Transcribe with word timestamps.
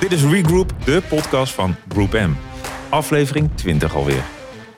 Dit 0.00 0.12
is 0.12 0.24
Regroup, 0.24 0.72
de 0.84 1.02
podcast 1.08 1.52
van 1.52 1.76
Group 1.88 2.12
M. 2.12 2.30
Aflevering 2.88 3.50
20 3.54 3.94
alweer. 3.94 4.22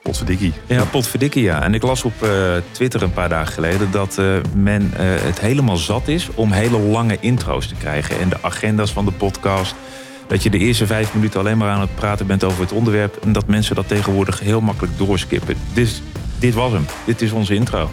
Potverdikkie. 0.02 0.52
Ja, 0.66 0.84
potverdikkie 0.84 1.42
ja. 1.42 1.62
En 1.62 1.74
ik 1.74 1.82
las 1.82 2.04
op 2.04 2.12
uh, 2.22 2.30
Twitter 2.70 3.02
een 3.02 3.12
paar 3.12 3.28
dagen 3.28 3.52
geleden 3.52 3.90
dat 3.90 4.16
uh, 4.18 4.36
men 4.54 4.82
uh, 4.82 4.98
het 4.98 5.40
helemaal 5.40 5.76
zat 5.76 6.08
is 6.08 6.28
om 6.34 6.52
hele 6.52 6.78
lange 6.78 7.16
intro's 7.20 7.66
te 7.66 7.74
krijgen. 7.74 8.20
En 8.20 8.28
de 8.28 8.36
agenda's 8.40 8.92
van 8.92 9.04
de 9.04 9.12
podcast. 9.12 9.74
Dat 10.26 10.42
je 10.42 10.50
de 10.50 10.58
eerste 10.58 10.86
vijf 10.86 11.14
minuten 11.14 11.40
alleen 11.40 11.58
maar 11.58 11.70
aan 11.70 11.80
het 11.80 11.94
praten 11.94 12.26
bent 12.26 12.44
over 12.44 12.60
het 12.60 12.72
onderwerp. 12.72 13.16
En 13.22 13.32
dat 13.32 13.46
mensen 13.46 13.74
dat 13.74 13.88
tegenwoordig 13.88 14.40
heel 14.40 14.60
makkelijk 14.60 14.98
doorskippen. 14.98 15.56
Dus 15.72 16.02
dit 16.38 16.54
was 16.54 16.72
hem. 16.72 16.86
Dit 17.04 17.22
is 17.22 17.32
onze 17.32 17.54
intro. 17.54 17.90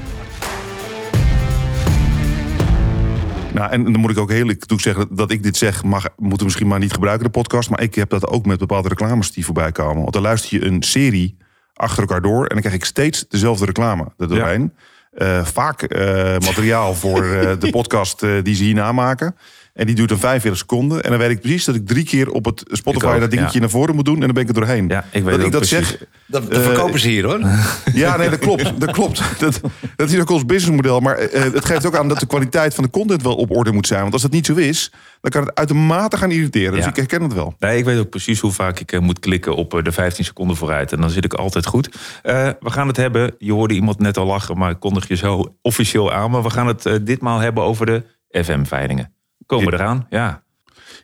Nou, 3.53 3.71
en 3.71 3.83
dan 3.83 3.99
moet 3.99 4.11
ik 4.11 4.17
ook 4.17 4.29
heel 4.29 4.37
eerlijk 4.37 4.63
zeggen 4.75 5.07
dat 5.11 5.31
ik 5.31 5.43
dit 5.43 5.57
zeg, 5.57 5.83
mag, 5.83 6.03
moeten 6.17 6.37
we 6.37 6.43
misschien 6.43 6.67
maar 6.67 6.79
niet 6.79 6.93
gebruiken, 6.93 7.25
de 7.25 7.31
podcast. 7.31 7.69
Maar 7.69 7.81
ik 7.81 7.95
heb 7.95 8.09
dat 8.09 8.27
ook 8.27 8.45
met 8.45 8.59
bepaalde 8.59 8.89
reclames 8.89 9.31
die 9.31 9.45
voorbij 9.45 9.71
komen. 9.71 10.01
Want 10.01 10.13
dan 10.13 10.21
luister 10.21 10.59
je 10.59 10.65
een 10.65 10.83
serie 10.83 11.37
achter 11.73 11.99
elkaar 11.99 12.21
door 12.21 12.41
en 12.41 12.49
dan 12.49 12.59
krijg 12.59 12.75
ik 12.75 12.85
steeds 12.85 13.25
dezelfde 13.27 13.65
reclame 13.65 14.07
er 14.17 14.27
doorheen. 14.27 14.61
Ja. 14.61 15.37
Uh, 15.39 15.45
vaak 15.45 15.93
uh, 15.93 15.99
materiaal 16.39 16.95
voor 16.95 17.25
uh, 17.25 17.51
de 17.59 17.69
podcast 17.77 18.19
die 18.43 18.55
ze 18.55 18.63
hierna 18.63 18.91
maken. 18.91 19.35
En 19.73 19.85
die 19.85 19.95
duurt 19.95 20.09
dan 20.09 20.19
45 20.19 20.59
seconden. 20.59 21.03
En 21.03 21.09
dan 21.09 21.19
weet 21.19 21.29
ik 21.29 21.39
precies 21.39 21.65
dat 21.65 21.75
ik 21.75 21.87
drie 21.87 22.03
keer 22.03 22.29
op 22.31 22.45
het 22.45 22.63
Spotify 22.67 23.05
ook, 23.05 23.19
dat 23.19 23.31
dingetje 23.31 23.53
ja. 23.53 23.59
naar 23.59 23.69
voren 23.69 23.95
moet 23.95 24.05
doen. 24.05 24.15
En 24.15 24.21
dan 24.21 24.33
ben 24.33 24.41
ik 24.41 24.49
er 24.49 24.53
doorheen. 24.53 24.87
Ja, 24.87 25.05
ik 25.11 25.23
weet 25.23 25.35
dat 25.35 25.45
ik 25.45 25.51
dat 25.51 25.67
precies. 25.67 25.87
zeg. 25.89 26.05
Dat, 26.25 26.51
dat 26.51 26.61
verkopen 26.61 26.99
ze 26.99 27.07
hier 27.07 27.25
hoor. 27.25 27.39
Ja, 27.93 28.17
nee, 28.17 28.29
dat 28.29 28.39
klopt. 28.39 28.79
Dat 28.79 28.91
klopt. 28.91 29.39
Dat, 29.39 29.61
dat 29.99 30.09
is 30.09 30.19
ook 30.19 30.29
ons 30.29 30.45
businessmodel. 30.45 30.99
Maar 30.99 31.21
uh, 31.21 31.41
het 31.41 31.65
geeft 31.65 31.85
ook 31.85 31.95
aan 31.95 32.07
dat 32.07 32.19
de 32.19 32.25
kwaliteit 32.25 32.73
van 32.73 32.83
de 32.83 32.89
content 32.89 33.21
wel 33.21 33.35
op 33.35 33.55
orde 33.55 33.71
moet 33.71 33.87
zijn. 33.87 34.01
Want 34.01 34.13
als 34.13 34.21
dat 34.21 34.31
niet 34.31 34.45
zo 34.45 34.55
is, 34.55 34.91
dan 35.21 35.31
kan 35.31 35.41
het 35.45 35.55
uitermate 35.55 36.17
gaan 36.17 36.31
irriteren. 36.31 36.71
Dus 36.73 36.83
Ja. 36.83 36.89
ik 36.89 36.95
herken 36.95 37.21
het 37.21 37.33
wel. 37.33 37.53
Nee, 37.59 37.77
ik 37.77 37.85
weet 37.85 37.99
ook 37.99 38.09
precies 38.09 38.39
hoe 38.39 38.51
vaak 38.51 38.79
ik 38.79 38.91
eh, 38.91 38.99
moet 38.99 39.19
klikken 39.19 39.55
op 39.55 39.73
eh, 39.73 39.83
de 39.83 39.91
15 39.91 40.25
seconden 40.25 40.55
vooruit. 40.55 40.91
En 40.91 41.01
dan 41.01 41.09
zit 41.09 41.25
ik 41.25 41.33
altijd 41.33 41.65
goed. 41.65 41.89
Eh, 42.23 42.49
we 42.59 42.69
gaan 42.69 42.87
het 42.87 42.97
hebben, 42.97 43.35
je 43.37 43.51
hoorde 43.53 43.73
iemand 43.73 43.99
net 43.99 44.17
al 44.17 44.25
lachen, 44.25 44.57
maar 44.57 44.71
ik 44.71 44.79
kondig 44.79 45.07
je 45.07 45.15
zo 45.15 45.55
officieel 45.61 46.11
aan. 46.13 46.31
Maar 46.31 46.43
we 46.43 46.49
gaan 46.49 46.67
het 46.67 46.85
eh, 46.85 46.93
ditmaal 47.01 47.39
hebben 47.39 47.63
over 47.63 47.85
de 47.85 48.03
FM-veilingen. 48.31 49.13
Komen 49.45 49.65
we 49.65 49.73
eraan? 49.73 50.05
Ja. 50.09 50.43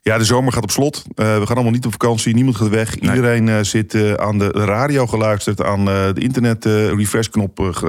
Ja, 0.02 0.18
de 0.18 0.24
zomer 0.24 0.54
gaat 0.54 0.64
op 0.64 0.72
slot. 0.72 1.04
Uh, 1.08 1.40
we 1.40 1.46
gaan 1.46 1.56
allemaal 1.56 1.74
niet 1.74 1.86
op 1.86 1.92
vakantie. 1.92 2.34
Niemand 2.34 2.56
gaat 2.56 2.70
weg. 2.70 3.00
Nee. 3.00 3.16
Iedereen 3.16 3.48
uh, 3.48 3.60
zit 3.62 3.94
uh, 3.94 4.14
aan 4.14 4.38
de 4.40 4.48
radio 4.52 5.08
geluisterd. 5.08 5.64
Aan 5.64 5.86
de 5.86 6.14
internet 6.16 6.66
refresh-knop. 6.66 7.84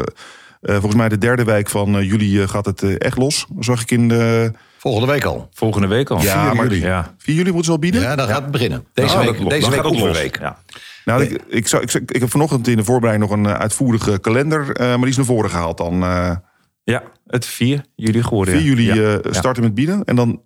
Volgens 0.61 0.95
mij 0.95 1.09
de 1.09 1.19
derde 1.19 1.45
week 1.45 1.69
van 1.71 2.05
juli 2.05 2.49
gaat 2.49 2.67
het 2.67 2.99
echt 2.99 3.19
los. 3.19 3.47
Zag 3.59 3.81
ik 3.83 3.91
in 3.91 4.09
de... 4.09 4.53
Volgende 4.79 5.13
week 5.13 5.25
al. 5.25 5.49
Volgende 5.53 5.87
week 5.87 6.11
al. 6.11 6.21
Ja, 6.23 6.47
4 6.47 6.57
maar 6.57 6.67
juli. 6.67 6.81
Ja. 6.87 7.15
4 7.19 7.35
juli 7.35 7.47
moeten 7.47 7.65
ze 7.65 7.71
al 7.71 7.79
bieden? 7.79 8.01
Ja, 8.01 8.17
dan 8.17 8.29
gaat 8.29 8.43
het 8.43 8.51
beginnen. 8.51 8.85
Deze 8.93 9.19
week, 9.19 9.35
klopt. 9.35 9.51
deze 9.51 9.71
week 9.71 9.85
oefenweek. 9.85 10.39
Ja. 10.39 10.59
Nou, 11.05 11.23
ik, 11.23 11.43
ik, 11.49 11.67
zou, 11.69 11.83
ik, 12.07 12.21
heb 12.21 12.31
vanochtend 12.31 12.69
in 12.69 12.77
de 12.77 12.85
voorbereiding 12.85 13.31
nog 13.31 13.39
een 13.39 13.47
eh, 13.47 13.53
uitvoerige 13.61 14.19
kalender. 14.19 14.71
eh, 14.77 14.87
maar 14.87 14.99
die 14.99 15.09
is 15.09 15.17
naar 15.17 15.25
voren 15.25 15.51
gehaald 15.51 15.79
dan. 15.79 16.03
eh 16.03 16.37
ja, 16.85 17.03
het 17.27 17.47
4 17.47 17.85
juli 17.95 18.23
geworden. 18.23 18.55
4 18.55 18.63
ja. 18.63 18.69
juli 18.69 19.01
Ja. 19.01 19.19
eh, 19.19 19.33
starten 19.33 19.63
met 19.63 19.75
bieden. 19.75 20.05
En 20.05 20.17
dan 20.17 20.43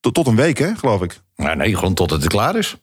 tot, 0.00 0.14
tot 0.14 0.26
een 0.26 0.36
week, 0.36 0.58
hè, 0.58 0.74
geloof 0.74 1.02
ik. 1.02 1.20
Nou, 1.36 1.56
nee, 1.56 1.74
gewoon 1.74 1.94
tot 1.94 2.10
het 2.10 2.26
klaar 2.26 2.56
is. 2.56 2.76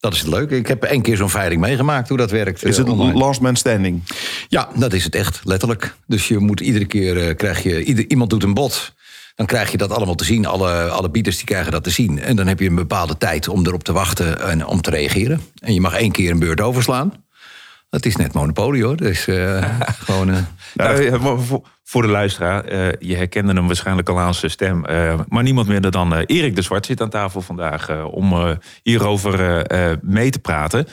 Dat 0.00 0.12
is 0.12 0.18
het 0.18 0.28
leuke. 0.28 0.56
Ik 0.56 0.66
heb 0.66 0.82
één 0.84 1.02
keer 1.02 1.16
zo'n 1.16 1.30
veiling 1.30 1.60
meegemaakt 1.60 2.08
hoe 2.08 2.18
dat 2.18 2.30
werkt. 2.30 2.64
Is 2.64 2.78
eh, 2.78 2.84
het 2.84 2.92
online. 2.92 3.18
last 3.18 3.40
man 3.40 3.56
standing? 3.56 4.02
Ja, 4.48 4.68
dat 4.74 4.92
is 4.92 5.04
het 5.04 5.14
echt, 5.14 5.40
letterlijk. 5.44 5.94
Dus 6.06 6.28
je 6.28 6.38
moet 6.38 6.60
iedere 6.60 6.84
keer, 6.84 7.28
eh, 7.28 7.36
krijg 7.36 7.62
je, 7.62 7.84
ieder, 7.84 8.04
iemand 8.08 8.30
doet 8.30 8.42
een 8.42 8.54
bod. 8.54 8.92
Dan 9.34 9.46
krijg 9.46 9.70
je 9.70 9.76
dat 9.76 9.90
allemaal 9.90 10.14
te 10.14 10.24
zien. 10.24 10.46
Alle, 10.46 10.88
alle 10.88 11.10
bieders 11.10 11.36
die 11.36 11.46
krijgen 11.46 11.72
dat 11.72 11.84
te 11.84 11.90
zien. 11.90 12.20
En 12.20 12.36
dan 12.36 12.46
heb 12.46 12.60
je 12.60 12.68
een 12.68 12.74
bepaalde 12.74 13.18
tijd 13.18 13.48
om 13.48 13.66
erop 13.66 13.84
te 13.84 13.92
wachten 13.92 14.40
en 14.40 14.66
om 14.66 14.80
te 14.80 14.90
reageren. 14.90 15.40
En 15.60 15.74
je 15.74 15.80
mag 15.80 15.94
één 15.94 16.12
keer 16.12 16.30
een 16.30 16.38
beurt 16.38 16.60
overslaan. 16.60 17.12
Dat 17.90 18.04
is 18.04 18.16
net 18.16 18.32
monopolie 18.32 18.84
hoor. 18.84 18.96
Dus 18.96 19.26
eh, 19.26 19.64
gewoon... 20.04 20.30
eh, 20.30 21.04
ja, 21.04 21.18
maar 21.18 21.38
voor, 21.38 22.02
de 22.02 22.08
luisteraar, 22.08 22.64
eh, 22.64 22.92
je 22.98 23.16
herkende 23.16 23.52
hem 23.52 23.66
waarschijnlijk 23.66 24.08
al 24.08 24.18
aan 24.20 24.34
zijn 24.34 24.50
stem. 24.50 24.84
eh, 24.84 25.20
maar 25.28 25.42
niemand 25.42 25.68
minder 25.68 25.90
dan 25.90 26.14
eh, 26.14 26.22
Erik 26.36 26.56
de 26.56 26.62
Zwart 26.62 26.86
zit 26.86 27.00
aan 27.00 27.10
tafel 27.10 27.40
vandaag 27.40 27.88
eh, 27.88 28.04
om 28.12 28.32
eh, 28.32 28.50
hierover 28.82 29.40
eh, 29.66 29.90
eh, 29.90 29.98
mee 30.02 30.30
te 30.30 30.38
praten. 30.38 30.86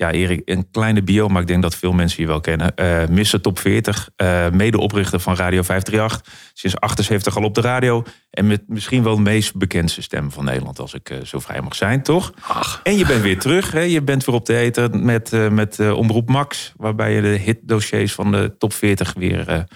Ja, 0.00 0.10
Erik, 0.10 0.42
een 0.44 0.70
kleine 0.70 1.02
bio, 1.02 1.28
maar 1.28 1.40
ik 1.40 1.46
denk 1.46 1.62
dat 1.62 1.76
veel 1.76 1.92
mensen 1.92 2.22
je 2.22 2.28
wel 2.28 2.40
kennen. 2.40 2.74
Eh 2.74 3.06
Mr. 3.08 3.40
Top 3.40 3.58
40, 3.58 4.08
eh, 4.16 4.50
medeoprichter 4.50 5.20
van 5.20 5.36
Radio 5.36 5.62
538. 5.62 6.34
Sinds 6.52 6.80
78 6.80 7.36
al 7.36 7.42
op 7.42 7.54
de 7.54 7.60
radio. 7.60 8.02
En 8.30 8.46
met 8.46 8.62
misschien 8.66 9.02
wel 9.02 9.14
de 9.14 9.22
meest 9.22 9.56
bekendste 9.56 10.02
stem 10.02 10.30
van 10.30 10.44
Nederland, 10.44 10.78
als 10.78 10.94
ik 10.94 11.10
eh, 11.10 11.18
zo 11.24 11.38
vrij 11.38 11.60
mag 11.60 11.74
zijn, 11.74 12.02
toch? 12.02 12.32
ach, 12.40 12.80
En 12.82 12.96
je 12.96 13.06
bent 13.06 13.22
weer 13.22 13.38
terug. 13.38 13.72
Hè? 13.72 13.80
Je 13.80 14.02
bent 14.02 14.24
weer 14.24 14.34
op 14.34 14.46
de 14.46 14.56
eten 14.56 15.04
met, 15.04 15.50
met 15.50 15.80
Omroep 15.80 16.28
Max. 16.28 16.72
Waarbij 16.76 17.14
je 17.14 17.20
de 17.20 17.28
hitdossiers 17.28 18.12
van 18.12 18.30
de 18.30 18.54
top 18.58 18.72
40 18.72 19.12
weer 19.16 19.66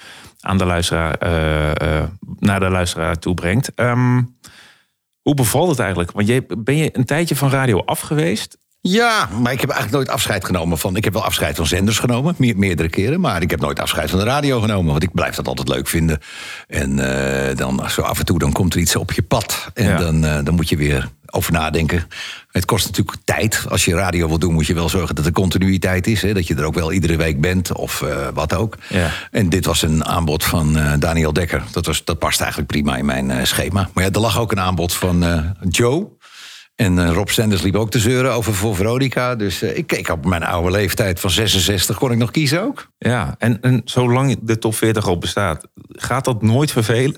aan 0.40 0.58
de 0.58 0.64
luisteraar, 0.64 1.18
naar 2.38 2.60
de 2.60 2.68
luisteraar 2.68 3.18
toe 3.18 3.34
brengt. 3.34 3.74
Ehm, 3.74 4.22
hoe 5.22 5.34
bevalt 5.34 5.68
het 5.68 5.78
eigenlijk? 5.78 6.12
Want 6.12 6.26
je, 6.26 6.46
ben 6.58 6.76
je 6.76 6.88
een 6.92 7.04
tijdje 7.04 7.36
van 7.36 7.50
radio 7.50 7.80
af 7.84 8.00
geweest? 8.00 8.58
Ja, 8.86 9.28
maar 9.40 9.52
ik 9.52 9.60
heb 9.60 9.70
eigenlijk 9.70 9.90
nooit 10.04 10.08
afscheid 10.16 10.44
genomen 10.44 10.78
van. 10.78 10.96
Ik 10.96 11.04
heb 11.04 11.12
wel 11.12 11.24
afscheid 11.24 11.56
van 11.56 11.66
zenders 11.66 11.98
genomen, 11.98 12.34
me- 12.38 12.52
meerdere 12.56 12.88
keren. 12.88 13.20
Maar 13.20 13.42
ik 13.42 13.50
heb 13.50 13.60
nooit 13.60 13.80
afscheid 13.80 14.10
van 14.10 14.18
de 14.18 14.24
radio 14.24 14.60
genomen. 14.60 14.90
Want 14.90 15.02
ik 15.02 15.12
blijf 15.12 15.34
dat 15.34 15.46
altijd 15.48 15.68
leuk 15.68 15.88
vinden. 15.88 16.18
En 16.68 16.98
eh, 16.98 17.56
dan 17.56 17.90
zo 17.90 18.00
af 18.00 18.18
en 18.18 18.24
toe 18.24 18.38
dan 18.38 18.52
komt 18.52 18.74
er 18.74 18.80
iets 18.80 18.96
op 18.96 19.12
je 19.12 19.22
pad. 19.22 19.70
En 19.74 19.84
Ja. 19.88 19.96
dan, 19.96 20.24
eh, 20.24 20.38
dan 20.44 20.54
moet 20.54 20.68
je 20.68 20.76
weer 20.76 21.08
over 21.30 21.52
nadenken. 21.52 22.06
Het 22.50 22.64
kost 22.64 22.86
natuurlijk 22.86 23.16
tijd. 23.24 23.64
Als 23.68 23.84
je 23.84 23.94
radio 23.94 24.28
wil 24.28 24.38
doen, 24.38 24.52
moet 24.54 24.66
je 24.66 24.74
wel 24.74 24.88
zorgen 24.88 25.14
dat 25.14 25.26
er 25.26 25.32
continuïteit 25.32 26.06
is. 26.06 26.22
Hè? 26.22 26.32
Dat 26.34 26.46
je 26.46 26.54
er 26.54 26.64
ook 26.64 26.74
wel 26.74 26.92
iedere 26.92 27.16
week 27.16 27.40
bent 27.40 27.72
of 27.72 28.02
eh, 28.02 28.28
wat 28.34 28.54
ook. 28.54 28.76
Ja. 28.88 29.10
En 29.30 29.48
dit 29.48 29.64
was 29.66 29.82
een 29.82 30.04
aanbod 30.04 30.44
van 30.44 30.78
Daniel 30.98 31.32
Dekker. 31.32 31.62
Dat, 31.72 31.86
was, 31.86 32.04
dat 32.04 32.18
past 32.18 32.40
eigenlijk 32.40 32.70
prima 32.70 32.96
in 32.96 33.04
mijn 33.04 33.46
schema. 33.46 33.88
Maar 33.94 34.04
ja, 34.04 34.10
er 34.10 34.20
lag 34.20 34.38
ook 34.38 34.52
een 34.52 34.60
aanbod 34.60 34.94
van 34.94 35.24
Joe. 35.68 36.08
En 36.74 36.98
eh, 36.98 37.10
Rob 37.12 37.28
Sanders 37.28 37.62
liep 37.62 37.74
ook 37.76 37.90
te 37.90 37.98
zeuren 37.98 38.32
over 38.32 38.54
voor 38.54 38.76
Veronica. 38.76 39.34
Dus 39.34 39.62
eh, 39.62 39.76
ik 39.76 39.86
keek 39.86 40.08
op 40.08 40.24
mijn 40.26 40.42
oude 40.44 40.70
leeftijd 40.70 41.20
van 41.20 41.30
66, 41.30 41.98
kon 41.98 42.12
ik 42.12 42.18
nog 42.18 42.30
kiezen 42.30 42.62
ook. 42.62 42.88
Ja, 42.98 43.34
en, 43.38 43.58
en 43.60 43.80
zolang 43.84 44.38
de 44.42 44.58
top 44.58 44.74
40 44.74 45.06
al 45.06 45.18
bestaat, 45.18 45.66
gaat 45.88 46.24
dat 46.24 46.42
nooit 46.42 46.70
vervelen? 46.72 47.16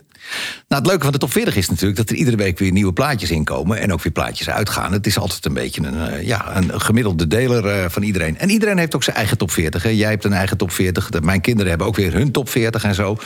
Nou, 0.68 0.82
het 0.82 0.86
leuke 0.86 1.02
van 1.04 1.12
de 1.12 1.18
top 1.18 1.32
40 1.32 1.56
is 1.56 1.68
natuurlijk 1.68 1.96
dat 1.96 2.10
er 2.10 2.16
iedere 2.16 2.36
week 2.36 2.58
weer 2.58 2.72
nieuwe 2.72 2.92
plaatjes 2.92 3.30
inkomen. 3.30 3.78
En 3.78 3.92
ook 3.92 4.02
weer 4.02 4.12
plaatjes 4.12 4.48
uitgaan. 4.50 4.92
Het 4.92 5.06
is 5.06 5.18
altijd 5.18 5.44
een 5.44 5.52
beetje 5.54 5.82
een, 5.86 6.08
eh, 6.08 6.26
ja, 6.26 6.56
een 6.56 6.80
gemiddelde 6.80 7.26
deler 7.26 7.90
van 7.90 8.02
iedereen. 8.02 8.38
En 8.38 8.50
iedereen 8.50 8.78
heeft 8.78 8.94
ook 8.94 9.02
zijn 9.04 9.16
eigen 9.16 9.38
top 9.38 9.50
40. 9.50 9.82
Hè. 9.82 9.88
Jij 9.88 10.10
hebt 10.10 10.24
een 10.24 10.32
eigen 10.32 10.56
top 10.56 10.70
40. 10.72 11.10
De- 11.10 11.20
Mijn 11.20 11.40
kinderen 11.40 11.68
hebben 11.68 11.86
ook 11.86 11.96
weer 11.96 12.12
hun 12.12 12.30
top 12.32 12.48
40 12.48 12.84
en 12.84 12.94
zo. 12.94 13.16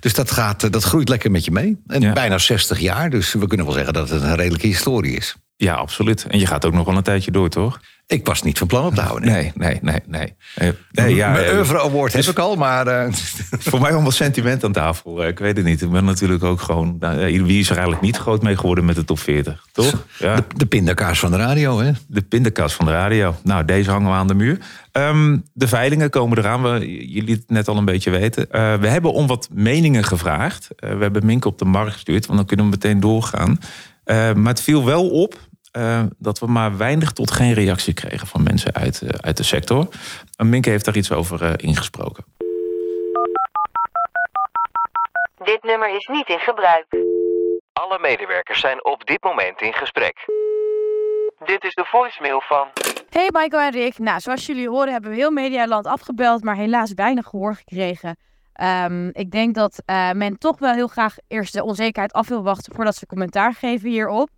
Dus 0.00 0.14
dat, 0.14 0.30
gaat, 0.30 0.72
dat 0.72 0.82
groeit 0.84 1.08
lekker 1.08 1.30
met 1.30 1.44
je 1.44 1.50
mee. 1.50 1.76
En 1.86 2.00
Ja. 2.00 2.12
bijna 2.12 2.38
60 2.38 2.78
jaar. 2.78 3.10
Dus 3.10 3.32
we 3.32 3.46
kunnen 3.46 3.66
wel 3.66 3.74
zeggen 3.74 3.92
dat 3.92 4.08
het 4.10 4.22
een 4.22 4.36
redelijke 4.36 4.66
historie 4.66 5.16
is. 5.16 5.36
Ja, 5.60 5.74
absoluut. 5.74 6.24
En 6.28 6.38
je 6.38 6.46
gaat 6.46 6.64
ook 6.64 6.72
nog 6.72 6.86
wel 6.86 6.96
een 6.96 7.02
tijdje 7.02 7.30
door, 7.30 7.48
toch? 7.48 7.80
Ik 8.06 8.26
was 8.26 8.42
niet 8.42 8.58
van 8.58 8.66
plan 8.66 8.84
op 8.86 8.94
te 8.94 9.00
houden. 9.00 9.28
Nee, 9.32 9.52
nee, 9.54 9.78
nee, 9.82 10.00
nee. 10.06 10.34
Eh, 10.54 10.68
nee 10.92 11.14
ja, 11.14 11.30
Mijn 11.30 11.44
eh, 11.44 11.54
oeuvre 11.56 11.80
award 11.80 12.12
heb 12.12 12.24
ik 12.24 12.38
al, 12.38 12.56
maar... 12.56 12.86
eh, 12.86 13.12
Voor 13.68 13.80
mij 13.80 13.92
allemaal 13.92 14.10
sentiment 14.10 14.64
aan 14.64 14.72
tafel. 14.72 15.22
Eh, 15.22 15.28
Ik 15.28 15.38
weet 15.38 15.56
het 15.56 15.66
niet. 15.66 15.82
Ik 15.82 15.90
ben 15.90 16.04
natuurlijk 16.04 16.44
ook 16.44 16.60
gewoon... 16.60 16.96
nou, 17.00 17.18
eh, 17.20 17.42
wie 17.42 17.58
is 17.58 17.66
er 17.66 17.72
eigenlijk 17.72 18.02
niet 18.02 18.16
groot 18.16 18.42
mee 18.42 18.56
geworden 18.56 18.84
met 18.84 18.94
de 18.96 19.04
top 19.04 19.18
40? 19.18 19.66
Toch? 19.72 20.04
Ja. 20.18 20.36
de, 20.36 20.44
de 20.56 20.66
pindakaas 20.66 21.18
van 21.18 21.30
de 21.30 21.36
radio, 21.36 21.78
hè? 21.80 21.90
De 22.08 22.22
pindakaas 22.22 22.74
van 22.74 22.86
de 22.86 22.92
radio. 22.92 23.34
Nou, 23.42 23.64
deze 23.64 23.90
hangen 23.90 24.10
we 24.10 24.16
aan 24.16 24.26
de 24.26 24.34
muur. 24.34 24.58
Ehm, 24.92 25.38
de 25.52 25.68
veilingen 25.68 26.10
komen 26.10 26.38
eraan. 26.38 26.62
We, 26.62 27.06
jullie 27.08 27.34
het 27.34 27.44
net 27.50 27.68
al 27.68 27.76
een 27.76 27.84
beetje 27.84 28.10
weten. 28.10 28.50
Eh, 28.50 28.74
we 28.74 28.88
hebben 28.88 29.12
om 29.12 29.26
wat 29.26 29.48
meningen 29.52 30.04
gevraagd. 30.04 30.68
Eh, 30.76 30.90
we 30.96 31.02
hebben 31.02 31.26
Mink 31.26 31.44
op 31.44 31.58
de 31.58 31.64
markt 31.64 31.92
gestuurd, 31.92 32.26
want 32.26 32.38
dan 32.38 32.46
kunnen 32.46 32.64
we 32.66 32.70
meteen 32.70 33.00
doorgaan. 33.00 33.58
Eh, 34.04 34.32
maar 34.32 34.52
het 34.52 34.60
viel 34.62 34.84
wel 34.84 35.08
op 35.08 35.48
eh, 35.70 36.02
dat 36.18 36.38
we 36.38 36.46
maar 36.46 36.76
weinig 36.76 37.12
tot 37.12 37.30
geen 37.30 37.52
reactie 37.52 37.94
kregen 37.94 38.26
van 38.26 38.42
mensen 38.42 38.74
uit, 38.74 39.02
eh, 39.02 39.08
uit 39.08 39.36
de 39.36 39.42
sector. 39.42 39.88
En 40.36 40.48
Mink 40.48 40.64
heeft 40.64 40.84
daar 40.84 40.96
iets 40.96 41.12
over 41.12 41.42
eh, 41.42 41.52
ingesproken. 41.56 42.24
Dit 45.44 45.62
nummer 45.62 45.94
is 45.96 46.06
niet 46.06 46.28
in 46.28 46.38
gebruik. 46.38 46.86
Alle 47.72 47.98
medewerkers 48.00 48.60
zijn 48.60 48.84
op 48.84 49.06
dit 49.06 49.22
moment 49.22 49.60
in 49.60 49.72
gesprek. 49.72 50.16
Dit 51.44 51.64
is 51.64 51.74
de 51.74 51.84
voicemail 51.84 52.40
van. 52.40 52.68
Hey 53.10 53.28
Michael 53.32 53.62
en 53.62 53.70
Rick. 53.70 53.98
Nou, 53.98 54.20
zoals 54.20 54.46
jullie 54.46 54.68
horen 54.68 54.92
hebben 54.92 55.10
we 55.10 55.16
heel 55.16 55.30
Medialand 55.30 55.86
afgebeld, 55.86 56.44
maar 56.44 56.56
helaas 56.56 56.92
weinig 56.94 57.26
gehoor 57.26 57.54
gekregen. 57.54 58.16
Ehm, 58.52 59.08
ik 59.12 59.30
denk 59.30 59.54
dat 59.54 59.82
eh, 59.84 60.10
men 60.12 60.38
toch 60.38 60.58
wel 60.58 60.72
heel 60.72 60.86
graag 60.86 61.16
eerst 61.28 61.52
de 61.52 61.64
onzekerheid 61.64 62.12
af 62.12 62.28
wil 62.28 62.42
wachten 62.42 62.74
voordat 62.74 62.96
ze 62.96 63.06
commentaar 63.06 63.54
geven 63.54 63.88
hierop. 63.88 64.28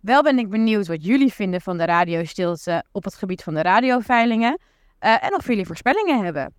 Wel 0.00 0.22
ben 0.22 0.38
ik 0.38 0.48
benieuwd 0.50 0.86
wat 0.86 1.04
jullie 1.04 1.32
vinden 1.32 1.60
van 1.60 1.78
de 1.78 1.84
radiostilte 1.84 2.84
op 2.92 3.04
het 3.04 3.14
gebied 3.14 3.42
van 3.42 3.54
de 3.54 3.62
radioveilingen. 3.62 4.58
eh, 4.98 5.24
en 5.24 5.34
of 5.34 5.46
jullie 5.46 5.66
voorspellingen 5.66 6.24
hebben. 6.24 6.52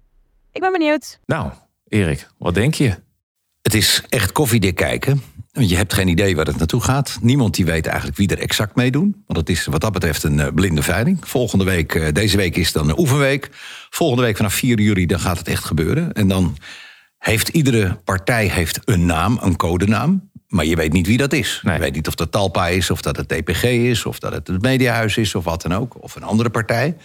Ik 0.51 0.61
ben 0.61 0.71
benieuwd. 0.71 1.19
Nou, 1.25 1.51
Erik, 1.87 2.27
wat 2.37 2.53
denk 2.53 2.73
je? 2.73 2.95
Het 3.61 3.73
is 3.73 4.03
echt 4.09 4.31
koffiedik 4.31 4.75
kijken. 4.75 5.21
Want 5.51 5.69
je 5.69 5.75
hebt 5.75 5.93
geen 5.93 6.07
idee 6.07 6.35
waar 6.35 6.45
het 6.45 6.57
naartoe 6.57 6.81
gaat. 6.81 7.17
Niemand 7.21 7.55
die 7.55 7.65
weet 7.65 7.85
eigenlijk 7.85 8.17
wie 8.17 8.27
er 8.27 8.39
exact 8.39 8.75
meedoen. 8.75 9.23
Want 9.25 9.39
het 9.39 9.49
is 9.49 9.65
wat 9.65 9.81
dat 9.81 9.91
betreft 9.91 10.23
een 10.23 10.39
eh, 10.39 10.53
blinde 10.53 10.81
veiling. 10.83 11.27
Volgende 11.27 11.63
week, 11.63 11.95
eh, 11.95 12.13
deze 12.13 12.37
week 12.37 12.55
is 12.55 12.71
dan 12.71 12.89
een 12.89 12.99
oefenweek. 12.99 13.49
Volgende 13.89 14.23
week 14.23 14.37
vanaf 14.37 14.53
4 14.53 14.79
juli, 14.79 15.05
dan 15.05 15.19
gaat 15.19 15.37
het 15.37 15.47
echt 15.47 15.63
gebeuren. 15.63 16.13
En 16.13 16.27
dan 16.27 16.57
heeft 17.17 17.47
iedere 17.47 17.95
partij 18.03 18.47
heeft 18.47 18.79
een 18.85 19.05
naam, 19.05 19.37
een 19.41 19.55
codenaam. 19.55 20.31
Maar 20.49 20.65
je 20.65 20.75
weet 20.75 20.93
niet 20.93 21.07
wie 21.07 21.17
dat 21.17 21.33
is. 21.33 21.59
Nee. 21.63 21.73
Je 21.73 21.79
weet 21.79 21.93
niet 21.93 22.07
of 22.07 22.15
dat 22.15 22.31
Talpa 22.31 22.67
is, 22.67 22.89
of 22.89 23.01
dat 23.01 23.17
het 23.17 23.29
DPG 23.29 23.63
is, 23.63 24.05
of 24.05 24.19
dat 24.19 24.33
het 24.33 24.47
het 24.47 24.61
Mediahuis 24.61 25.17
is, 25.17 25.35
of 25.35 25.43
wat 25.43 25.61
dan 25.61 25.73
ook. 25.73 26.03
Of 26.03 26.15
een 26.15 26.23
andere 26.23 26.49
partij. 26.49 26.95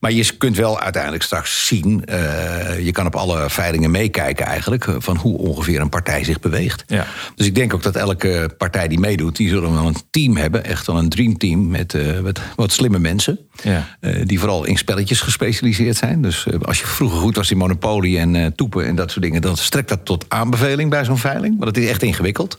Maar 0.00 0.12
je 0.12 0.32
kunt 0.38 0.56
wel 0.56 0.80
uiteindelijk 0.80 1.22
straks 1.22 1.66
zien. 1.66 2.04
eh, 2.04 2.84
je 2.84 2.92
kan 2.92 3.06
op 3.06 3.16
alle 3.16 3.50
veilingen 3.50 3.90
meekijken 3.90 4.46
eigenlijk. 4.46 4.86
eh, 4.86 4.94
van 4.98 5.16
hoe 5.16 5.38
ongeveer 5.38 5.80
een 5.80 5.88
partij 5.88 6.24
zich 6.24 6.40
beweegt. 6.40 6.84
Ja. 6.86 7.06
Dus 7.34 7.46
ik 7.46 7.54
denk 7.54 7.74
ook 7.74 7.82
dat 7.82 7.96
elke 7.96 8.50
partij 8.58 8.88
die 8.88 8.98
meedoet. 8.98 9.36
die 9.36 9.48
zullen 9.48 9.72
wel 9.72 9.86
een 9.86 9.96
team 10.10 10.36
hebben. 10.36 10.64
Echt 10.64 10.86
wel 10.86 10.98
een 10.98 11.08
dreamteam. 11.08 11.68
met 11.68 11.94
eh, 11.94 12.18
wat, 12.18 12.40
wat 12.56 12.72
slimme 12.72 12.98
mensen. 12.98 13.38
Ja. 13.62 13.96
Die 14.24 14.38
vooral 14.38 14.64
in 14.64 14.76
spelletjes 14.76 15.20
gespecialiseerd 15.20 15.96
zijn. 15.96 16.22
Dus 16.22 16.46
als 16.62 16.78
je 16.78 16.86
vroeger 16.86 17.18
goed 17.18 17.36
was 17.36 17.50
in 17.50 17.56
Monopoly 17.56 18.18
en 18.18 18.54
toepen 18.54 18.86
en 18.86 18.94
dat 18.94 19.10
soort 19.10 19.24
dingen, 19.24 19.40
dan 19.42 19.56
strekt 19.56 19.88
dat 19.88 20.04
tot 20.04 20.24
aanbeveling 20.28 20.90
bij 20.90 21.04
zo'n 21.04 21.18
veiling. 21.18 21.58
Want 21.58 21.76
het 21.76 21.84
is 21.84 21.90
echt 21.90 22.02
ingewikkeld. 22.02 22.58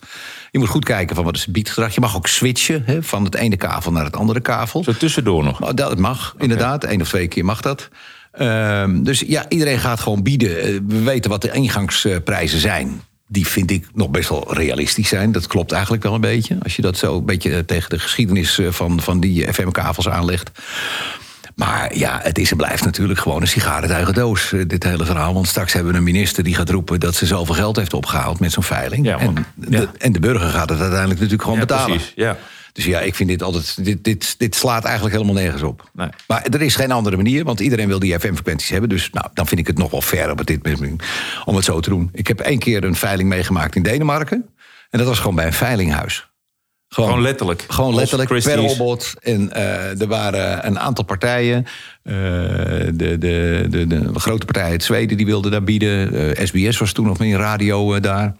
Je 0.51 0.60
moet 0.60 0.68
goed 0.68 0.86
kijken 0.86 1.16
van 1.16 1.25
wat 1.25 1.36
is 1.36 1.42
het 1.42 1.54
biedgedrag. 1.54 1.94
Je 1.94 2.01
mag 2.01 2.16
ook 2.16 2.28
switchen 2.28 2.84
hè, 2.86 3.04
van 3.04 3.24
het 3.24 3.36
ene 3.36 3.57
kavel 3.57 3.92
naar 3.92 4.06
het 4.06 4.16
andere 4.16 4.40
kavel. 4.40 4.84
Zo 4.84 4.94
tussendoor 4.94 5.44
nog. 5.44 5.60
Nou, 5.60 5.74
dat 5.74 5.98
mag, 5.98 6.36
inderdaad. 6.38 6.84
Eén 6.84 7.01
of 7.01 7.07
twee 7.07 7.28
keer 7.28 7.46
mag 7.46 7.62
dat. 7.62 7.90
Ehm, 8.31 9.04
dus 9.04 9.19
ja, 9.19 9.46
iedereen 9.50 9.80
gaat 9.80 10.00
gewoon 10.00 10.24
bieden. 10.24 10.62
Eh, 10.62 10.80
We 10.88 11.01
weten 11.04 11.30
wat 11.30 11.42
de 11.42 11.51
ingangsprijzen 11.51 12.60
zijn. 12.60 13.01
Die 13.28 13.48
vind 13.48 13.72
ik 13.72 13.88
nog 13.94 14.10
best 14.10 14.30
wel 14.30 14.54
realistisch 14.54 15.07
zijn. 15.07 15.31
Dat 15.31 15.48
klopt 15.48 15.72
eigenlijk 15.72 16.04
wel 16.04 16.13
een 16.13 16.22
beetje. 16.22 16.57
Als 16.63 16.75
je 16.75 16.81
dat 16.81 16.98
zo 16.98 17.18
een 17.18 17.25
beetje 17.25 17.66
tegen 17.66 17.90
de 17.90 18.00
geschiedenis 18.00 18.60
eh, 18.60 18.72
van, 18.72 19.02
van 19.02 19.19
die 19.19 19.54
FM-kavels 19.54 20.10
aanlegt. 20.10 20.52
Maar 21.59 21.95
ja, 21.97 22.19
het 22.23 22.38
is 22.38 22.51
en 22.51 22.57
blijft 22.57 22.83
natuurlijk 22.85 23.19
gewoon 23.19 23.41
een 23.41 23.47
sigarentuigen 23.47 24.13
doos, 24.13 24.53
eh, 24.53 24.61
dit 24.67 24.83
hele 24.83 25.06
verhaal. 25.06 25.33
Want 25.33 25.47
straks 25.47 25.73
hebben 25.73 25.91
we 25.91 25.97
een 25.97 26.03
minister 26.03 26.44
die 26.44 26.56
gaat 26.56 26.69
roepen 26.69 27.00
dat 27.00 27.15
ze 27.15 27.25
zoveel 27.25 27.56
geld 27.56 27.75
heeft 27.75 27.94
opgehaald 27.94 28.39
met 28.39 28.51
zo'n 28.51 28.63
veiling. 28.63 29.06
Ja, 29.06 29.17
want- 29.25 29.38
en, 29.38 29.45
de, 29.56 29.77
ja. 29.77 29.91
en 29.97 30.11
de 30.11 30.19
burger 30.19 30.50
gaat 30.50 30.69
het 30.69 30.79
uiteindelijk 30.79 31.19
natuurlijk 31.19 31.41
gewoon 31.44 31.59
Ja, 31.59 31.65
betalen. 31.65 31.95
precies. 31.97 32.11
Ja. 32.15 32.38
Dus 32.73 32.85
ja, 32.85 33.00
ik 33.00 33.15
vind 33.15 33.29
dit 33.29 33.44
altijd. 33.44 33.85
Dit, 33.85 34.03
dit, 34.03 34.35
dit 34.38 34.56
slaat 34.56 34.83
eigenlijk 34.83 35.15
helemaal 35.15 35.35
nergens 35.41 35.61
op. 35.61 35.89
Nee. 35.94 36.09
Maar 36.27 36.44
er 36.44 36.61
is 36.61 36.75
geen 36.75 36.91
andere 36.91 37.15
manier, 37.15 37.44
want 37.44 37.59
iedereen 37.59 37.88
wil 37.88 38.00
die 38.00 38.19
FM-frequenties 38.19 38.69
hebben. 38.69 38.89
Dus 38.89 39.09
nou, 39.11 39.27
dan 39.33 39.47
vind 39.47 39.59
ik 39.59 39.67
het 39.67 39.77
nog 39.77 39.91
wel 39.91 40.01
fair 40.01 40.31
op 40.31 40.45
dit 40.45 40.63
moment 40.63 41.03
om 41.45 41.56
het 41.56 41.65
zo 41.65 41.79
te 41.79 41.89
doen. 41.89 42.09
Ik 42.13 42.27
heb 42.27 42.39
één 42.39 42.59
keer 42.59 42.83
een 42.83 42.95
veiling 42.95 43.29
meegemaakt 43.29 43.75
in 43.75 43.83
Denemarken. 43.83 44.45
En 44.89 45.00
dat 45.00 45.07
was 45.07 45.17
gewoon 45.19 45.35
bij 45.35 45.45
een 45.45 45.53
veilinghuis. 45.53 46.29
Gewoon 46.89 47.21
letterlijk. 47.21 47.65
Gewoon 47.68 47.95
letterlijk, 47.95 48.30
per 48.30 48.56
robot. 48.56 49.13
En 49.21 49.53
eh, 49.53 50.01
er 50.01 50.07
waren 50.07 50.65
een 50.65 50.80
aantal 50.80 51.03
partijen. 51.03 51.65
Eh, 52.03 52.13
de, 52.13 53.18
de, 53.19 53.65
de, 53.69 53.88
de 53.88 54.19
grote 54.19 54.45
partij 54.45 54.69
uit 54.69 54.83
Zweden 54.83 55.18
die 55.18 55.25
wilde 55.25 55.50
daar 55.50 55.63
bieden. 55.63 56.13
Eh, 56.36 56.45
SBS 56.45 56.77
was 56.77 56.91
toen 56.91 57.06
nog 57.06 57.19
meer 57.19 57.38
radio 57.38 57.94
eh, 57.94 58.01
daar. 58.01 58.36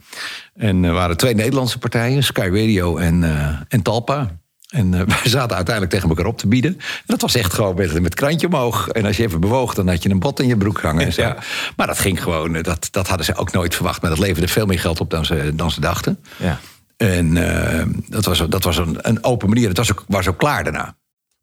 En 0.56 0.84
er 0.84 0.94
waren 0.94 1.18
twee 1.18 1.36
Nederlandse 1.36 1.80
partijen. 1.80 2.24
Sky 2.24 2.50
Radio 2.52 2.98
en, 2.98 3.24
eh, 3.24 3.56
en 3.68 3.82
Talpa. 3.82 4.40
En 4.70 4.94
eh, 4.94 5.02
wij 5.22 5.30
zaten 5.32 5.56
uiteindelijk 5.56 5.94
tegen 5.94 6.10
elkaar 6.10 6.26
op 6.26 6.38
te 6.38 6.48
bieden. 6.48 6.72
En 6.78 7.04
dat 7.06 7.22
was 7.22 7.36
echt 7.36 7.54
gewoon 7.54 7.76
met, 7.76 8.02
met 8.02 8.16
krantje 8.16 8.48
omhoog. 8.48 8.88
En 8.88 9.06
als 9.06 9.18
je 9.18 9.24
even 9.24 9.40
bewoog, 9.40 9.74
dan 9.74 9.88
had 9.88 10.04
je 10.04 10.10
een 10.10 10.20
bot 10.20 10.40
in 10.40 10.48
je 10.48 10.58
broek 10.58 10.82
hangen. 10.82 11.06
En 11.06 11.14
zo. 11.14 11.22
Ja. 11.30 11.38
Maar 11.76 11.88
dat 11.88 12.00
ging 12.00 12.24
gewoon, 12.24 12.56
eh, 12.56 12.64
dat, 12.64 12.88
dat 12.92 13.08
hadden 13.08 13.26
ze 13.26 13.36
ook 13.36 13.52
nooit 13.52 13.76
verwacht. 13.76 14.02
Maar 14.02 14.10
dat 14.10 14.20
leverde 14.20 14.48
veel 14.48 14.66
meer 14.66 14.80
geld 14.80 15.00
op 15.00 15.10
dan 15.10 15.26
ze, 15.26 15.52
dan 15.56 15.72
ze 15.72 15.82
dachten. 15.82 16.20
Ja. 16.38 16.60
En 17.00 17.38
eh, 17.38 17.86
dat 18.08 18.26
was, 18.26 18.48
dat 18.50 18.64
was 18.64 18.78
een, 18.78 18.98
een 19.02 19.24
open 19.24 19.50
manier. 19.50 19.68
Het 19.68 19.78
was 19.78 19.92
ook, 19.92 20.04
was 20.08 20.28
ook 20.28 20.38
klaar 20.38 20.64
daarna. 20.64 20.96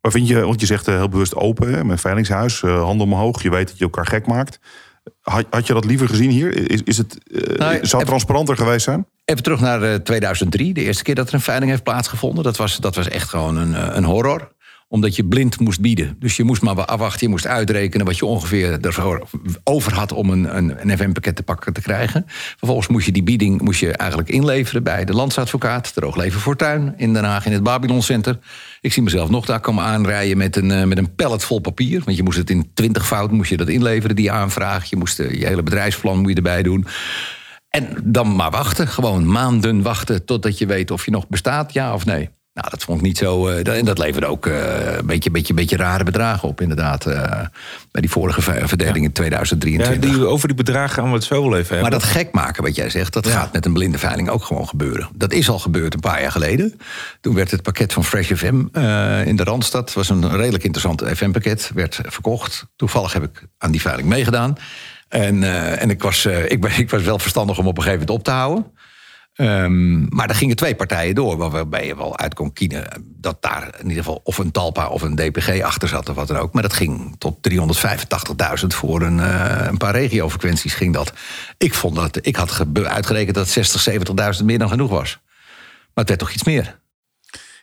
Maar 0.06 0.14
vind 0.14 0.28
je, 0.28 0.40
want 0.40 0.60
je 0.60 0.66
zegt 0.66 0.88
eh, 0.88 0.94
heel 0.94 1.08
bewust 1.08 1.34
open, 1.34 1.74
hè, 1.74 1.84
met 1.84 2.00
veilingshuis, 2.00 2.62
eh, 2.62 2.82
handen 2.82 3.06
omhoog. 3.06 3.42
Je 3.42 3.50
weet 3.50 3.68
dat 3.68 3.78
je 3.78 3.84
elkaar 3.84 4.06
gek 4.06 4.26
maakt. 4.26 4.58
Had, 5.20 5.46
had 5.50 5.66
je 5.66 5.72
dat 5.72 5.84
liever 5.84 6.08
gezien 6.08 6.30
hier? 6.30 6.70
Is, 6.70 6.82
is 6.82 6.98
het, 6.98 7.18
Nou, 7.56 7.78
zou 7.86 7.98
het 7.98 8.06
transparanter 8.06 8.56
geweest 8.56 8.84
zijn? 8.84 9.06
Even 9.24 9.42
terug 9.42 9.60
naar 9.60 9.82
eh, 9.82 9.94
2003, 9.94 10.74
de 10.74 10.82
eerste 10.82 11.02
keer 11.02 11.14
dat 11.14 11.28
er 11.28 11.34
een 11.34 11.40
veiling 11.40 11.70
heeft 11.70 11.82
plaatsgevonden. 11.82 12.44
Dat 12.44 12.56
was, 12.56 12.76
dat 12.76 12.94
was 12.94 13.08
echt 13.08 13.28
gewoon 13.28 13.56
een, 13.56 13.96
een 13.96 14.04
horror 14.04 14.52
omdat 14.88 15.16
je 15.16 15.24
blind 15.24 15.60
moest 15.60 15.80
bieden. 15.80 16.16
Dus 16.18 16.36
je 16.36 16.44
moest 16.44 16.62
maar 16.62 16.84
afwachten, 16.84 17.20
je 17.26 17.28
moest 17.28 17.46
uitrekenen... 17.46 18.06
wat 18.06 18.16
je 18.16 18.26
ongeveer 18.26 18.80
ervoor 18.80 19.28
over 19.64 19.94
had 19.94 20.12
om 20.12 20.30
een, 20.30 20.56
een, 20.56 20.90
een 20.90 20.98
FM-pakket 20.98 21.36
te 21.36 21.42
pakken 21.42 21.72
te 21.72 21.80
krijgen. 21.80 22.24
Vervolgens 22.56 22.88
moest 22.88 23.06
je 23.06 23.12
die 23.12 23.22
bieding 23.22 23.60
moest 23.60 23.80
je 23.80 23.92
eigenlijk 23.92 24.30
inleveren... 24.30 24.82
bij 24.82 25.04
de 25.04 25.12
landsadvocaat, 25.12 25.94
Droogleven 25.94 26.40
Fortuin... 26.40 26.94
in 26.96 27.12
Den 27.12 27.24
Haag, 27.24 27.46
in 27.46 27.52
het 27.52 27.62
Babylon 27.62 28.02
Center. 28.02 28.38
Ik 28.80 28.92
zie 28.92 29.02
mezelf 29.02 29.28
nog 29.28 29.46
daar 29.46 29.60
komen 29.60 29.84
aanrijden 29.84 30.36
met 30.36 30.56
een, 30.56 30.70
eh, 30.70 30.84
met 30.84 30.98
een 30.98 31.14
pallet 31.14 31.44
vol 31.44 31.58
papier. 31.58 32.02
Want 32.04 32.16
je 32.16 32.22
moest 32.22 32.38
het 32.38 32.50
in 32.50 32.70
twintig 32.74 33.06
fout 33.06 33.30
moest 33.30 33.50
je 33.50 33.56
dat 33.56 33.68
inleveren, 33.68 34.16
die 34.16 34.30
aanvraag. 34.30 34.84
Je 34.84 34.96
moest 34.96 35.20
eh, 35.20 35.30
je 35.30 35.46
hele 35.46 35.62
bedrijfsplan 35.62 36.18
moet 36.18 36.30
je 36.30 36.36
erbij 36.36 36.62
doen... 36.62 36.86
En 37.70 37.96
dan 38.04 38.36
maar 38.36 38.50
wachten, 38.50 38.88
gewoon 38.88 39.26
maanden 39.26 39.82
wachten 39.82 40.24
totdat 40.24 40.58
je 40.58 40.66
weet 40.66 40.90
of 40.90 41.04
je 41.04 41.10
nog 41.10 41.28
bestaat, 41.28 41.72
ja 41.72 41.94
of 41.94 42.04
nee. 42.04 42.30
Nou, 42.56 42.68
dat 42.70 42.82
vond 42.84 42.98
ik 42.98 43.04
niet 43.06 43.18
zo. 43.18 43.48
eh, 43.48 43.64
dat- 43.64 43.74
en 43.76 43.84
dat 43.84 43.98
leverde 43.98 44.26
ook 44.26 44.46
eh, 44.46 44.96
een 44.96 45.06
beetje, 45.06 45.30
beetje, 45.30 45.54
beetje 45.54 45.76
rare 45.76 46.04
bedragen 46.04 46.48
op, 46.48 46.60
inderdaad. 46.60 47.06
eh, 47.06 47.20
bij 47.90 48.00
die 48.00 48.10
vorige 48.10 48.42
ver- 48.42 48.68
verdeling 48.68 48.96
in 48.96 49.02
Ja, 49.02 49.10
2023. 49.12 50.10
die, 50.10 50.26
over 50.26 50.48
die 50.48 50.56
bedragen 50.56 50.94
gaan 50.94 51.08
we 51.08 51.14
het 51.14 51.24
zo 51.24 51.42
wel 51.42 51.58
even 51.58 51.58
hebben. 51.74 51.80
Maar 51.80 51.90
dat 52.00 52.02
gek 52.02 52.32
maken, 52.32 52.62
wat 52.62 52.74
jij 52.76 52.90
zegt, 52.90 53.12
dat 53.12 53.26
gaat 53.28 53.52
met 53.52 53.66
een 53.66 53.72
blinde 53.72 53.98
veiling 53.98 54.28
ook 54.28 54.44
gewoon 54.44 54.68
gebeuren. 54.68 55.08
Dat 55.14 55.32
is 55.32 55.48
al 55.48 55.58
gebeurd 55.58 55.94
een 55.94 56.00
paar 56.00 56.20
jaar 56.22 56.30
geleden. 56.32 56.78
Toen 57.20 57.34
werd 57.34 57.50
het 57.50 57.62
pakket 57.62 57.92
van 57.92 58.04
Fresh 58.04 58.32
FM 58.32 58.64
in 59.28 59.36
de 59.36 59.44
Randstad, 59.44 59.92
was 59.92 60.08
een 60.08 60.36
redelijk 60.36 60.64
interessant 60.64 61.02
FM-pakket, 61.16 61.70
werd 61.74 62.00
verkocht. 62.06 62.66
Toevallig 62.76 63.12
heb 63.12 63.22
ik 63.22 63.42
aan 63.58 63.70
die 63.70 63.80
veiling 63.80 64.08
meegedaan. 64.08 64.56
En, 65.08 65.42
en 65.78 65.90
ik, 65.90 66.02
was, 66.02 66.26
ik, 66.26 66.60
ben, 66.60 66.78
ik 66.78 66.90
was 66.90 67.02
wel 67.02 67.18
verstandig 67.18 67.58
om 67.58 67.66
op 67.66 67.76
een 67.76 67.82
gegeven 67.82 68.06
moment 68.06 68.18
op 68.18 68.24
te 68.24 68.30
houden. 68.30 68.66
Ehm, 69.36 70.04
maar 70.14 70.28
er 70.28 70.34
gingen 70.34 70.56
twee 70.56 70.74
partijen 70.74 71.14
door, 71.14 71.36
waar- 71.36 71.50
waarbij 71.50 71.86
je 71.86 71.96
wel 71.96 72.18
uit 72.18 72.34
kon 72.34 72.52
kiezen 72.52 73.04
dat 73.04 73.42
daar 73.42 73.74
in 73.78 73.88
ieder 73.88 74.04
geval 74.04 74.20
of 74.24 74.38
een 74.38 74.50
Talpa 74.50 74.88
of 74.88 75.02
een 75.02 75.14
DPG 75.16 75.60
achter 75.62 75.88
zat 75.88 76.08
of 76.08 76.14
wat 76.14 76.28
dan 76.28 76.36
ook. 76.36 76.52
Maar 76.52 76.62
dat 76.62 76.72
ging 76.72 77.14
tot 77.18 77.42
385.000 77.42 78.74
voor 78.74 79.02
een, 79.02 79.20
eh, 79.20 79.66
een 79.66 79.76
paar 79.76 79.94
regiofrequenties 79.94 80.74
ging 80.74 80.94
dat. 80.94 81.12
Ik 81.58 81.74
vond 81.74 81.94
dat, 81.94 82.18
ik 82.26 82.36
had 82.36 82.66
uitgerekend 82.84 83.34
dat 83.34 83.48
60, 83.48 83.80
70.000 83.80 84.46
meer 84.46 84.58
dan 84.58 84.68
genoeg 84.68 84.90
was. 84.90 85.18
Maar 85.94 86.04
het 86.04 86.08
werd 86.08 86.20
toch 86.20 86.32
iets 86.32 86.44
meer. 86.44 86.78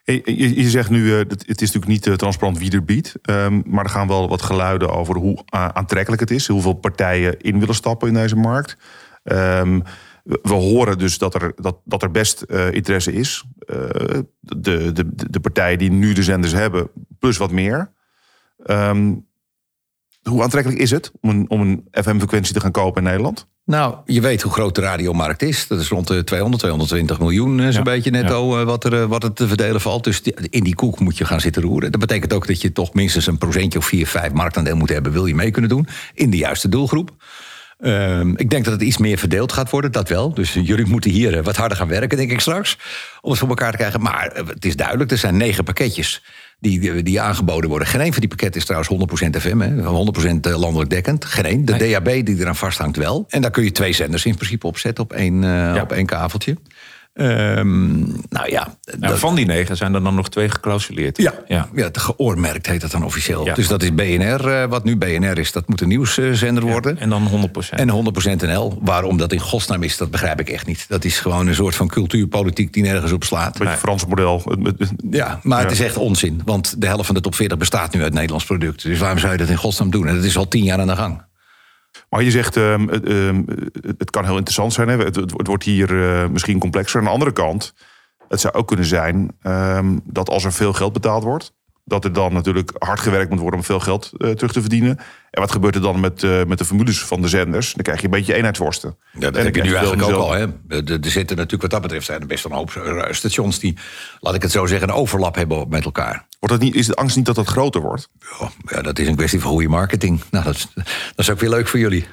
Je, 0.04 0.70
zegt 0.70 0.90
nu, 0.90 1.12
eh, 1.12 1.18
het, 1.18 1.42
is 1.48 1.72
natuurlijk 1.72 1.86
niet 1.86 2.08
eh, 2.08 2.14
transparant 2.14 2.58
wie 2.58 2.72
er 2.72 2.84
biedt. 2.86 3.14
ehm, 3.22 3.62
maar 3.66 3.84
er 3.84 3.90
gaan 3.90 4.08
wel 4.08 4.30
wat 4.30 4.42
geluiden 4.42 4.90
over 4.90 5.16
hoe 5.16 5.44
aantrekkelijk 5.50 6.22
het 6.22 6.32
is. 6.32 6.48
Hoeveel 6.48 6.74
partijen 6.74 7.40
in 7.40 7.60
willen 7.60 7.76
stappen 7.76 8.08
in 8.08 8.14
deze 8.14 8.36
markt. 8.36 8.78
Ehm, 9.24 9.80
we 10.24 10.54
horen 10.54 10.98
dus 10.98 11.18
dat 11.18 11.36
er, 11.36 11.54
dat, 11.56 11.78
dat 11.84 12.04
er 12.04 12.12
best 12.12 12.42
eh, 12.42 12.72
interesse 12.72 13.14
is. 13.14 13.44
Eh, 13.60 13.78
de, 14.40 14.92
de, 14.92 15.10
de 15.30 15.40
partijen 15.40 15.78
die 15.78 15.92
nu 15.92 16.14
de 16.14 16.24
zenders 16.24 16.54
hebben, 16.54 16.90
plus 17.20 17.38
wat 17.38 17.52
meer. 17.52 17.92
Ehm, 18.66 19.14
hoe 20.24 20.44
aantrekkelijk 20.44 20.82
is 20.82 20.92
het 20.92 21.12
om 21.22 21.30
een, 21.30 21.50
om 21.50 21.62
een 21.62 21.88
FM-frequentie 21.92 22.54
te 22.54 22.60
gaan 22.60 22.72
kopen 22.72 23.02
in 23.02 23.08
Nederland? 23.08 23.48
Nou, 23.66 23.96
je 24.06 24.22
weet 24.22 24.42
hoe 24.42 24.52
groot 24.52 24.76
de 24.76 24.82
radiomarkt 24.82 25.42
is. 25.42 25.68
Dat 25.68 25.80
is 25.80 25.90
rond 25.90 26.08
de 26.08 26.24
200, 26.24 26.62
220 26.62 27.20
miljoen, 27.20 27.60
eh, 27.60 27.66
zo'n 27.66 27.74
Ja, 27.74 27.82
beetje 27.82 28.12
netto, 28.12 28.66
wat, 28.66 28.84
er, 28.84 29.08
wat 29.08 29.24
er 29.24 29.34
te 29.34 29.48
verdelen 29.48 29.82
valt. 29.82 30.04
Dus 30.04 30.22
in 30.50 30.64
die 30.64 30.76
koek 30.76 31.00
moet 31.00 31.18
je 31.18 31.26
gaan 31.26 31.42
zitten 31.42 31.62
roeren. 31.62 31.92
Dat 31.92 32.00
betekent 32.00 32.34
ook 32.34 32.48
dat 32.48 32.62
je 32.62 32.72
toch 32.72 32.94
minstens 32.94 33.28
een 33.28 33.38
procentje 33.38 33.80
of 33.80 33.86
4, 33.86 34.08
5 34.08 34.32
marktaandeel 34.32 34.76
moet 34.76 34.90
hebben. 34.90 35.12
Wil 35.12 35.26
je 35.26 35.36
mee 35.36 35.52
kunnen 35.52 35.70
doen 35.70 35.88
in 36.14 36.30
de 36.30 36.38
juiste 36.38 36.70
doelgroep. 36.70 37.12
Ehm, 37.84 38.34
ik 38.36 38.50
denk 38.50 38.64
dat 38.64 38.74
het 38.74 38.82
iets 38.82 38.98
meer 38.98 39.18
verdeeld 39.18 39.52
gaat 39.52 39.70
worden, 39.70 39.92
dat 39.92 40.10
wel. 40.10 40.34
Dus 40.34 40.54
jullie 40.54 40.86
moeten 40.86 41.12
hier 41.12 41.38
eh, 41.38 41.44
wat 41.44 41.56
harder 41.56 41.78
gaan 41.78 41.88
werken, 41.88 42.18
denk 42.18 42.32
ik 42.32 42.40
straks. 42.40 42.78
Om 43.22 43.30
het 43.30 43.40
voor 43.40 43.50
elkaar 43.50 43.72
te 43.72 43.78
krijgen. 43.78 44.02
Maar 44.02 44.28
eh, 44.28 44.48
het 44.48 44.66
is 44.66 44.76
duidelijk, 44.76 45.12
er 45.12 45.18
zijn 45.18 45.38
negen 45.38 45.64
pakketjes 45.64 46.24
die, 46.60 47.04
die 47.04 47.22
aangeboden 47.22 47.70
worden. 47.70 47.88
Geen 47.88 48.02
één 48.02 48.12
van 48.12 48.20
die 48.20 48.30
pakketten 48.30 48.60
is 48.60 48.66
trouwens 48.66 49.26
100% 49.36 49.40
FM, 49.42 49.60
hè, 49.60 49.84
100% 49.84 50.56
landelijk 50.56 50.90
dekkend. 50.90 51.26
Geen 51.26 51.46
één. 51.46 51.66
De 51.66 51.78
DAB 51.78 52.26
die 52.26 52.40
eraan 52.40 52.56
vasthangt 52.56 52.98
wel. 52.98 53.26
En 53.30 53.42
daar 53.42 53.52
kun 53.52 53.64
je 53.64 53.72
twee 53.72 53.94
zenders 53.94 54.26
in 54.26 54.36
principe 54.36 54.68
op 54.68 54.78
zetten 54.78 55.04
op 55.04 55.14
één, 55.14 55.44
eh, 55.44 55.82
op 55.82 55.92
één 55.92 56.06
kaveltje. 56.06 56.58
Ehm, 57.14 58.00
nou 58.30 58.50
ja, 58.50 58.76
Nou, 58.86 59.00
dat- 59.12 59.20
van 59.20 59.36
die 59.36 59.46
negen 59.46 59.78
zijn 59.78 59.94
er 59.94 60.04
dan 60.04 60.16
nog 60.16 60.30
twee 60.30 60.50
geclausuleerd. 60.50 61.18
ja, 61.18 61.34
ja. 61.48 61.68
ja. 61.74 61.90
geoormerkt 61.92 62.68
heet 62.68 62.82
dat 62.82 62.92
dan 62.92 63.04
officieel. 63.04 63.46
Ja. 63.46 63.54
Dus 63.54 63.68
dat 63.68 63.84
is 63.84 63.94
BNR. 63.96 64.48
eh, 64.48 64.66
wat 64.70 64.84
nu 64.84 64.96
BNR 64.98 65.38
is, 65.38 65.52
dat 65.52 65.68
moet 65.68 65.82
een 65.82 65.88
nieuwszender 65.88 66.64
worden. 66.64 66.98
En 67.00 67.10
dan 67.10 67.28
100%. 67.28 67.80
En 67.80 67.90
100% 67.90 68.42
NL. 68.42 68.80
Waarom 68.82 69.18
dat 69.18 69.32
in 69.34 69.40
godsnaam 69.40 69.84
is, 69.84 69.98
dat 69.98 70.12
begrijp 70.12 70.40
ik 70.40 70.50
echt 70.50 70.66
niet. 70.66 70.86
Dat 70.90 71.04
is 71.04 71.20
gewoon 71.20 71.48
een 71.48 71.56
soort 71.56 71.76
van 71.76 71.88
cultuurpolitiek 71.88 72.74
die 72.74 72.84
nergens 72.84 73.12
op 73.12 73.24
slaat. 73.24 73.52
Beetje 73.58 73.68
het 73.72 73.80
Franse 73.80 74.08
model. 74.08 74.44
Ja, 75.12 75.40
maar 75.44 75.62
het 75.62 75.72
is 75.72 75.80
echt 75.80 75.98
onzin. 75.98 76.42
Want 76.46 76.82
de 76.82 76.88
helft 76.88 77.06
van 77.06 77.16
de 77.16 77.22
top 77.22 77.36
40 77.36 77.58
bestaat 77.58 77.94
nu 77.94 78.04
uit 78.04 78.14
Nederlands 78.14 78.46
producten. 78.46 78.90
Dus 78.90 79.00
waarom 79.00 79.20
zou 79.20 79.32
je 79.32 79.38
dat 79.38 79.50
in 79.50 79.58
godsnaam 79.58 79.90
doen? 79.92 80.08
En 80.08 80.16
dat 80.16 80.24
is 80.24 80.38
al 80.38 80.48
tien 80.48 80.64
jaar 80.64 80.80
aan 80.80 80.88
de 80.88 80.96
gang. 80.96 81.22
Maar 82.14 82.24
je 82.24 82.32
zegt, 82.32 82.58
ehm, 82.58 82.88
het, 82.88 83.06
ehm, 83.06 83.44
het 83.98 84.10
kan 84.10 84.24
heel 84.24 84.34
interessant 84.34 84.74
zijn. 84.74 84.88
Hè? 84.88 84.98
Het 84.98 85.32
wordt 85.48 85.64
hier 85.64 86.04
eh, 86.04 86.30
misschien 86.30 86.60
complexer. 86.60 87.00
Aan 87.00 87.06
de 87.06 87.12
andere 87.12 87.32
kant, 87.32 87.74
het 88.28 88.40
zou 88.40 88.54
ook 88.54 88.68
kunnen 88.68 88.86
zijn 88.86 89.32
ehm, 89.42 90.00
dat 90.04 90.30
als 90.30 90.44
er 90.44 90.54
veel 90.54 90.74
geld 90.74 90.94
betaald 90.94 91.24
wordt, 91.24 91.54
dat 91.86 92.04
er 92.04 92.14
dan 92.14 92.34
natuurlijk 92.34 92.72
hard 92.78 93.00
gewerkt 93.00 93.30
moet 93.30 93.40
worden 93.40 93.60
om 93.60 93.66
veel 93.66 93.80
geld 93.80 94.12
eh, 94.18 94.30
terug 94.30 94.52
te 94.52 94.62
verdienen. 94.62 94.98
En 95.30 95.42
wat 95.42 95.52
gebeurt 95.52 95.76
er 95.76 95.82
dan 95.82 96.00
met, 96.00 96.24
eh, 96.24 96.44
met 96.44 96.58
de 96.58 96.66
formules 96.66 97.04
van 97.04 97.22
de 97.22 97.28
zenders? 97.28 97.74
Dan 97.74 97.84
krijg 97.84 98.00
je 98.00 98.06
een 98.06 98.12
beetje 98.12 98.34
eenheidsworsten. 98.34 98.98
Ja, 99.12 99.20
dat 99.20 99.36
En 99.36 99.46
heb 99.46 99.56
je 99.56 99.62
nu 99.62 99.74
eigenlijk 99.74 100.04
ook 100.04 100.16
al. 100.16 100.32
Hè? 100.32 100.46
Er, 100.68 101.00
zitten 101.02 101.36
natuurlijk 101.36 101.62
wat 101.62 101.72
dat 101.72 101.82
betreft 101.82 102.06
zijn 102.06 102.22
er 102.22 102.28
best 102.28 102.46
een 102.46 102.52
hoop 102.52 102.72
eh, 102.72 103.12
stations 103.12 103.60
die, 103.60 103.78
laat 104.20 104.36
ik 104.36 104.42
het 104.42 104.52
zo 104.52 104.66
zeggen, 104.66 104.90
een 104.90 104.96
overlap 104.96 105.36
hebben 105.36 105.70
met 105.70 105.86
elkaar. 105.86 106.26
Wordt 106.40 106.56
dat 106.56 106.64
niet, 106.64 106.76
is 106.76 106.88
de 106.88 106.96
angst 106.96 107.16
niet 107.16 107.26
dat 107.26 107.36
dat 107.36 107.48
groter 107.48 107.82
wordt? 107.82 108.10
Ja, 108.40 108.50
ja, 108.66 108.82
dat 108.82 109.00
is 109.00 109.08
een 109.08 109.16
kwestie 109.16 109.40
van 109.40 109.52
goede 109.52 109.70
marketing. 109.70 110.22
Nou, 110.32 110.44
dat 110.44 110.68
is 111.16 111.30
ook 111.30 111.40
weer 111.40 111.50
leuk 111.50 111.68
voor 111.68 111.80
jullie. 111.80 112.06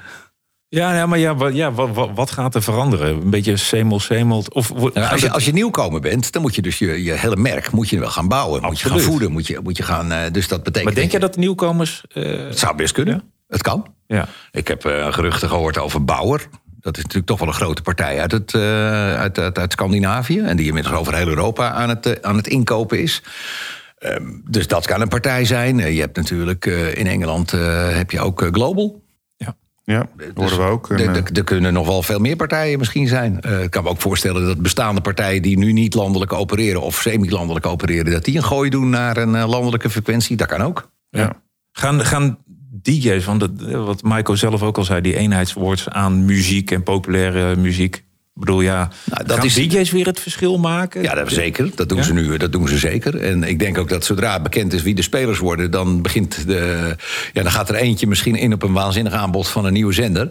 Ja, 0.71 0.95
ja 0.95 1.07
maar 1.07 1.19
ja, 1.19 1.35
wat, 1.35 1.55
ja 1.55 1.73
wat, 2.15 2.31
gaat 2.31 2.55
er 2.55 2.62
veranderen? 2.62 3.09
Een 3.09 3.31
beetje 3.31 3.57
semel, 3.57 4.00
semelt? 4.00 4.55
Of, 4.55 4.73
Ja, 4.95 5.09
als, 5.09 5.21
je, 5.21 5.31
als 5.31 5.45
je 5.45 5.53
nieuwkomer 5.53 6.00
bent, 6.00 6.33
dan 6.33 6.43
moet 6.43 6.55
je 6.55 6.62
dus 6.62 6.79
je, 6.79 7.05
je 7.05 7.12
hele 7.12 7.37
merk 7.37 7.71
moet 7.71 7.89
je 7.89 7.99
wel 7.99 8.11
gaan 8.11 8.29
bouwen. 8.29 8.62
Moet 8.62 8.81
je 8.81 8.89
gaan 8.89 9.00
voeden. 9.00 9.33
Moet 9.33 9.47
je, 9.47 9.61
moet 9.62 9.77
je 9.77 9.83
gaan, 9.83 10.12
eh, 10.12 10.33
dus 10.33 10.49
dat 10.49 10.62
betekent. 10.62 10.85
maar 10.85 10.95
denk 10.95 11.12
je 11.12 11.19
dat 11.19 11.37
nieuwkomers... 11.37 12.03
eh, 12.12 12.25
Het 12.25 12.59
zou 12.59 12.77
best 12.77 12.93
kunnen. 12.93 13.23
Het 13.49 13.62
kan. 13.62 13.95
ja. 14.07 14.29
Ik 14.50 14.69
heb 14.69 14.85
eh, 14.85 15.12
geruchten 15.12 15.49
gehoord 15.49 15.79
over 15.79 16.05
Bauer. 16.05 16.49
Dat 16.81 16.97
is 16.97 17.03
natuurlijk 17.03 17.29
toch 17.29 17.39
wel 17.39 17.49
een 17.49 17.55
grote 17.55 17.83
partij 17.83 18.21
uit, 18.21 18.33
het, 18.33 18.55
uit, 18.55 19.39
uit, 19.39 19.59
uit 19.59 19.73
Scandinavië. 19.73 20.41
En 20.41 20.57
die 20.57 20.67
inmiddels 20.67 20.97
over 20.97 21.15
heel 21.15 21.29
Europa 21.29 21.71
aan 21.71 21.89
het, 21.89 22.23
aan 22.23 22.37
het 22.37 22.47
inkopen 22.47 23.03
is. 23.03 23.23
Ehm, 23.99 24.25
dus 24.45 24.67
dat 24.67 24.87
kan 24.87 25.00
een 25.00 25.09
partij 25.09 25.45
zijn. 25.45 25.95
Je 25.95 26.00
hebt 26.00 26.17
natuurlijk 26.17 26.67
in 26.95 27.07
Engeland 27.07 27.50
heb 27.50 28.11
je 28.11 28.21
ook 28.21 28.49
Global. 28.53 29.03
Ja, 29.90 30.09
dat 30.16 30.30
horen 30.35 30.59
we 30.59 30.73
ook. 30.73 30.90
En, 30.90 30.99
Er- 30.99 31.16
eh, 31.16 31.37
Er 31.37 31.44
kunnen 31.44 31.73
nog 31.73 31.87
wel 31.87 32.02
veel 32.02 32.18
meer 32.18 32.37
partijen 32.37 32.78
misschien 32.78 33.09
zijn. 33.09 33.40
Eh, 33.40 33.62
ik 33.62 33.70
kan 33.70 33.82
me 33.82 33.88
ook 33.88 34.00
voorstellen 34.00 34.47
dat 34.47 34.59
bestaande 34.62 35.00
partijen 35.00 35.42
die 35.42 35.59
nu 35.59 35.73
niet 35.73 35.94
landelijk 35.94 36.32
opereren 36.32 36.80
of 36.82 36.94
semi-landelijk 37.00 37.66
opereren, 37.66 38.12
dat 38.12 38.25
die 38.25 38.37
een 38.37 38.44
gooi 38.44 38.70
doen 38.70 38.90
naar 38.90 39.16
een 39.16 39.35
eh, 39.35 39.49
landelijke 39.49 39.90
frequentie. 39.90 40.37
Dat 40.37 40.49
kan 40.49 40.61
ook. 40.61 40.90
ja. 41.11 41.42
Gaan, 41.73 42.04
gaan 42.04 42.38
DJ's, 42.82 43.25
want 43.25 43.40
dat, 43.40 43.50
wat 43.70 44.02
Michael 44.02 44.37
zelf 44.37 44.62
ook 44.62 44.76
al 44.78 44.85
zei, 44.85 45.00
die 45.00 45.16
eenheidswoord 45.16 45.87
aan 45.90 46.25
muziek 46.25 46.70
en 46.70 46.82
populaire 46.82 47.56
muziek. 47.56 48.04
Bedoel, 48.40 48.61
ja, 48.61 48.90
Nou, 49.04 49.25
dat 49.26 49.37
gaan 49.37 49.44
is- 49.47 49.54
DJ's 49.54 49.90
weer 49.90 50.06
het 50.06 50.20
verschil 50.20 50.59
maken? 50.59 51.02
Ja, 51.02 51.14
dat 51.14 51.30
zeker. 51.32 51.70
Dat 51.75 51.88
doen 51.88 51.99
Ja? 51.99 52.04
ze 52.04 52.12
nu. 52.12 52.37
Dat 52.37 52.52
doen 52.52 52.68
ze 52.68 52.78
zeker. 52.78 53.16
En 53.20 53.42
ik 53.42 53.59
denk 53.59 53.78
ook 53.78 53.88
dat 53.88 54.04
zodra 54.04 54.40
bekend 54.40 54.73
is 54.73 54.82
wie 54.82 54.94
de 54.94 55.02
spelers 55.02 55.38
worden, 55.38 55.70
dan 55.70 56.02
begint 56.02 56.47
de. 56.47 56.94
Ja, 57.32 57.42
dan 57.42 57.52
gaat 57.52 57.68
er 57.68 57.75
eentje 57.75 58.06
misschien 58.06 58.37
in 58.37 58.52
op 58.52 58.62
een 58.62 58.73
waanzinnig 58.73 59.12
aanbod 59.12 59.49
van 59.49 59.64
een 59.64 59.73
nieuwe 59.73 59.92
zender. 59.92 60.30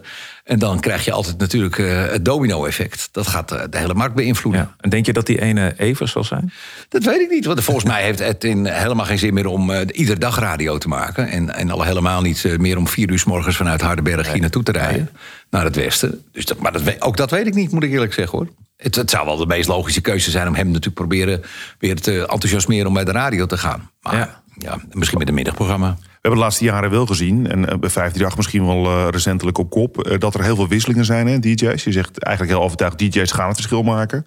En 0.49 0.59
dan 0.59 0.79
krijg 0.79 1.05
je 1.05 1.11
altijd 1.11 1.37
natuurlijk 1.37 1.77
eh, 1.77 2.05
het 2.05 2.25
domino-effect. 2.25 3.09
Dat 3.11 3.27
gaat 3.27 3.51
eh, 3.51 3.61
de 3.69 3.77
hele 3.77 3.93
markt 3.93 4.15
beïnvloeden. 4.15 4.61
Ja. 4.61 4.75
En 4.79 4.89
denk 4.89 5.05
je 5.05 5.13
dat 5.13 5.25
die 5.25 5.41
ene 5.41 5.73
Evers 5.77 6.11
zal 6.11 6.23
zijn? 6.23 6.51
Dat 6.89 7.03
weet 7.03 7.19
ik 7.19 7.29
niet. 7.29 7.45
Want 7.45 7.63
volgens 7.63 7.85
mij 7.85 8.03
heeft 8.03 8.19
het 8.19 8.43
in 8.43 8.65
helemaal 8.65 9.05
geen 9.05 9.19
zin 9.19 9.33
meer 9.33 9.45
om 9.45 9.71
eh, 9.71 9.79
iedere 9.91 10.19
dag 10.19 10.39
radio 10.39 10.77
te 10.77 10.87
maken. 10.87 11.27
En, 11.27 11.55
en 11.55 11.71
al 11.71 11.83
helemaal 11.83 12.21
niet 12.21 12.57
meer 12.57 12.77
om 12.77 12.87
vier 12.87 13.09
uur 13.09 13.19
s 13.19 13.23
morgens 13.23 13.55
vanuit 13.55 13.81
Hardenberg 13.81 14.31
hier 14.31 14.41
naartoe 14.41 14.63
te 14.63 14.71
rijden. 14.71 15.09
Naar 15.49 15.63
het 15.63 15.75
westen. 15.75 16.23
Dus 16.31 16.45
dat, 16.45 16.59
maar 16.59 16.71
dat, 16.71 17.01
ook 17.01 17.17
dat 17.17 17.31
weet 17.31 17.47
ik 17.47 17.53
niet, 17.53 17.71
moet 17.71 17.83
ik 17.83 17.91
eerlijk 17.91 18.13
zeggen 18.13 18.37
hoor. 18.37 18.47
Het, 18.77 18.95
het 18.95 19.09
zou 19.09 19.25
wel 19.25 19.37
de 19.37 19.45
meest 19.45 19.67
logische 19.67 20.01
keuze 20.01 20.31
zijn 20.31 20.47
om 20.47 20.55
hem 20.55 20.67
natuurlijk 20.67 20.95
proberen 20.95 21.41
weer 21.79 22.01
te 22.01 22.19
enthousiasmeren 22.19 22.87
om 22.87 22.93
bij 22.93 23.05
de 23.05 23.11
radio 23.11 23.45
te 23.45 23.57
gaan. 23.57 23.89
Maar 24.01 24.15
Ja. 24.15 24.41
ja, 24.57 24.77
misschien 24.91 25.19
met 25.19 25.27
een 25.27 25.33
middagprogramma. 25.33 25.97
We 26.21 26.27
hebben 26.27 26.39
de 26.43 26.47
laatste 26.47 26.65
jaren 26.65 26.89
wel 26.89 27.05
gezien, 27.05 27.47
en 27.47 27.69
eh, 27.69 27.77
bij 27.77 27.89
538 27.89 28.35
misschien 28.35 28.65
wel 28.65 28.85
eh, 28.85 29.07
recentelijk 29.09 29.57
op 29.57 29.69
kop, 29.69 30.03
eh, 30.05 30.19
dat 30.19 30.33
er 30.33 30.43
heel 30.43 30.55
veel 30.55 30.67
wisselingen 30.67 31.05
zijn, 31.05 31.27
hè, 31.27 31.39
DJ's. 31.39 31.83
Je 31.83 31.91
zegt 31.91 32.23
eigenlijk 32.23 32.57
heel 32.57 32.65
overtuigd, 32.65 32.97
DJ's 32.97 33.31
gaan 33.31 33.47
het 33.47 33.55
verschil 33.55 33.83
maken. 33.83 34.25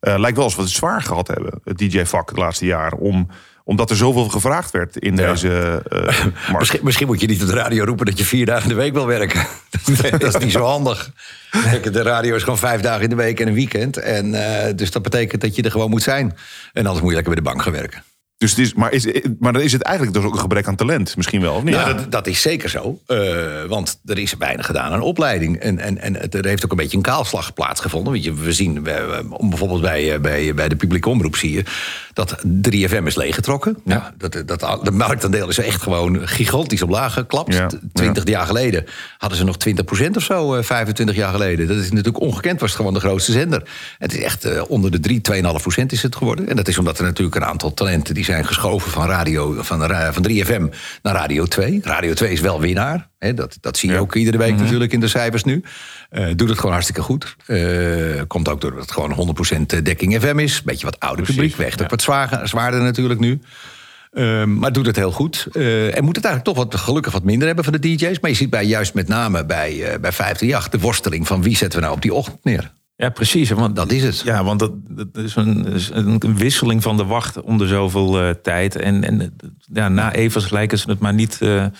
Lijkt 0.00 0.36
wel 0.36 0.44
alsof 0.44 0.56
we 0.58 0.64
het 0.64 0.72
zwaar 0.72 1.02
gehad 1.02 1.28
hebben, 1.28 1.60
het 1.64 1.78
DJ-vak 1.78 2.34
de 2.34 2.40
laatste 2.40 2.66
jaren, 2.66 2.98
om, 2.98 3.28
omdat 3.64 3.90
er 3.90 3.96
zoveel 3.96 4.28
gevraagd 4.28 4.70
werd 4.70 4.96
in 4.96 5.16
deze 5.16 5.82
markt. 6.22 6.58
Misschien, 6.58 6.80
misschien 6.82 7.06
moet 7.06 7.20
je 7.20 7.26
niet 7.26 7.42
op 7.42 7.48
de 7.48 7.54
radio 7.54 7.84
roepen 7.84 8.06
dat 8.06 8.18
je 8.18 8.24
vier 8.24 8.46
dagen 8.46 8.62
in 8.62 8.68
de 8.68 8.74
week 8.74 8.92
wil 8.92 9.06
werken. 9.06 9.46
dat 10.18 10.34
is 10.34 10.36
niet 10.36 10.52
zo 10.52 10.64
handig. 10.64 11.10
De 11.82 12.02
radio 12.02 12.34
is 12.34 12.42
gewoon 12.42 12.58
vijf 12.58 12.80
dagen 12.80 13.02
in 13.02 13.10
de 13.10 13.16
week 13.16 13.40
en 13.40 13.48
een 13.48 13.54
weekend. 13.54 13.96
En, 13.96 14.30
dus 14.76 14.90
dat 14.90 15.02
betekent 15.02 15.40
dat 15.40 15.56
je 15.56 15.62
er 15.62 15.70
gewoon 15.70 15.90
moet 15.90 16.02
zijn. 16.02 16.36
En 16.72 16.86
anders 16.86 17.00
moet 17.00 17.08
je 17.08 17.14
lekker 17.14 17.34
bij 17.34 17.42
de 17.42 17.50
bank 17.50 17.62
gaan 17.62 17.72
werken. 17.72 18.02
Dus 18.42 18.50
het 18.50 18.60
is, 18.60 18.74
maar, 18.74 18.92
is, 18.92 19.06
maar 19.38 19.52
dan 19.52 19.62
is 19.62 19.72
het 19.72 19.82
eigenlijk 19.82 20.16
dus 20.16 20.24
ook 20.26 20.32
een 20.34 20.40
gebrek 20.40 20.66
aan 20.66 20.76
talent, 20.76 21.16
misschien 21.16 21.40
wel, 21.40 21.54
of 21.54 21.62
niet? 21.62 21.74
Ja, 21.74 21.92
dat, 21.92 22.12
dat 22.12 22.26
is 22.26 22.40
zeker 22.42 22.68
zo. 22.70 22.98
Eh, 23.06 23.18
want 23.68 24.00
er 24.04 24.18
is 24.18 24.34
weinig 24.38 24.66
gedaan 24.66 24.92
aan 24.92 25.00
opleiding. 25.00 25.56
En, 25.56 25.78
en, 25.78 25.98
en 25.98 26.14
het- 26.16 26.34
er 26.34 26.46
heeft 26.46 26.64
ook 26.64 26.70
een 26.70 26.76
beetje 26.76 26.96
een 26.96 27.02
kaalslag 27.02 27.54
plaatsgevonden. 27.54 28.12
Want 28.12 28.24
je, 28.24 28.34
we 28.34 28.52
zien, 28.52 28.82
we- 28.84 29.24
bijvoorbeeld 29.40 29.80
bij, 29.80 30.12
eh, 30.14 30.20
bij, 30.20 30.54
bij 30.54 30.68
de 30.68 30.76
publieke 30.76 31.08
omroep 31.08 31.36
zie 31.36 31.52
je... 31.52 31.62
dat 32.12 32.36
3FM 32.70 33.06
is 33.06 33.14
leeggetrokken. 33.14 33.78
Ja. 33.84 34.14
Dat, 34.18 34.42
dat, 34.46 34.80
de 34.82 34.90
marktaandeel 34.90 35.48
is 35.48 35.58
echt 35.58 35.82
gewoon 35.82 36.28
gigantisch 36.28 36.82
omlaag 36.82 37.12
geklapt. 37.12 37.54
Ja, 37.54 37.68
20 37.92 38.24
jaar 38.28 38.46
geleden 38.46 38.84
hadden 39.18 39.38
ze 39.38 39.44
nog 39.44 39.56
20% 39.68 40.16
of 40.16 40.22
zo, 40.22 40.54
eh, 40.54 40.62
25 40.62 41.16
jaar 41.16 41.32
geleden. 41.32 41.66
Dat 41.68 41.76
is 41.76 41.88
natuurlijk 41.90 42.20
ongekend, 42.20 42.60
was 42.60 42.68
het 42.68 42.78
gewoon 42.78 42.94
de 42.94 43.00
grootste 43.00 43.32
zender. 43.32 43.62
Het 43.98 44.14
is 44.14 44.20
echt 44.22 44.44
eh, 44.44 44.62
onder 44.68 44.90
de 44.90 45.00
3, 45.00 45.20
2,5% 45.20 45.92
is 45.92 46.02
het 46.02 46.16
geworden. 46.16 46.48
En 46.48 46.56
dat 46.56 46.68
is 46.68 46.78
omdat 46.78 46.98
er 46.98 47.04
natuurlijk 47.04 47.36
een 47.36 47.44
aantal 47.44 47.74
talenten... 47.74 48.14
die 48.14 48.24
zijn 48.24 48.31
geschoven 48.40 48.90
van, 48.90 49.06
radio, 49.06 49.62
van, 49.62 49.80
van 50.12 50.28
3FM 50.28 50.74
naar 51.02 51.14
Radio 51.14 51.44
2. 51.44 51.80
Radio 51.82 52.12
2 52.12 52.32
is 52.32 52.40
wel 52.40 52.60
winnaar. 52.60 53.08
Hè, 53.18 53.34
dat, 53.34 53.58
dat 53.60 53.76
zie 53.76 53.90
je 53.90 53.98
ook 53.98 54.14
iedere 54.14 54.38
week 54.38 54.56
natuurlijk 54.56 54.92
in 54.92 55.00
de 55.00 55.08
cijfers 55.08 55.44
nu. 55.44 55.64
Eh, 56.10 56.26
doet 56.36 56.48
het 56.48 56.58
gewoon 56.58 56.72
hartstikke 56.72 57.02
goed. 57.02 57.36
Eh, 57.46 57.58
komt 58.26 58.48
ook 58.48 58.60
doordat 58.60 58.80
het 58.80 58.92
gewoon 58.92 59.12
100% 59.12 59.84
dekking 59.84 60.20
FM 60.20 60.38
is. 60.38 60.62
Beetje 60.62 60.86
wat 60.86 61.00
ouder 61.00 61.24
publiek, 61.24 61.56
weegt 61.56 61.82
ook 61.82 61.90
wat 61.90 62.02
zwaarder, 62.02 62.48
zwaarder 62.48 62.80
natuurlijk 62.80 63.20
nu. 63.20 63.40
Ehm, 64.12 64.58
maar 64.58 64.72
doet 64.72 64.86
het 64.86 64.96
heel 64.96 65.12
goed. 65.12 65.46
Eh, 65.52 65.96
en 65.96 66.04
moet 66.04 66.16
het 66.16 66.24
eigenlijk 66.24 66.56
toch 66.56 66.64
wat, 66.64 66.80
gelukkig 66.80 67.12
wat 67.12 67.24
minder 67.24 67.46
hebben 67.46 67.64
van 67.64 67.72
de 67.72 67.78
DJ's. 67.78 68.20
Maar 68.20 68.30
je 68.30 68.36
ziet 68.36 68.50
bij, 68.50 68.64
juist 68.64 68.94
met 68.94 69.08
name 69.08 69.44
bij, 69.44 69.70
eh 69.70 70.00
bij 70.00 70.12
538 70.12 70.68
de 70.68 70.78
worsteling 70.78 71.26
van 71.26 71.42
wie 71.42 71.56
zetten 71.56 71.78
we 71.78 71.84
nou 71.84 71.96
op 71.96 72.02
die 72.02 72.14
ochtend 72.14 72.44
neer. 72.44 72.72
Ja, 73.02 73.08
precies. 73.08 73.50
Want 73.50 73.76
Dat 73.76 73.92
is 73.92 74.02
het. 74.02 74.20
Ja, 74.20 74.44
want 74.44 74.58
dat, 74.58 74.72
dat 74.88 75.24
is 75.24 75.36
een, 75.36 75.66
is 75.66 75.90
een 75.92 76.36
wisseling 76.36 76.82
van 76.82 76.96
de 76.96 77.04
wacht 77.04 77.40
om 77.40 77.58
de 77.58 77.66
zoveel 77.66 78.20
eh, 78.20 78.30
tijd. 78.30 78.76
En, 78.76 79.04
en 79.04 79.36
ja, 79.72 79.88
na 79.88 80.12
Evers 80.12 80.50
lijken 80.50 80.78
ze 80.78 80.90
het 80.90 80.98
maar 80.98 81.14
niet 81.14 81.38
eh, 81.40 81.64
eh, 81.64 81.70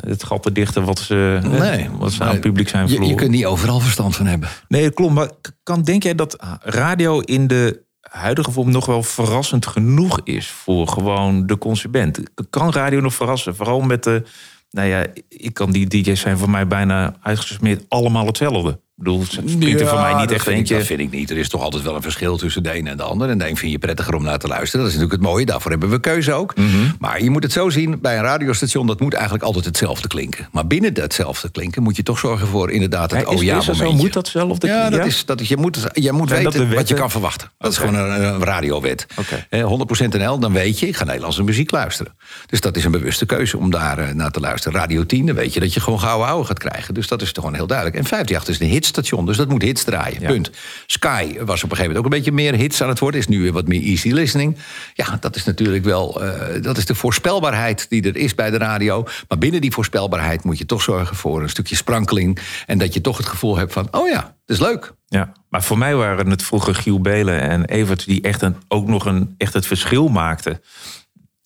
het 0.00 0.24
gat 0.24 0.42
te 0.42 0.52
dichten 0.52 0.84
wat 0.84 0.98
ze, 0.98 1.38
Nee, 1.58 1.88
wat 1.98 2.12
ze 2.12 2.22
aan 2.22 2.28
het 2.28 2.40
publiek 2.40 2.68
zijn 2.68 2.82
Je, 2.82 2.88
verloren. 2.88 3.14
je 3.14 3.20
kunt 3.20 3.30
niet 3.30 3.46
overal 3.46 3.80
verstand 3.80 4.16
van 4.16 4.26
hebben. 4.26 4.48
Nee, 4.68 4.90
klopt. 4.90 5.14
Maar 5.14 5.30
kan, 5.62 5.82
denk 5.82 6.02
jij 6.02 6.14
dat 6.14 6.36
radio 6.60 7.20
in 7.20 7.46
de 7.46 7.82
huidige 8.00 8.50
vorm 8.50 8.70
nog 8.70 8.86
wel 8.86 9.02
verrassend 9.02 9.66
genoeg 9.66 10.20
is 10.24 10.50
voor 10.50 10.88
gewoon 10.88 11.46
de 11.46 11.58
consument? 11.58 12.20
Kan 12.50 12.72
radio 12.72 13.00
nog 13.00 13.14
verrassen? 13.14 13.56
Vooral 13.56 13.80
met 13.80 14.04
de. 14.04 14.22
Nou 14.70 14.88
ja, 14.88 15.06
ik 15.28 15.54
kan 15.54 15.70
die 15.70 15.86
DJ's 15.86 16.20
zijn 16.20 16.38
voor 16.38 16.50
mij 16.50 16.66
bijna 16.66 17.16
uitgesmeerd 17.22 17.84
allemaal 17.88 18.26
hetzelfde. 18.26 18.82
Ik 18.96 19.04
bedoel, 19.04 19.24
springt 19.24 19.80
er 19.80 19.86
voor 19.86 20.00
mij 20.00 20.14
niet 20.14 20.30
echt 20.32 20.42
vind 20.42 20.46
ik- 20.54 20.58
eentje. 20.58 20.76
Dat 20.76 20.86
vind 20.86 21.00
ik 21.00 21.10
niet. 21.10 21.30
Er 21.30 21.36
is 21.36 21.48
toch 21.48 21.60
altijd 21.62 21.82
wel 21.82 21.94
een 21.96 22.02
verschil 22.02 22.36
tussen 22.36 22.62
de 22.62 22.70
ene 22.70 22.90
en 22.90 22.96
de 22.96 23.02
ander. 23.02 23.28
En 23.28 23.38
de 23.38 23.48
een 23.48 23.56
vind 23.56 23.72
je 23.72 23.78
prettiger 23.78 24.14
om 24.14 24.22
naar 24.22 24.38
te 24.38 24.48
luisteren. 24.48 24.80
Dat 24.84 24.94
is 24.94 24.94
natuurlijk 25.00 25.22
het 25.22 25.30
mooie. 25.30 25.46
Daarvoor 25.46 25.70
hebben 25.70 25.90
we 25.90 26.00
keuze 26.00 26.32
ook. 26.32 26.56
Mhm. 26.56 26.68
Maar 26.98 27.22
je 27.22 27.30
moet 27.30 27.42
het 27.42 27.52
zo 27.52 27.70
zien. 27.70 28.00
Bij 28.00 28.16
een 28.16 28.22
radiostation, 28.22 28.86
dat 28.86 29.00
moet 29.00 29.12
eigenlijk 29.14 29.44
altijd 29.44 29.64
hetzelfde 29.64 30.08
klinken. 30.08 30.48
Maar 30.52 30.66
binnen 30.66 30.94
hetzelfde 31.00 31.50
klinken 31.50 31.82
moet 31.82 31.96
je 31.96 32.02
toch 32.02 32.18
zorgen 32.18 32.46
voor 32.46 32.70
inderdaad 32.70 33.10
het 33.10 33.20
Ja, 33.20 33.30
is, 33.32 33.36
oh 33.38 33.42
ja 33.42 33.60
zo? 33.60 33.72
momentje. 33.72 33.96
Moet 33.96 34.12
dat 34.12 34.28
zelf? 34.28 34.56
Ja, 34.62 34.90
dat 34.90 35.06
is, 35.06 35.24
dat 35.24 35.40
is, 35.40 35.48
je 35.48 35.56
moet, 35.56 35.78
je 35.92 36.12
moet 36.12 36.30
weten 36.30 36.74
wat 36.74 36.88
je 36.88 36.94
kan 36.94 37.10
verwachten. 37.10 37.50
Dat 37.58 37.72
is 37.72 37.78
gewoon 37.78 37.94
een, 37.94 38.22
een 38.24 38.44
radiowet. 38.44 39.06
Oké. 39.18 39.46
Eh, 39.50 39.64
100% 39.64 40.18
NL, 40.18 40.38
dan 40.38 40.52
weet 40.52 40.78
je, 40.78 40.86
ik 40.88 40.96
ga 40.96 41.04
Nederlandse 41.04 41.42
muziek 41.42 41.70
luisteren. 41.70 42.16
Dus 42.46 42.60
dat 42.60 42.76
is 42.76 42.84
een 42.84 42.90
bewuste 42.90 43.26
keuze 43.26 43.58
om 43.58 43.70
daar 43.70 43.98
eh, 43.98 44.14
naar 44.14 44.30
te 44.30 44.40
luisteren. 44.40 44.78
Radio 44.78 45.06
10, 45.06 45.26
dan 45.26 45.34
weet 45.34 45.54
je 45.54 45.60
dat 45.60 45.74
je 45.74 45.80
gewoon 45.80 46.00
gouden 46.00 46.26
ouwe 46.28 46.44
gaat 46.44 46.58
krijgen. 46.58 46.94
Dus 46.94 47.08
dat 47.08 47.22
is 47.22 47.32
toch 47.32 47.44
gewoon 47.44 47.58
heel 47.58 47.66
duidelijk. 47.68 47.96
En 47.98 48.04
538 48.04 48.54
is 48.54 48.60
een 48.68 48.74
hitstation, 48.84 49.26
dus 49.26 49.36
dat 49.36 49.48
moet 49.48 49.62
hits 49.62 49.84
draaien. 49.84 50.20
Ja. 50.20 50.28
Punt. 50.28 50.50
Sky 50.86 51.24
was 51.24 51.38
op 51.38 51.70
een 51.70 51.76
gegeven 51.76 51.80
moment 51.80 51.98
ook 51.98 52.04
een 52.04 52.18
beetje 52.18 52.32
meer 52.32 52.54
hits 52.54 52.82
aan 52.82 52.88
het 52.88 52.98
worden. 52.98 53.20
Is 53.20 53.28
nu 53.28 53.42
weer 53.42 53.52
wat 53.52 53.66
meer 53.66 53.82
easy 53.82 54.10
listening. 54.10 54.56
Ja, 54.94 55.16
dat 55.20 55.36
is 55.36 55.44
natuurlijk 55.44 55.84
wel... 55.84 56.22
eh, 56.22 56.62
dat 56.62 56.76
is 56.76 56.86
de 56.86 56.94
voorspelbaarheid 56.94 57.86
die 57.88 58.02
er 58.02 58.16
is 58.16 58.34
bij 58.34 58.50
de 58.50 58.58
radio. 58.58 59.02
Maar 59.28 59.38
binnen 59.38 59.60
die 59.60 59.72
voorspelbaarheid 59.72 60.44
moet 60.44 60.58
je 60.58 60.66
toch 60.66 60.82
zorgen 60.82 61.16
voor 61.16 61.42
een 61.42 61.48
stukje 61.48 61.76
sprankeling. 61.76 62.38
En 62.66 62.78
dat 62.78 62.94
je 62.94 63.00
toch 63.00 63.16
het 63.16 63.26
gevoel 63.26 63.56
hebt 63.56 63.72
van, 63.72 63.88
oh 63.90 64.08
ja, 64.08 64.36
dat 64.46 64.56
is 64.56 64.62
leuk. 64.62 64.92
Ja, 65.08 65.32
maar 65.48 65.62
voor 65.62 65.78
mij 65.78 65.94
waren 65.94 66.30
het 66.30 66.42
vroeger 66.42 66.74
Giel 66.74 67.00
Belen 67.00 67.40
en 67.40 67.64
Evert 67.64 68.06
die 68.06 68.22
echt 68.22 68.42
een, 68.42 68.56
ook 68.68 68.86
nog 68.86 69.06
een, 69.06 69.34
echt 69.38 69.54
het 69.54 69.66
verschil 69.66 70.08
maakten. 70.08 70.60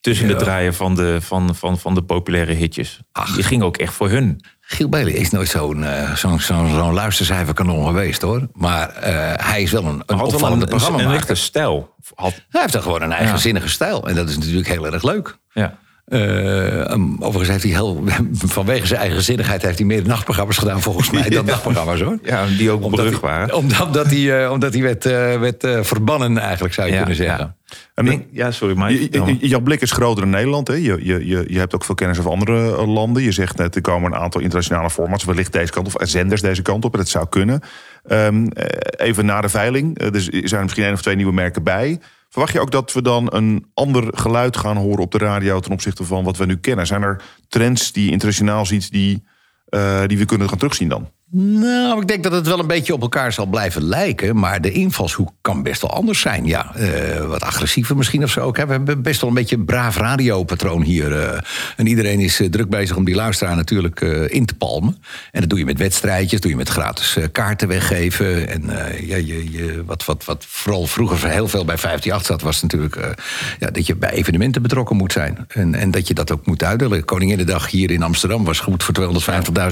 Tussen 0.00 0.28
Ja. 0.28 0.34
de 0.34 0.38
draaien 0.44 0.74
van 0.74 0.94
de, 0.94 1.18
van, 1.20 1.54
van, 1.54 1.78
van 1.78 1.94
de 1.94 2.02
populaire 2.02 2.52
hitjes. 2.52 3.00
Die 3.34 3.42
ging 3.42 3.62
ook 3.62 3.76
echt 3.76 3.92
voor 3.94 4.08
hun. 4.10 4.40
Giel 4.60 4.88
Belen 4.88 5.14
is 5.14 5.30
nooit 5.30 5.48
zo'n 5.48 5.84
eh, 5.84 6.14
zo'n 6.14 6.40
zo'n 6.40 6.92
luistercijferkanon 6.92 7.86
geweest 7.86 8.22
hoor. 8.22 8.48
Maar 8.52 8.88
eh, 8.90 9.46
hij 9.46 9.62
is 9.62 9.70
wel 9.72 9.84
een, 9.84 10.02
een 10.06 10.18
Had 10.18 10.32
opvallende 10.32 10.66
een, 10.66 10.72
een, 10.72 10.78
programmamaker. 10.78 11.18
echte 11.18 11.34
stijl. 11.34 11.94
Had, 12.14 12.34
Hij 12.48 12.60
heeft 12.60 12.72
dan 12.72 12.82
gewoon 12.82 13.02
een 13.02 13.12
eigenzinnige 13.12 13.66
Ja. 13.66 13.72
stijl. 13.72 14.08
En 14.08 14.14
dat 14.14 14.28
is 14.28 14.38
natuurlijk 14.38 14.68
heel 14.68 14.86
erg 14.86 15.02
leuk. 15.02 15.38
ja. 15.52 15.78
Eh, 16.08 16.90
um, 16.90 17.16
overigens 17.18 17.48
heeft 17.48 17.62
hij 17.62 17.72
heel, 17.72 18.04
vanwege 18.32 18.86
zijn 18.86 19.00
eigen 19.00 19.22
zinnigheid 19.22 19.62
heeft 19.62 19.78
hij 19.78 19.86
meer 19.86 20.06
nachtprogramma's 20.06 20.58
gedaan 20.58 20.80
volgens 20.80 21.10
mij 21.10 21.28
dan 21.30 21.46
dagprogramma's 21.46 22.00
hoor. 22.00 22.18
Ja, 22.22 22.46
die 22.46 22.70
ook 22.70 22.84
Omdat 22.84 23.00
brug 23.00 23.20
hij, 23.20 23.30
waren. 23.30 23.54
omdat, 23.54 23.80
omdat 23.80 24.06
hij, 24.06 24.44
eh, 24.44 24.50
omdat 24.50 24.72
hij 24.72 24.82
werd, 24.82 25.06
eh, 25.06 25.40
werd 25.40 25.86
verbannen 25.86 26.38
eigenlijk 26.38 26.74
zou 26.74 26.86
je 26.86 26.92
Ja, 26.92 26.98
kunnen 26.98 27.16
zeggen. 27.16 27.38
ja. 27.38 27.56
En 27.94 28.24
ja, 28.30 28.50
sorry, 28.50 28.76
maar... 28.76 28.92
Jouw 28.92 29.60
blik 29.60 29.80
is 29.80 29.92
groter 29.92 30.22
in 30.22 30.30
Nederland. 30.30 30.68
Hè? 30.68 30.74
Je, 30.74 30.98
je, 31.02 31.26
je, 31.26 31.44
je 31.48 31.58
hebt 31.58 31.74
ook 31.74 31.84
veel 31.84 31.94
kennis 31.94 32.18
over 32.18 32.30
andere 32.30 32.86
landen. 32.86 33.22
Je 33.22 33.32
zegt 33.32 33.56
net, 33.56 33.74
er 33.74 33.80
komen 33.80 34.12
een 34.12 34.18
aantal 34.18 34.40
internationale 34.40 34.90
formats... 34.90 35.24
wellicht 35.24 35.52
deze 35.52 35.72
kant 35.72 35.94
op, 35.94 36.00
zenders 36.06 36.40
deze 36.40 36.62
kant 36.62 36.84
op. 36.84 36.92
En 36.92 36.98
dat 36.98 37.08
zou 37.08 37.26
kunnen. 37.28 37.60
Ehm, 38.06 38.46
eh, 38.46 39.06
even 39.06 39.26
na 39.26 39.40
de 39.40 39.48
veiling. 39.48 40.10
Dus 40.10 40.28
er 40.28 40.48
zijn 40.48 40.54
er 40.54 40.62
misschien 40.62 40.84
één 40.84 40.92
of 40.92 41.02
twee 41.02 41.16
nieuwe 41.16 41.32
merken 41.32 41.62
bij. 41.62 41.98
Verwacht 42.28 42.52
je 42.52 42.60
ook 42.60 42.70
dat 42.70 42.92
we 42.92 43.02
dan 43.02 43.34
een 43.34 43.70
ander 43.74 44.18
geluid 44.18 44.56
gaan 44.56 44.76
horen 44.76 45.02
op 45.02 45.12
de 45.12 45.18
radio... 45.18 45.60
ten 45.60 45.72
opzichte 45.72 46.04
van 46.04 46.24
wat 46.24 46.36
we 46.36 46.46
nu 46.46 46.56
kennen? 46.56 46.86
Zijn 46.86 47.02
er 47.02 47.22
trends 47.48 47.92
die 47.92 48.10
internationaal 48.10 48.66
ziet... 48.66 48.90
die, 48.90 49.24
eh, 49.68 50.02
die 50.06 50.18
we 50.18 50.24
kunnen 50.24 50.48
gaan 50.48 50.58
terugzien 50.58 50.88
dan? 50.88 51.10
Nou, 51.30 52.00
ik 52.00 52.08
denk 52.08 52.22
dat 52.22 52.32
het 52.32 52.46
wel 52.46 52.58
een 52.58 52.66
beetje 52.66 52.92
op 52.92 53.00
elkaar 53.00 53.32
zal 53.32 53.46
blijven 53.46 53.82
lijken. 53.82 54.36
Maar 54.36 54.60
de 54.60 54.72
invalshoek 54.72 55.30
kan 55.40 55.62
best 55.62 55.80
wel 55.80 55.90
anders 55.90 56.20
zijn. 56.20 56.46
Ja, 56.46 56.74
eh, 56.74 57.24
wat 57.24 57.42
agressiever 57.42 57.96
misschien 57.96 58.22
of 58.22 58.30
zo. 58.30 58.40
ook, 58.40 58.56
hè. 58.56 58.66
We 58.66 58.72
hebben 58.72 59.02
best 59.02 59.20
wel 59.20 59.30
een 59.30 59.36
beetje 59.36 59.56
een 59.56 59.64
braaf 59.64 59.96
radiopatroon 59.96 60.82
hier. 60.82 61.20
eh. 61.20 61.40
en 61.76 61.86
iedereen 61.86 62.20
is 62.20 62.40
eh, 62.40 62.48
druk 62.48 62.68
bezig 62.68 62.96
om 62.96 63.04
die 63.04 63.14
luisteraar 63.14 63.56
natuurlijk 63.56 64.00
in 64.28 64.46
te 64.46 64.54
palmen. 64.54 64.96
En 65.32 65.40
dat 65.40 65.50
doe 65.50 65.58
je 65.58 65.64
met 65.64 65.78
wedstrijdjes, 65.78 66.40
doe 66.40 66.50
je 66.50 66.56
met 66.56 66.68
gratis 66.68 67.16
kaarten 67.32 67.68
weggeven. 67.68 68.48
En 68.48 68.62
ja, 69.06 69.16
je, 69.16 69.50
je, 69.50 69.82
wat, 69.86 70.04
wat, 70.04 70.24
wat 70.24 70.44
vooral 70.48 70.86
vroeger 70.86 71.30
heel 71.30 71.48
veel 71.48 71.64
bij 71.64 71.78
538 71.78 72.26
zat... 72.26 72.42
was 72.42 72.62
natuurlijk 72.62 73.16
ja, 73.58 73.70
dat 73.70 73.86
je 73.86 73.96
bij 73.96 74.10
evenementen 74.10 74.62
betrokken 74.62 74.96
moet 74.96 75.12
zijn. 75.12 75.44
En, 75.48 75.74
en 75.74 75.90
dat 75.90 76.08
je 76.08 76.14
dat 76.14 76.32
ook 76.32 76.46
moet 76.46 76.64
uitdelen. 76.64 77.04
Koninginnedag 77.04 77.70
hier 77.70 77.90
in 77.90 78.02
Amsterdam 78.02 78.44
was 78.44 78.60
goed 78.60 78.82
voor 78.84 78.94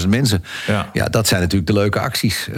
250.000 0.01 0.09
mensen. 0.09 0.45
Ja. 0.67 0.91
ja, 0.93 1.07
dat 1.09 1.27
zijn 1.27 1.46
natuurlijk 1.47 1.67
de 1.73 1.79
leuke 1.79 2.01
acties. 2.01 2.49
Eh, 2.49 2.55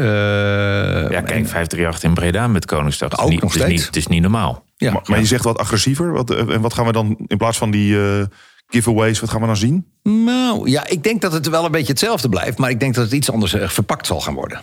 Ja, 1.11 1.21
kijk, 1.21 1.47
538 1.49 2.03
in 2.03 2.15
Breda 2.15 2.49
met 2.49 2.65
Koningsdag. 2.65 3.11
Het 3.11 3.19
is 3.19 3.25
Ook 3.25 3.31
niet- 3.31 3.41
nog 3.43 3.53
het 3.53 3.61
is 3.61 3.67
steeds. 3.67 3.79
niet- 3.81 3.95
Het 3.95 3.97
is 3.97 4.07
niet 4.07 4.23
normaal. 4.23 4.65
ja, 4.77 4.93
maar, 4.93 5.03
maar 5.05 5.19
je 5.19 5.25
zegt 5.27 5.45
wat 5.45 5.59
agressiever. 5.59 6.13
Wat, 6.13 6.31
eh, 6.31 6.39
en 6.55 6.61
wat 6.61 6.75
gaan 6.75 6.87
we 6.87 6.93
dan 6.93 7.17
in 7.27 7.37
plaats 7.37 7.59
van 7.59 7.71
die 7.71 8.01
eh, 8.01 8.23
giveaways... 8.69 9.21
wat 9.21 9.31
gaan 9.31 9.41
we 9.41 9.47
dan 9.47 9.57
zien? 9.57 9.87
Nou, 10.03 10.71
ja, 10.71 10.87
ik 10.87 11.03
denk 11.03 11.21
dat 11.21 11.33
het 11.33 11.49
wel 11.49 11.65
een 11.65 11.71
beetje 11.71 11.93
hetzelfde 11.93 12.29
blijft. 12.29 12.59
Maar 12.59 12.71
ik 12.71 12.81
denk 12.81 12.95
dat 12.95 13.05
het 13.05 13.13
iets 13.13 13.31
anders 13.31 13.55
verpakt 13.59 14.07
zal 14.07 14.21
gaan 14.21 14.35
worden. 14.35 14.61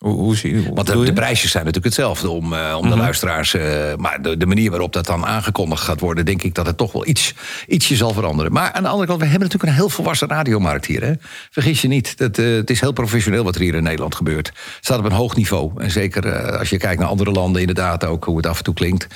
Hoe, 0.00 0.12
hoe 0.12 0.36
zie 0.36 0.54
je 0.54 0.74
Want 0.74 0.86
de, 0.86 0.98
je? 0.98 1.12
prijsjes 1.12 1.50
zijn 1.50 1.64
natuurlijk 1.64 1.94
hetzelfde 1.94 2.30
om, 2.30 2.52
eh, 2.52 2.76
om 2.78 2.90
de 2.90 2.96
luisteraars. 2.96 3.54
eh, 3.54 3.94
maar 3.96 4.22
de, 4.22 4.36
de 4.36 4.46
manier 4.46 4.70
waarop 4.70 4.92
dat 4.92 5.06
dan 5.06 5.26
aangekondigd 5.26 5.82
gaat 5.82 6.00
worden, 6.00 6.24
denk 6.24 6.42
ik 6.42 6.54
dat 6.54 6.66
het 6.66 6.76
toch 6.76 6.92
wel 6.92 7.06
iets, 7.06 7.34
ietsje 7.66 7.96
zal 7.96 8.12
veranderen. 8.12 8.52
Maar 8.52 8.72
aan 8.72 8.82
de 8.82 8.88
andere 8.88 9.06
kant, 9.06 9.20
we 9.20 9.26
hebben 9.26 9.48
natuurlijk 9.48 9.72
een 9.72 9.78
heel 9.78 9.88
volwassen 9.88 10.28
radiomarkt 10.28 10.86
hier. 10.86 11.02
Hè? 11.02 11.12
Vergis 11.50 11.82
je 11.82 11.88
niet, 11.88 12.18
dat, 12.18 12.38
eh, 12.38 12.46
het 12.46 12.70
is 12.70 12.80
heel 12.80 12.92
professioneel 12.92 13.44
wat 13.44 13.54
er 13.54 13.60
hier 13.60 13.74
in 13.74 13.82
Nederland 13.82 14.14
gebeurt. 14.14 14.46
Het 14.46 14.56
staat 14.80 14.98
op 14.98 15.04
een 15.04 15.12
hoog 15.12 15.36
niveau. 15.36 15.72
En 15.76 15.90
zeker 15.90 16.56
als 16.58 16.70
je 16.70 16.76
kijkt 16.76 17.00
naar 17.00 17.08
andere 17.08 17.30
landen, 17.30 17.60
inderdaad 17.60 18.04
ook 18.04 18.24
hoe 18.24 18.36
het 18.36 18.46
af 18.46 18.58
en 18.58 18.64
toe 18.64 18.74
klinkt. 18.74 19.06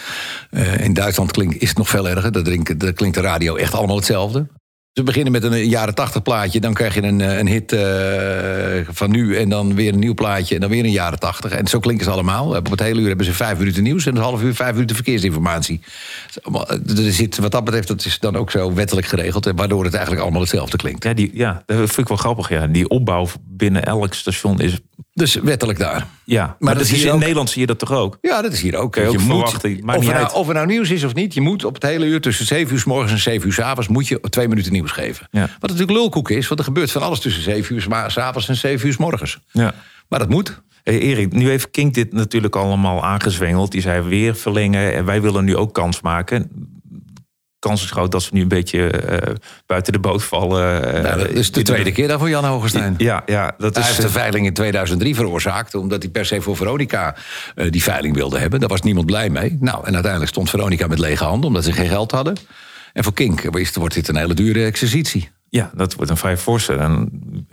In 0.79 0.95
Duitsland 0.95 1.31
klinkt, 1.31 1.63
is 1.63 1.69
het 1.69 1.79
nog 1.79 1.89
veel 1.89 2.09
erger. 2.09 2.33
Daar 2.33 2.93
klinkt 2.93 3.15
de 3.15 3.21
radio 3.21 3.57
echt 3.57 3.75
allemaal 3.75 3.97
hetzelfde. 3.97 4.47
Ze 4.95 5.03
beginnen 5.03 5.33
met 5.33 5.43
een 5.43 5.69
jaren 5.69 5.95
tachtig 5.95 6.23
plaatje. 6.23 6.61
Dan 6.61 6.75
krijg 6.75 6.95
je 6.95 7.03
een, 7.03 7.21
eh, 7.21 7.39
een 7.39 7.49
hit 7.49 7.73
eh, 7.73 8.95
van 8.95 9.11
nu. 9.11 9.37
En 9.37 9.49
dan 9.49 9.75
weer 9.75 9.93
een 9.93 9.99
nieuw 9.99 10.15
plaatje. 10.15 10.55
En 10.55 10.61
dan 10.61 10.71
weer 10.71 10.85
een 10.85 10.91
jaren 10.91 11.19
tachtig. 11.19 11.53
En 11.53 11.67
zo 11.67 11.79
klinken 11.79 12.05
ze 12.05 12.11
allemaal. 12.11 12.57
Op 12.57 12.71
het 12.71 12.81
hele 12.81 13.01
uur 13.01 13.09
hebben 13.09 13.27
ze 13.27 13.33
vijf 13.33 13.59
minuten 13.59 13.83
nieuws. 13.83 14.07
En 14.07 14.17
een 14.17 14.23
half 14.23 14.43
uur 14.43 14.55
vijf 14.55 14.73
minuten 14.73 14.97
verkeersinformatie. 14.97 15.81
Er 16.97 17.13
zit, 17.13 17.39
wat 17.39 17.53
dat 17.53 17.65
betreft, 17.65 17.89
dat 17.89 18.05
is 18.05 18.19
dan 18.19 18.37
ook 18.37 18.51
zo 18.51 18.75
wettelijk 18.75 19.07
geregeld. 19.07 19.53
Waardoor 19.57 19.85
het 19.85 19.93
eigenlijk 19.93 20.23
allemaal 20.23 20.41
hetzelfde 20.41 20.77
klinkt. 20.77 21.05
Ja, 21.05 21.15
die, 21.15 21.31
ja, 21.33 21.63
dat 21.67 21.77
vind 21.77 21.99
ik 21.99 22.09
wel 22.09 22.17
grappig. 22.17 22.49
Ja. 22.49 22.67
Die 22.67 22.89
opbouw 22.89 23.27
binnen 23.49 23.85
elk 23.85 24.15
station 24.15 24.61
is... 24.61 24.79
Dus 25.15 25.35
wettelijk 25.35 25.79
daar. 25.79 26.07
Ja, 26.25 26.57
maar, 26.59 26.75
dat 26.75 26.83
dat 26.87 26.93
is 26.93 27.05
in 27.05 27.11
ook. 27.11 27.19
Nederland 27.21 27.51
zie 27.51 27.61
je 27.61 27.67
dat 27.67 27.79
toch 27.79 27.93
ook? 27.93 28.19
Ja, 28.21 28.43
dat 28.43 28.53
is 28.53 28.61
hier 28.61 28.77
ook. 28.77 28.95
Je 28.95 29.07
ook 29.07 29.19
moet, 29.19 29.83
maakt 29.83 29.99
of, 29.99 30.07
er 30.09 30.15
nou, 30.15 30.33
of 30.35 30.49
er 30.49 30.55
nou 30.55 30.67
nieuws 30.67 30.91
is 30.91 31.05
of 31.05 31.15
niet, 31.15 31.35
je 31.35 31.41
moet 31.41 31.65
op 31.65 31.75
het 31.75 31.83
hele 31.83 32.07
uur 32.07 32.21
tussen 32.21 32.47
7 32.47 32.73
uur 32.75 32.81
s 32.81 32.85
morgens 32.85 33.13
en 33.13 33.19
7 33.19 33.47
uur 33.47 33.53
s 33.53 33.59
avonds 33.61 33.89
moet 33.89 34.09
je 34.09 34.21
twee 34.21 34.49
minuten 34.49 34.73
nieuws 34.73 34.91
geven. 34.91 35.29
Ja. 35.31 35.41
Wat 35.61 35.71
natuurlijk 35.71 35.99
lulkoek 35.99 36.31
is, 36.31 36.47
want 36.49 36.61
er 36.61 36.67
gebeurt 36.67 36.91
van 36.91 37.03
alles 37.03 37.21
tussen 37.21 37.43
7 37.43 37.75
uur 37.75 37.81
s- 37.83 38.13
s 38.13 38.19
avonds 38.19 38.49
en 38.49 38.57
7 38.57 38.87
uur 38.87 38.93
s 38.93 38.97
morgens. 38.97 39.39
Ja. 39.51 39.75
Maar 40.09 40.19
dat 40.19 40.29
moet. 40.29 40.63
Hey 40.83 40.99
Erik, 40.99 41.33
nu 41.33 41.49
heeft 41.49 41.71
Kink 41.71 41.95
dit 41.95 42.13
natuurlijk 42.13 42.57
allemaal 42.57 43.05
aangezwengeld. 43.05 43.73
Die 43.73 43.81
zei 43.81 44.01
weer 44.03 44.37
verlengen 44.37 44.95
en 44.95 45.05
wij 45.05 45.23
willen 45.23 45.45
nu 45.45 45.57
ook 45.57 45.75
kans 45.75 46.01
maken. 46.01 46.51
Kans 47.65 47.83
is 47.85 47.91
groot 47.91 48.13
dat 48.13 48.23
ze 48.23 48.29
nu 48.33 48.41
een 48.41 48.49
beetje 48.49 48.87
eh, 48.91 49.35
buiten 49.67 49.93
de 49.93 49.99
boot 49.99 50.23
vallen. 50.25 50.95
eh, 50.95 51.03
Nou, 51.03 51.19
dat 51.19 51.29
is 51.29 51.53
de 51.53 51.63
tweede 51.63 51.93
keer 51.93 52.09
dan 52.09 52.19
voor 52.19 52.29
Jan 52.29 52.45
Hogenstein. 52.45 52.95
Ja, 52.99 53.23
ja 53.27 53.55
dat 53.59 53.75
Hij 53.75 53.83
is... 53.83 53.89
heeft 53.89 54.01
de 54.01 54.07
eh, 54.07 54.13
veiling 54.13 54.47
in 54.47 54.53
2003 54.53 55.15
veroorzaakt... 55.15 55.75
omdat 55.75 56.03
hij 56.03 56.11
per 56.11 56.27
se 56.27 56.41
voor 56.41 56.57
Veronica 56.57 57.17
die 57.71 57.83
veiling 57.83 58.15
wilde 58.15 58.39
hebben. 58.39 58.61
Daar 58.61 58.69
was 58.69 58.83
niemand 58.83 59.07
blij 59.07 59.31
mee. 59.31 59.57
Nou, 59.61 59.87
en 59.87 59.93
uiteindelijk 59.93 60.31
stond 60.33 60.51
Veronica 60.51 60.87
met 60.87 60.99
lege 60.99 61.25
handen... 61.25 61.49
omdat 61.49 61.65
ze 61.65 61.73
geen 61.73 61.89
geld 61.89 62.11
hadden. 62.11 62.37
En 62.93 63.05
voor 63.05 63.15
Kink 63.15 63.43
wordt 63.75 63.95
dit 63.95 64.09
een 64.09 64.17
hele 64.17 64.35
dure 64.35 64.65
exercitie. 64.65 65.29
ja, 65.49 65.71
dat 65.75 65.95
wordt 65.95 66.11
een 66.11 66.17
vrij 66.17 66.37
forse. 66.37 66.73
En 66.73 67.09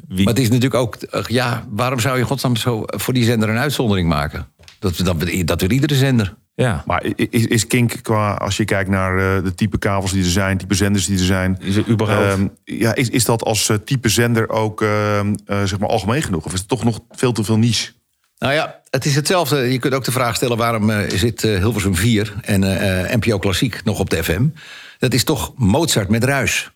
wie, 0.08 0.26
Maar 0.26 0.34
het 0.34 0.44
is 0.44 0.50
natuurlijk 0.50 0.82
ook... 0.82 0.98
ja, 1.28 1.66
waarom 1.70 2.00
zou 2.00 2.18
je 2.18 2.24
godsnaam 2.24 2.56
zo 2.56 2.84
voor 2.86 3.14
die 3.14 3.24
zender 3.24 3.50
een 3.50 3.58
uitzondering 3.58 4.08
maken? 4.08 4.48
Dat, 4.80 4.98
dat, 4.98 5.20
dat 5.46 5.62
wil 5.62 5.72
iedere 5.72 5.96
zender. 5.96 6.36
Ja, 6.62 6.84
Maar 6.86 7.06
is, 7.16 7.46
is 7.46 7.68
Kink 7.68 7.94
qua, 8.02 8.34
als 8.34 8.58
je 8.58 8.66
kijkt 8.66 8.90
naar 8.90 9.18
eh, 9.18 9.44
de 9.44 9.56
type 9.56 9.78
kabels 9.78 10.12
die 10.12 10.24
er 10.24 10.30
zijn, 10.30 10.58
type 10.58 10.74
zenders 10.74 11.06
die 11.06 11.18
er 11.18 11.26
zijn, 11.26 11.58
is 11.62 11.76
er 11.76 11.88
überhaupt... 11.90 12.26
ehm, 12.26 12.48
ja, 12.64 12.96
is, 12.96 13.10
is 13.10 13.26
dat 13.26 13.44
als 13.44 13.70
eh, 13.70 13.78
type 13.86 14.10
zender 14.10 14.50
ook 14.50 14.82
ehm, 14.82 15.36
eh, 15.46 15.64
zeg 15.64 15.80
maar 15.80 15.90
algemeen 15.90 16.22
genoeg? 16.22 16.46
Of 16.46 16.54
is 16.54 16.60
het 16.60 16.68
toch 16.68 16.84
nog 16.84 17.00
veel 17.10 17.32
te 17.32 17.44
veel 17.44 17.58
niche? 17.58 17.92
Nou 18.38 18.54
ja, 18.54 18.80
het 18.90 19.06
is 19.06 19.16
hetzelfde. 19.16 19.72
Je 19.72 19.80
kunt 19.80 19.94
ook 19.94 20.04
de 20.04 20.12
vraag 20.12 20.36
stellen... 20.36 20.58
waarom 20.58 20.90
eh, 20.90 21.10
zit 21.10 21.44
eh, 21.44 21.58
Hilversum 21.58 21.96
4 21.96 22.34
en 22.42 22.64
eh, 22.64 23.04
eh, 23.14 23.20
NPO 23.20 23.40
Klassiek 23.40 23.84
nog 23.84 24.00
op 24.00 24.10
de 24.10 24.24
FM? 24.24 24.48
Dat 25.00 25.14
is 25.14 25.24
toch 25.24 25.54
Mozart 25.56 26.10
met 26.10 26.24
ruis. 26.24 26.72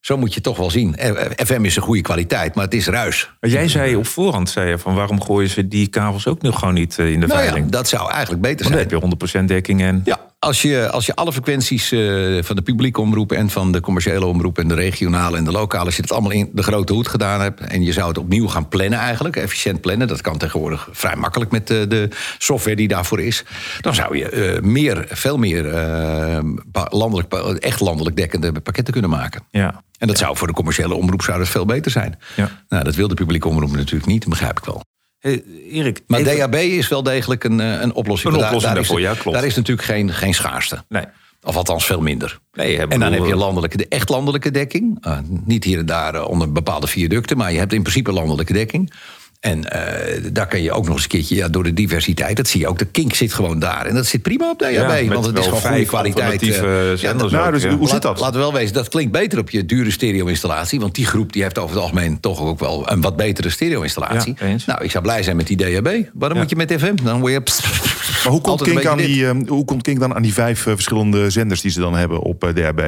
Zo 0.00 0.16
moet 0.16 0.34
je 0.34 0.40
toch 0.40 0.56
wel 0.56 0.70
zien. 0.70 0.96
Eh, 0.96 1.08
eh, 1.24 1.30
FM 1.46 1.64
is 1.64 1.76
een 1.76 1.82
goede 1.82 2.00
kwaliteit, 2.02 2.54
maar 2.54 2.64
het 2.64 2.74
is 2.74 2.86
ruis. 2.86 3.30
Maar 3.40 3.50
jij 3.50 3.68
zei 3.68 3.96
op 3.96 4.06
voorhand, 4.06 4.50
zei 4.50 4.68
je, 4.68 4.78
van 4.78 4.94
waarom 4.94 5.22
gooien 5.22 5.50
ze 5.50 5.68
die 5.68 5.86
kabels 5.88 6.26
ook 6.26 6.42
nog 6.42 6.58
gewoon 6.58 6.74
niet 6.74 6.98
eh, 6.98 7.12
in 7.12 7.20
de 7.20 7.26
Nou 7.26 7.38
ja, 7.40 7.46
veiling? 7.46 7.70
dat 7.70 7.88
zou 7.88 8.10
eigenlijk 8.10 8.42
beter 8.42 8.64
Want 8.64 8.76
dan 8.88 8.88
zijn. 8.90 9.02
heb 9.10 9.20
je 9.30 9.40
100% 9.42 9.44
dekking 9.48 9.82
en... 9.82 10.00
Ja, 10.04 10.20
als 10.38 10.62
je, 10.62 10.90
als 10.90 11.06
je 11.06 11.14
alle 11.14 11.32
frequenties 11.32 11.92
eh, 11.92 11.98
van 12.40 12.56
de 12.56 12.62
publieke 12.62 13.00
omroep 13.00 13.32
en 13.32 13.50
van 13.50 13.72
de 13.72 13.80
commerciële 13.80 14.26
omroep 14.26 14.58
en 14.58 14.68
de 14.68 14.74
regionale 14.74 15.36
en 15.36 15.44
de 15.44 15.50
lokale, 15.50 15.84
als 15.84 15.96
je 15.96 16.02
het 16.02 16.12
allemaal 16.12 16.30
in 16.30 16.50
de 16.52 16.62
grote 16.62 16.92
hoed 16.92 17.08
gedaan 17.08 17.40
hebt 17.40 17.60
en 17.60 17.82
je 17.82 17.92
zou 17.92 18.08
het 18.08 18.18
opnieuw 18.18 18.48
gaan 18.48 18.68
plannen 18.68 18.98
eigenlijk, 18.98 19.36
efficiënt 19.36 19.80
plannen, 19.80 20.08
dat 20.08 20.20
kan 20.20 20.38
tegenwoordig 20.38 20.88
vrij 20.92 21.16
makkelijk 21.16 21.50
met 21.50 21.66
de, 21.66 21.86
de 21.88 22.08
software 22.38 22.76
die 22.76 22.88
daarvoor 22.88 23.20
is, 23.20 23.44
dan 23.80 23.94
zou 23.94 24.16
je 24.16 24.28
eh, 24.28 24.62
meer, 24.62 25.06
veel 25.08 25.36
meer 25.36 25.74
eh, 25.74 26.38
landelijk, 26.72 27.32
echt 27.58 27.80
landelijk 27.80 28.16
dekkende 28.16 28.52
pakketten 28.52 28.92
kunnen 28.92 29.10
maken. 29.10 29.42
Ja. 29.50 29.82
En 29.98 30.06
dat 30.06 30.18
zou 30.18 30.36
voor 30.36 30.46
de 30.46 30.52
commerciële 30.52 30.94
omroep 30.94 31.22
zou 31.22 31.38
dat 31.38 31.48
veel 31.48 31.66
beter 31.66 31.90
zijn. 31.90 32.18
Ja. 32.36 32.50
Nou, 32.68 32.84
dat 32.84 32.94
wil 32.94 33.08
de 33.08 33.14
publieke 33.14 33.48
omroep 33.48 33.76
natuurlijk 33.76 34.06
niet, 34.06 34.20
dat 34.20 34.30
begrijp 34.30 34.58
ik 34.58 34.64
wel. 34.64 34.82
Hey, 35.18 35.42
Erik, 35.70 36.00
Maar 36.06 36.20
even- 36.20 36.50
DHB 36.50 36.54
is 36.54 36.88
wel 36.88 37.02
degelijk 37.02 37.44
een, 37.44 37.60
eh, 37.60 37.80
een 37.80 37.94
oplossing. 37.94 38.32
Een 38.32 38.38
Daar- 38.38 38.48
oplossing 38.48 38.72
daar, 38.74 38.82
is, 38.82 38.88
daarvoor, 38.88 39.06
ja, 39.08 39.14
klopt. 39.14 39.36
Daar 39.38 39.46
is 39.46 39.56
natuurlijk 39.56 39.86
geen, 39.88 40.12
geen 40.12 40.34
schaarste. 40.34 40.84
Nee. 40.88 41.04
Of 41.42 41.56
althans 41.56 41.86
veel 41.86 42.00
minder. 42.00 42.38
Nee, 42.52 42.78
en 42.78 43.00
dan 43.00 43.12
heb 43.12 43.24
je 43.24 43.32
eh, 43.32 43.38
landelijke, 43.38 43.76
de 43.76 43.86
echt 43.88 44.08
landelijke 44.08 44.50
dekking. 44.50 45.06
Uh, 45.06 45.18
niet 45.44 45.64
hier 45.64 45.78
en 45.78 45.86
daar 45.86 46.14
uh, 46.14 46.28
onder 46.28 46.52
bepaalde 46.52 46.86
viaducten, 46.86 47.36
maar 47.36 47.52
je 47.52 47.58
hebt 47.58 47.72
in 47.72 47.82
principe 47.82 48.12
landelijke 48.12 48.52
dekking. 48.52 48.92
En 49.40 49.58
uh, 49.58 50.32
daar 50.32 50.46
kan 50.48 50.62
je 50.62 50.72
ook 50.72 50.84
nog 50.84 50.94
eens 50.94 51.02
een 51.02 51.08
keertje, 51.08 51.34
ja, 51.34 51.48
door 51.48 51.62
de 51.62 51.72
diversiteit, 51.74 52.36
dat 52.36 52.48
zie 52.48 52.60
je 52.60 52.68
ook, 52.68 52.78
de 52.78 52.84
kink 52.84 53.14
zit 53.14 53.32
gewoon 53.32 53.58
daar. 53.58 53.86
En 53.86 53.94
dat 53.94 54.06
zit 54.06 54.22
prima 54.22 54.50
op 54.50 54.58
DHB, 54.58 54.70
Ja, 54.72 54.86
met 54.86 55.06
want 55.08 55.24
het 55.26 55.38
is 55.38 55.44
gewoon 55.44 55.60
goede 55.60 55.84
kwaliteit. 55.84 56.24
alternatieve 56.24 56.88
uh, 56.92 56.98
zenders 56.98 57.32
nou, 57.32 57.52
dus 57.52 57.62
ja. 57.62 57.68
hoe 57.76 57.88
zit 57.88 57.92
Laat- 57.92 58.02
dat? 58.02 58.20
Laten 58.20 58.34
we 58.34 58.40
wel 58.40 58.52
wezen, 58.52 58.74
dat 58.74 58.88
klinkt 58.88 59.12
beter 59.12 59.38
op 59.38 59.50
je 59.50 59.64
dure 59.64 59.90
stereo-installatie. 59.90 60.80
Want 60.80 60.94
die 60.94 61.06
groep 61.06 61.32
die 61.32 61.42
heeft 61.42 61.58
over 61.58 61.74
het 61.74 61.82
algemeen 61.84 62.20
toch 62.20 62.40
ook 62.40 62.58
wel 62.60 62.90
een 62.90 63.00
wat 63.00 63.16
betere 63.16 63.50
stereo-installatie. 63.50 64.34
Ja, 64.38 64.56
nou, 64.66 64.84
ik 64.84 64.90
zou 64.90 65.02
blij 65.04 65.22
zijn 65.22 65.36
met 65.36 65.46
die 65.46 65.56
DHB. 65.56 65.88
Waarom 66.14 66.36
Ja. 66.36 66.42
moet 66.42 66.50
je 66.50 66.56
met 66.56 66.72
FM? 66.78 66.94
Dan 67.04 67.20
word 67.20 67.32
je... 67.32 67.42
Maar 68.24 68.32
hoe 68.32 68.40
komt, 68.40 68.62
Kink 68.62 68.86
aan 68.86 68.96
die, 68.98 69.26
ehm, 69.26 69.46
hoe 69.46 69.64
komt 69.64 69.82
Kink 69.82 70.00
dan 70.00 70.14
aan 70.14 70.22
die 70.22 70.32
vijf 70.32 70.66
eh, 70.66 70.72
verschillende 70.74 71.30
zenders 71.30 71.60
die 71.60 71.70
ze 71.70 71.80
dan 71.80 71.94
hebben 71.96 72.20
op 72.20 72.44
eh, 72.44 72.50
DHB? 72.50 72.80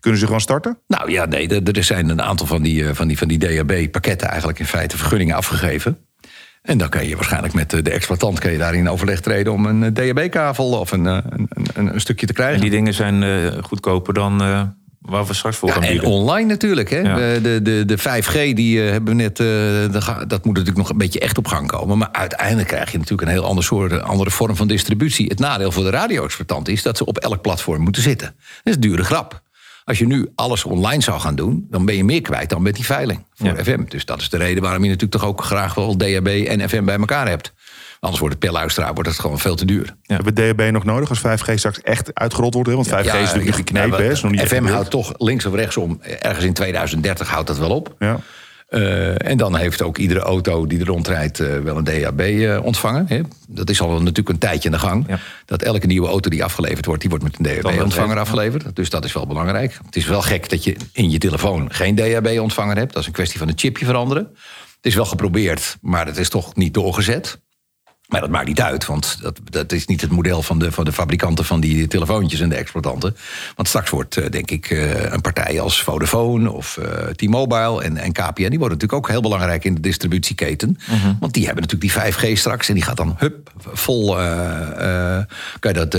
Kunnen 0.00 0.20
ze 0.20 0.26
gewoon 0.26 0.40
starten? 0.40 0.78
Nou 0.86 1.10
ja, 1.10 1.24
nee, 1.24 1.48
er, 1.48 1.76
er 1.76 1.84
zijn 1.84 2.08
een 2.08 2.22
aantal 2.22 2.46
van 2.46 2.62
die, 2.62 2.84
eh, 2.88 2.94
van 2.94 3.08
die, 3.08 3.18
van 3.18 3.28
die 3.28 3.38
DHB-pakketten 3.38 4.28
eigenlijk 4.28 4.58
in 4.58 4.66
feite 4.66 4.96
vergunningen 4.96 5.36
afgegeven. 5.36 5.98
En 6.62 6.78
dan 6.78 6.88
kan 6.88 7.06
je 7.08 7.14
waarschijnlijk 7.14 7.54
met 7.54 7.72
eh, 7.72 7.82
de 7.82 7.90
exploitant 7.90 8.38
kan 8.38 8.52
je 8.52 8.58
daar 8.58 8.74
in 8.74 8.88
overleg 8.88 9.20
treden 9.20 9.52
om 9.52 9.66
een 9.66 9.94
DHB-kavel 9.94 10.70
of 10.78 10.92
een, 10.92 11.06
eh, 11.06 11.18
een, 11.28 11.48
een, 11.74 11.94
een 11.94 12.00
stukje 12.00 12.26
te 12.26 12.32
En 12.32 12.38
krijgen. 12.38 12.60
die 12.60 12.70
dingen 12.70 12.94
zijn 12.94 13.22
eh, 13.22 13.62
goedkoper 13.62 14.14
dan 14.14 14.42
eh, 14.42 14.62
waar 15.00 15.26
we 15.26 15.34
straks 15.34 15.56
voor 15.56 15.68
Ja, 15.68 15.74
gaan 15.74 15.82
en 15.82 15.90
bieden. 15.92 16.08
online 16.10 16.48
natuurlijk. 16.48 16.90
Hè? 16.90 16.98
Ja. 16.98 17.18
Eh, 17.34 17.42
De, 17.42 17.60
de, 17.62 17.84
de 17.84 17.98
5G 17.98 18.54
die 18.54 18.82
eh, 18.84 18.90
hebben 18.90 19.16
we 19.16 19.22
net. 19.22 19.40
eh, 19.40 20.18
dat 20.28 20.44
moet 20.44 20.54
natuurlijk 20.54 20.76
nog 20.76 20.88
een 20.90 20.98
beetje 20.98 21.20
echt 21.20 21.38
op 21.38 21.46
gang 21.46 21.66
komen. 21.66 21.98
Maar 21.98 22.08
uiteindelijk 22.12 22.68
krijg 22.68 22.92
je 22.92 22.98
natuurlijk 22.98 23.28
een 23.28 23.34
heel 23.34 23.44
ander 23.44 23.64
soort, 23.64 23.92
een 23.92 24.02
andere 24.02 24.30
vorm 24.30 24.56
van 24.56 24.66
distributie. 24.68 25.26
Het 25.26 25.38
nadeel 25.38 25.72
voor 25.72 25.84
de 25.84 25.90
radio-exploitant 25.90 26.68
is 26.68 26.82
dat 26.82 26.96
ze 26.96 27.04
op 27.04 27.18
elk 27.18 27.42
platform 27.42 27.82
moeten 27.82 28.02
zitten. 28.02 28.26
Dat 28.36 28.36
is 28.64 28.74
een 28.74 28.80
dure 28.80 29.04
grap. 29.04 29.42
Als 29.88 29.98
je 29.98 30.06
nu 30.06 30.28
alles 30.34 30.64
online 30.64 31.02
zou 31.02 31.20
gaan 31.20 31.34
doen, 31.34 31.66
dan 31.70 31.84
ben 31.84 31.96
je 31.96 32.04
meer 32.04 32.20
kwijt 32.20 32.50
dan 32.50 32.62
met 32.62 32.74
die 32.74 32.84
veiling 32.84 33.24
voor 33.34 33.46
Ja. 33.46 33.64
FM. 33.64 33.84
Dus 33.88 34.04
dat 34.04 34.20
is 34.20 34.28
de 34.28 34.36
reden 34.36 34.62
waarom 34.62 34.82
je 34.82 34.90
natuurlijk 34.90 35.20
toch 35.20 35.30
ook 35.30 35.44
graag 35.44 35.74
wel 35.74 35.96
DHB 35.96 36.26
en 36.48 36.68
FM 36.68 36.84
bij 36.84 36.96
elkaar 36.98 37.28
hebt. 37.28 37.52
Anders 38.00 38.20
wordt 38.20 38.34
het 38.34 38.44
per 38.44 38.52
luisteraar 38.52 38.94
wordt 38.94 39.08
het 39.08 39.18
gewoon 39.18 39.38
veel 39.38 39.54
te 39.54 39.64
duur. 39.64 39.96
Hebben 40.02 40.34
we 40.34 40.52
DHB 40.52 40.70
nog 40.72 40.84
nodig 40.84 41.08
als 41.08 41.18
5G 41.20 41.54
straks 41.54 41.80
echt 41.80 42.14
uitgerold 42.14 42.54
wordt? 42.54 42.68
hè? 42.68 42.74
Want 42.74 42.88
5G 42.88 42.92
is 43.00 43.12
natuurlijk 43.12 43.44
nog 43.46 43.54
geknepen. 43.56 43.98
hè? 44.04 44.10
Is 44.10 44.22
nog 44.22 44.30
niet 44.30 44.40
echt 44.40 44.52
FM 44.54 44.64
houdt 44.66 44.90
toch 44.90 45.12
links 45.16 45.46
of 45.46 45.54
rechtsom, 45.54 45.98
ergens 46.02 46.44
in 46.44 46.52
2030 46.52 47.28
houdt 47.28 47.46
dat 47.46 47.58
wel 47.58 47.70
op. 47.70 47.94
Ja. 47.98 48.20
Eh, 48.68 49.28
en 49.28 49.36
dan 49.36 49.56
heeft 49.56 49.82
ook 49.82 49.98
iedere 49.98 50.20
auto 50.20 50.66
die 50.66 50.80
er 50.80 50.86
rondrijdt 50.86 51.40
eh, 51.40 51.58
wel 51.58 51.76
een 51.76 51.84
DHB-ontvanger. 51.84 53.04
Hè. 53.06 53.20
Dat 53.48 53.70
is 53.70 53.80
al 53.80 53.90
natuurlijk 53.90 54.28
een 54.28 54.38
tijdje 54.38 54.68
in 54.68 54.74
de 54.74 54.80
gang. 54.80 55.04
Ja. 55.08 55.18
Dat 55.44 55.62
elke 55.62 55.86
nieuwe 55.86 56.08
auto 56.08 56.30
die 56.30 56.44
afgeleverd 56.44 56.86
wordt, 56.86 57.00
die 57.00 57.10
wordt 57.10 57.24
met 57.24 57.38
een 57.38 57.44
DHB-ontvanger 57.44 58.18
afgeleverd. 58.18 58.76
Dus 58.76 58.90
dat 58.90 59.04
is 59.04 59.12
wel 59.12 59.26
belangrijk. 59.26 59.78
Het 59.86 59.96
is 59.96 60.06
wel 60.06 60.22
gek 60.22 60.50
dat 60.50 60.64
je 60.64 60.76
in 60.92 61.10
je 61.10 61.18
telefoon 61.18 61.72
geen 61.72 61.94
DHB-ontvanger 61.94 62.76
hebt. 62.76 62.92
Dat 62.92 63.00
is 63.00 63.06
een 63.06 63.14
kwestie 63.14 63.38
van 63.38 63.48
een 63.48 63.58
chipje 63.58 63.84
veranderen. 63.84 64.28
Het 64.76 64.86
is 64.86 64.94
wel 64.94 65.04
geprobeerd, 65.04 65.76
maar 65.80 66.06
het 66.06 66.16
is 66.16 66.28
toch 66.28 66.56
niet 66.56 66.74
doorgezet. 66.74 67.40
Maar 68.08 68.20
dat 68.20 68.30
maakt 68.30 68.46
niet 68.46 68.60
uit, 68.60 68.86
want 68.86 69.18
dat, 69.22 69.40
dat 69.44 69.72
is 69.72 69.86
niet 69.86 70.00
het 70.00 70.10
model 70.10 70.42
van 70.42 70.58
de, 70.58 70.72
van 70.72 70.84
de 70.84 70.92
fabrikanten 70.92 71.44
van 71.44 71.60
die 71.60 71.86
telefoontjes 71.86 72.40
en 72.40 72.48
de 72.48 72.54
exploitanten. 72.54 73.16
Want 73.54 73.68
straks 73.68 73.90
wordt, 73.90 74.16
eh, 74.16 74.30
denk 74.30 74.50
ik, 74.50 74.70
eh, 74.70 75.12
een 75.12 75.20
partij 75.20 75.60
als 75.60 75.82
Vodafone 75.82 76.50
of 76.50 76.76
eh, 76.76 77.06
T-Mobile 77.06 77.82
en, 77.82 77.96
en 77.96 78.12
KPN... 78.12 78.48
die 78.48 78.58
worden 78.58 78.78
natuurlijk 78.78 78.92
ook 78.92 79.08
heel 79.08 79.20
belangrijk 79.20 79.64
in 79.64 79.74
de 79.74 79.80
distributieketen. 79.80 80.78
Want 81.20 81.34
die 81.34 81.46
hebben 81.46 81.62
natuurlijk 81.62 81.92
die 81.92 82.34
5G 82.34 82.38
straks 82.38 82.68
en 82.68 82.74
die 82.74 82.82
gaat 82.82 82.96
dan, 82.96 83.14
hup, 83.18 83.50
vol 83.58 84.14
kan, 85.60 85.72
je 85.72 85.86
dat, 85.86 85.90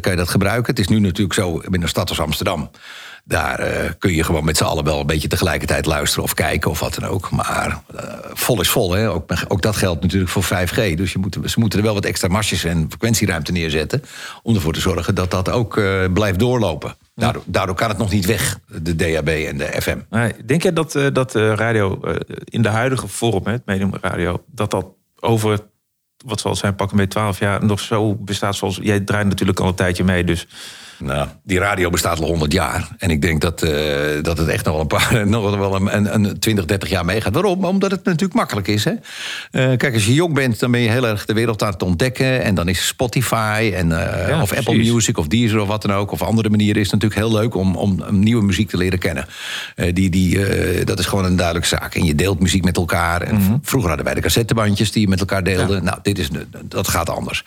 kan 0.00 0.12
je 0.12 0.18
dat 0.18 0.28
gebruiken. 0.28 0.70
Het 0.70 0.78
is 0.78 0.88
nu 0.88 0.98
natuurlijk 0.98 1.34
zo, 1.34 1.58
in 1.58 1.82
een 1.82 1.88
stad 1.88 2.08
als 2.08 2.20
Amsterdam... 2.20 2.70
Daar 3.26 3.58
eh, 3.58 3.90
kun 3.98 4.14
je 4.14 4.24
gewoon 4.24 4.44
met 4.44 4.56
z'n 4.56 4.64
allen 4.64 4.84
wel 4.84 5.00
een 5.00 5.06
beetje 5.06 5.28
tegelijkertijd 5.28 5.86
luisteren 5.86 6.24
of 6.24 6.34
kijken 6.34 6.70
of 6.70 6.80
wat 6.80 6.94
dan 6.94 7.08
ook. 7.08 7.30
Maar 7.30 7.82
eh, 7.96 8.04
vol 8.32 8.60
is 8.60 8.68
vol. 8.68 8.92
Hè? 8.92 9.10
Ook, 9.10 9.32
ook 9.48 9.62
dat 9.62 9.76
geldt 9.76 10.02
natuurlijk 10.02 10.30
voor 10.30 10.44
5G. 10.44 10.94
Dus 10.94 11.12
je 11.12 11.18
moet, 11.18 11.38
ze 11.44 11.60
moeten 11.60 11.78
er 11.78 11.84
wel 11.84 11.94
wat 11.94 12.04
extra 12.04 12.28
masjes 12.28 12.64
en 12.64 12.86
frequentieruimte 12.88 13.52
neerzetten. 13.52 14.02
Om 14.42 14.54
ervoor 14.54 14.72
te 14.72 14.80
zorgen 14.80 15.14
dat 15.14 15.30
dat 15.30 15.50
ook 15.50 15.76
eh, 15.76 16.12
blijft 16.12 16.38
doorlopen. 16.38 16.96
Daardoor, 17.14 17.42
daardoor 17.46 17.74
kan 17.74 17.88
het 17.88 17.98
nog 17.98 18.10
niet 18.10 18.26
weg, 18.26 18.58
de 18.66 18.96
DHB 18.96 19.28
en 19.28 19.58
de 19.58 19.80
FM. 19.80 19.98
Denk 20.44 20.62
jij 20.62 20.72
dat, 20.72 20.98
dat 21.12 21.34
radio 21.34 22.00
in 22.44 22.62
de 22.62 22.68
huidige 22.68 23.08
vorm, 23.08 23.46
het 23.46 23.62
medium 23.66 23.92
radio, 24.00 24.44
dat 24.46 24.70
dat 24.70 24.86
over, 25.20 25.60
wat 26.24 26.40
zal 26.40 26.56
zijn, 26.56 26.74
pakken 26.74 26.96
met 26.96 27.10
12 27.10 27.38
jaar 27.38 27.64
nog 27.64 27.80
zo 27.80 28.14
bestaat 28.14 28.54
zoals... 28.54 28.78
Jij 28.82 29.00
draait 29.00 29.26
natuurlijk 29.26 29.60
al 29.60 29.68
een 29.68 29.74
tijdje 29.74 30.04
mee, 30.04 30.24
dus 30.24 30.46
Nou, 30.98 31.28
die 31.44 31.58
radio 31.58 31.90
bestaat 31.90 32.20
al 32.20 32.26
100 32.26 32.52
jaar. 32.52 32.88
En 32.98 33.10
ik 33.10 33.22
denk 33.22 33.40
dat, 33.40 33.62
eh, 33.62 33.72
dat 34.22 34.38
het 34.38 34.48
echt 34.48 34.64
nog 34.64 34.72
wel 34.72 34.82
een 34.82 34.86
paar, 34.86 35.26
nog 35.28 35.56
wel 35.56 35.74
een, 35.74 35.96
een, 35.96 36.14
een 36.14 36.38
20, 36.38 36.64
30 36.64 36.88
jaar 36.88 37.04
meegaat. 37.04 37.34
Waarom? 37.34 37.64
Omdat 37.64 37.90
het 37.90 38.04
natuurlijk 38.04 38.34
makkelijk 38.34 38.68
is. 38.68 38.84
Hè? 38.84 38.92
Eh, 39.50 39.76
kijk, 39.76 39.94
als 39.94 40.06
je 40.06 40.14
jong 40.14 40.34
bent, 40.34 40.58
dan 40.60 40.70
ben 40.70 40.80
je 40.80 40.90
heel 40.90 41.06
erg 41.06 41.24
de 41.24 41.32
wereld 41.32 41.62
aan 41.62 41.72
het 41.72 41.82
ontdekken. 41.82 42.42
En 42.42 42.54
dan 42.54 42.68
is 42.68 42.86
Spotify 42.86 43.72
en, 43.74 43.92
eh, 43.92 44.28
Ja, 44.28 44.42
of 44.42 44.52
Apple. 44.52 44.76
Music 44.76 45.18
of 45.18 45.26
Deezer 45.26 45.60
of 45.60 45.68
wat 45.68 45.82
dan 45.82 45.92
ook. 45.92 46.10
Of 46.10 46.22
andere 46.22 46.50
manieren 46.50 46.80
is 46.80 46.90
het 46.90 47.02
natuurlijk 47.02 47.20
heel 47.20 47.40
leuk 47.40 47.54
om, 47.54 47.76
om 47.76 48.04
nieuwe 48.10 48.44
muziek 48.44 48.68
te 48.68 48.76
leren 48.76 48.98
kennen. 48.98 49.26
Die, 49.92 50.10
die, 50.10 50.38
dat 50.84 50.98
is 50.98 51.06
gewoon 51.06 51.24
een 51.24 51.36
duidelijke 51.36 51.68
zaak. 51.68 51.94
En 51.94 52.04
je 52.04 52.14
deelt 52.14 52.40
muziek 52.40 52.64
met 52.64 52.76
elkaar. 52.76 53.22
En 53.22 53.34
Mhm. 53.34 53.56
Vroeger 53.62 53.88
hadden 53.88 54.06
wij 54.06 54.14
de 54.14 54.20
cassettebandjes 54.20 54.92
die 54.92 55.02
je 55.02 55.08
met 55.08 55.20
elkaar 55.20 55.44
deelden. 55.44 55.84
Nou, 55.84 55.98
dit 56.02 56.18
is, 56.18 56.28
dat 56.64 56.88
gaat 56.88 57.10
anders. 57.10 57.44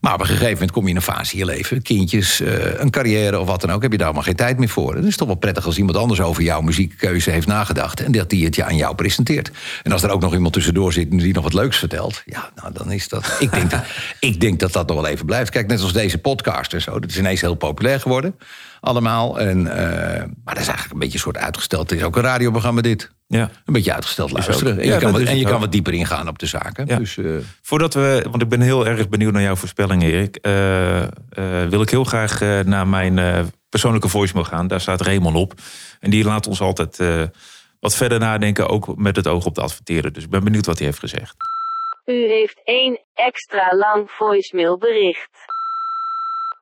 Maar 0.00 0.14
op 0.14 0.20
een 0.20 0.26
gegeven 0.26 0.52
moment 0.52 0.70
kom 0.70 0.84
je 0.84 0.90
in 0.90 0.96
een 0.96 1.02
fase 1.02 1.32
in 1.32 1.38
je 1.38 1.44
leven. 1.44 1.82
Kindjes, 1.82 2.42
een 2.88 3.02
carrière 3.02 3.38
of 3.38 3.46
wat 3.46 3.60
dan 3.60 3.70
ook. 3.70 3.82
Heb 3.82 3.90
je 3.92 3.96
daar 3.96 4.06
allemaal 4.06 4.24
geen 4.24 4.36
tijd 4.36 4.58
meer 4.58 4.68
voor. 4.68 4.94
Het 4.94 5.04
is 5.04 5.16
toch 5.16 5.26
wel 5.26 5.36
prettig 5.36 5.66
als 5.66 5.78
iemand 5.78 5.96
anders 5.96 6.20
over 6.20 6.42
jouw 6.42 6.60
muziekkeuze 6.60 7.30
heeft 7.30 7.46
nagedacht. 7.46 8.00
En 8.00 8.12
dat 8.12 8.30
die 8.30 8.44
het 8.44 8.54
je 8.54 8.64
aan 8.64 8.76
jou 8.76 8.94
presenteert. 8.94 9.50
En 9.82 9.92
als 9.92 10.02
er 10.02 10.10
ook 10.10 10.20
nog 10.20 10.34
iemand 10.34 10.52
tussendoor 10.52 10.92
zit 10.92 11.10
die 11.10 11.34
nog 11.34 11.44
wat 11.44 11.54
leuks 11.54 11.78
vertelt. 11.78 12.22
Ja, 12.24 12.50
nou 12.54 12.72
dan 12.72 12.92
is 12.92 13.08
dat. 13.08 13.36
Ik 13.38 13.52
denk 13.52 13.70
dat 13.70 13.84
ik 14.20 14.40
denk 14.40 14.60
dat, 14.60 14.72
dat 14.72 14.88
nog 14.88 14.96
wel 14.96 15.06
even 15.06 15.26
blijft. 15.26 15.50
Kijk, 15.50 15.66
net 15.66 15.80
als 15.80 15.92
deze 15.92 16.18
podcast 16.18 16.74
en 16.74 16.82
zo. 16.82 17.00
Dat 17.00 17.10
is 17.10 17.18
ineens 17.18 17.40
heel 17.40 17.54
populair 17.54 18.00
geworden. 18.00 18.38
Allemaal. 18.80 19.40
En, 19.40 19.66
eh, 19.66 20.24
maar 20.44 20.54
dat 20.54 20.62
is 20.62 20.68
eigenlijk 20.68 20.92
een 20.92 20.98
beetje 20.98 21.14
een 21.14 21.20
soort 21.20 21.38
uitgesteld. 21.38 21.90
Het 21.90 21.98
is 21.98 22.04
ook 22.04 22.16
een 22.16 22.22
radioprogramma 22.22 22.80
dit. 22.80 23.10
Ja. 23.28 23.50
Een 23.64 23.72
beetje 23.72 23.94
uitgesteld 23.94 24.30
luisteren. 24.32 24.78
En 24.78 24.86
Ja, 24.86 24.94
je, 24.94 25.00
kan, 25.00 25.12
wat, 25.12 25.20
en 25.20 25.38
je 25.38 25.44
kan 25.44 25.60
wat 25.60 25.72
dieper 25.72 25.92
ingaan 25.94 26.28
op 26.28 26.38
de 26.38 26.46
zaken. 26.46 26.86
Ja. 26.86 26.96
Dus, 26.98 27.16
eh, 27.16 27.24
Voordat 27.62 27.94
we, 27.94 28.26
want 28.30 28.42
ik 28.42 28.48
ben 28.48 28.60
heel 28.60 28.86
erg 28.86 29.08
benieuwd 29.08 29.32
naar 29.32 29.42
jouw 29.42 29.56
voorspellingen, 29.56 30.08
Erik. 30.10 30.36
eh, 30.36 31.02
eh, 31.02 31.08
wil 31.68 31.82
ik 31.82 31.90
heel 31.90 32.04
graag 32.04 32.40
eh, 32.40 32.60
naar 32.60 32.86
mijn 32.86 33.18
eh, 33.18 33.40
persoonlijke 33.68 34.08
voicemail 34.08 34.44
gaan. 34.46 34.66
Daar 34.66 34.80
staat 34.80 35.00
Raymond 35.00 35.36
op. 35.36 35.52
En 36.00 36.10
die 36.10 36.24
laat 36.24 36.46
ons 36.46 36.60
altijd 36.60 37.00
eh, 37.00 37.22
wat 37.80 37.94
verder 37.96 38.18
nadenken, 38.18 38.68
ook 38.68 38.96
met 38.96 39.16
het 39.16 39.26
oog 39.26 39.44
op 39.46 39.54
de 39.54 39.60
adverteren. 39.60 40.12
Dus 40.12 40.24
ik 40.24 40.30
ben 40.30 40.44
benieuwd 40.44 40.66
wat 40.66 40.76
hij 40.78 40.86
heeft 40.86 40.98
gezegd. 40.98 41.34
U 42.06 42.28
heeft 42.28 42.60
één 42.64 43.00
extra 43.14 43.76
lang 43.76 44.10
voicemailbericht. 44.10 45.30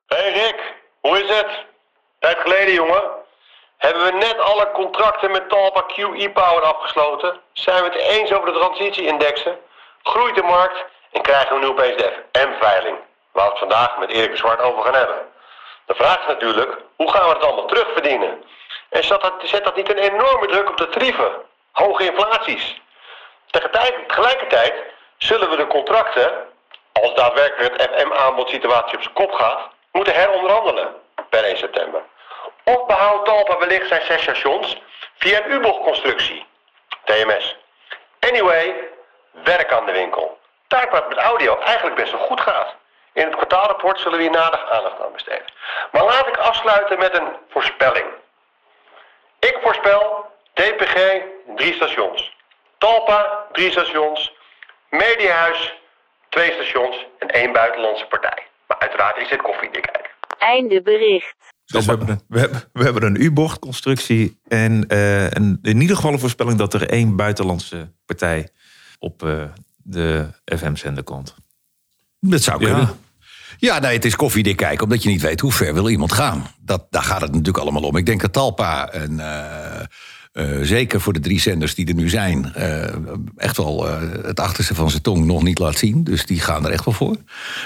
Hey 0.07 0.31
Rick, 0.33 0.73
hoe 1.01 1.17
is 1.19 1.29
het? 1.35 1.65
Tijd 2.19 2.37
geleden, 2.37 2.73
jongen. 2.73 3.03
Hebben 3.77 4.03
we 4.05 4.11
net 4.11 4.39
alle 4.39 4.71
contracten 4.71 5.31
met 5.31 5.49
Talpa 5.49 5.81
Q 5.81 5.97
e-Power 5.97 6.63
afgesloten? 6.63 7.39
Zijn 7.53 7.83
we 7.83 7.89
het 7.89 7.95
eens 7.95 8.33
over 8.33 8.53
de 8.53 8.59
transitie-indexen? 8.59 9.59
Groeit 10.03 10.35
de 10.35 10.43
markt 10.43 10.85
en 11.11 11.21
krijgen 11.21 11.55
we 11.55 11.61
nu 11.61 11.67
opeens 11.67 11.97
de 11.97 12.23
FM-veiling? 12.31 12.97
Waar 13.31 13.45
we 13.45 13.49
het 13.49 13.59
vandaag 13.59 13.97
met 13.97 14.11
Erik 14.11 14.31
de 14.31 14.37
Zwart 14.37 14.61
over 14.61 14.83
gaan 14.83 14.93
hebben. 14.93 15.17
De 15.85 15.95
vraag 15.95 16.19
is 16.19 16.27
natuurlijk, 16.27 16.77
hoe 16.95 17.11
gaan 17.11 17.27
we 17.27 17.33
het 17.33 17.43
allemaal 17.43 17.65
terugverdienen? 17.65 18.43
En 18.89 19.03
zet 19.03 19.21
dat, 19.21 19.33
zet 19.43 19.63
dat 19.63 19.75
niet 19.75 19.89
een 19.89 20.11
enorme 20.11 20.47
druk 20.47 20.69
op 20.69 20.77
de 20.77 20.89
tarieven? 20.89 21.31
Hoge 21.71 22.03
inflaties. 22.03 22.81
Tegelijkertijd, 23.51 24.73
zullen 25.17 25.49
we 25.49 25.55
de 25.55 25.67
contracten, 25.67 26.31
als 26.91 27.13
daadwerkelijk 27.13 27.81
het 27.81 27.91
FM-aanbodsituatie 27.91 28.95
op 28.95 29.01
zijn 29.01 29.13
kop 29.13 29.31
gaat, 29.31 29.59
moeten 29.91 30.13
heronderhandelen 30.13 30.95
per 31.29 31.43
1 31.43 31.57
september. 31.57 32.01
Of 32.67 32.85
behoudt 32.85 33.25
Talpa 33.25 33.57
wellicht 33.57 33.87
zijn 33.87 34.01
zes 34.01 34.21
stations 34.21 34.81
via 35.15 35.43
een 35.43 35.51
U-bochtconstructie, 35.51 36.45
TMS. 37.03 37.55
Anyway, 38.19 38.75
werk 39.31 39.71
aan 39.71 39.85
de 39.85 39.91
winkel. 39.91 40.39
Taak 40.67 40.91
waar 40.91 41.01
het 41.01 41.09
met 41.09 41.17
audio 41.17 41.59
eigenlijk 41.59 41.95
best 41.95 42.11
wel 42.11 42.21
goed 42.21 42.41
gaat. 42.41 42.75
In 43.13 43.25
het 43.25 43.35
kwartaalrapport 43.35 43.99
zullen 43.99 44.17
we 44.17 44.23
hier 44.23 44.31
nader 44.31 44.69
aandacht 44.69 45.01
aan 45.01 45.11
besteden. 45.11 45.45
Maar 45.91 46.03
laat 46.03 46.27
ik 46.27 46.37
afsluiten 46.37 46.99
met 46.99 47.17
een 47.17 47.35
voorspelling. 47.49 48.05
Ik 49.39 49.57
voorspel 49.61 50.31
DPG 50.53 51.21
drie 51.55 51.73
stations. 51.73 52.35
Talpa 52.77 53.45
drie 53.51 53.71
stations. 53.71 54.33
Mediahuis 54.89 55.73
twee 56.29 56.51
stations 56.51 57.05
en 57.19 57.27
één 57.27 57.51
buitenlandse 57.51 58.07
partij. 58.07 58.47
Maar 58.67 58.79
uiteraard 58.79 59.17
is 59.17 59.27
dit 59.29 59.41
koffiedik 59.41 59.81
kijken. 59.91 60.11
Einde 60.37 60.81
bericht. 60.81 61.55
Dus 61.67 61.85
we 61.85 61.91
hebben, 61.91 62.09
een, 62.09 62.21
we, 62.27 62.39
hebben, 62.39 62.63
we 62.73 62.83
hebben 62.83 63.03
een 63.03 63.21
U-bochtconstructie 63.21 64.39
en 64.47 64.85
een, 64.87 65.59
in 65.61 65.81
ieder 65.81 65.95
geval 65.95 66.13
een 66.13 66.19
voorspelling 66.19 66.57
dat 66.57 66.73
er 66.73 66.89
één 66.89 67.15
buitenlandse 67.15 67.91
partij 68.05 68.49
op 68.99 69.23
eh, 69.23 69.43
de 69.77 70.27
FM-zender 70.45 71.03
komt. 71.03 71.35
Dat 72.19 72.41
zou 72.41 72.61
Ja. 72.61 72.67
kunnen. 72.67 72.89
Ja, 73.57 73.79
nee, 73.79 73.93
het 73.93 74.05
is 74.05 74.15
koffiedik 74.15 74.55
kijken, 74.57 74.83
omdat 74.83 75.03
je 75.03 75.09
niet 75.09 75.21
weet 75.21 75.39
hoe 75.39 75.51
ver 75.51 75.73
wil 75.73 75.89
iemand 75.89 76.11
gaan. 76.11 76.47
Dat, 76.59 76.87
daar 76.89 77.03
gaat 77.03 77.21
het 77.21 77.31
natuurlijk 77.31 77.57
allemaal 77.57 77.81
om. 77.81 77.95
Ik 77.95 78.05
denk 78.05 78.21
dat 78.21 78.33
Talpa, 78.33 78.89
en, 78.91 79.19
eh, 79.19 80.61
zeker 80.61 81.01
voor 81.01 81.13
de 81.13 81.19
drie 81.19 81.39
zenders 81.39 81.75
die 81.75 81.87
er 81.87 81.93
nu 81.93 82.09
zijn... 82.09 82.53
echt 83.35 83.57
wel 83.57 83.87
het 84.25 84.39
achterste 84.39 84.75
van 84.75 84.89
zijn 84.89 85.01
tong 85.01 85.25
nog 85.25 85.43
niet 85.43 85.59
laat 85.59 85.77
zien. 85.77 86.03
Dus 86.03 86.25
die 86.25 86.39
gaan 86.39 86.65
er 86.65 86.71
echt 86.71 86.85
wel 86.85 86.93
voor. 86.93 87.15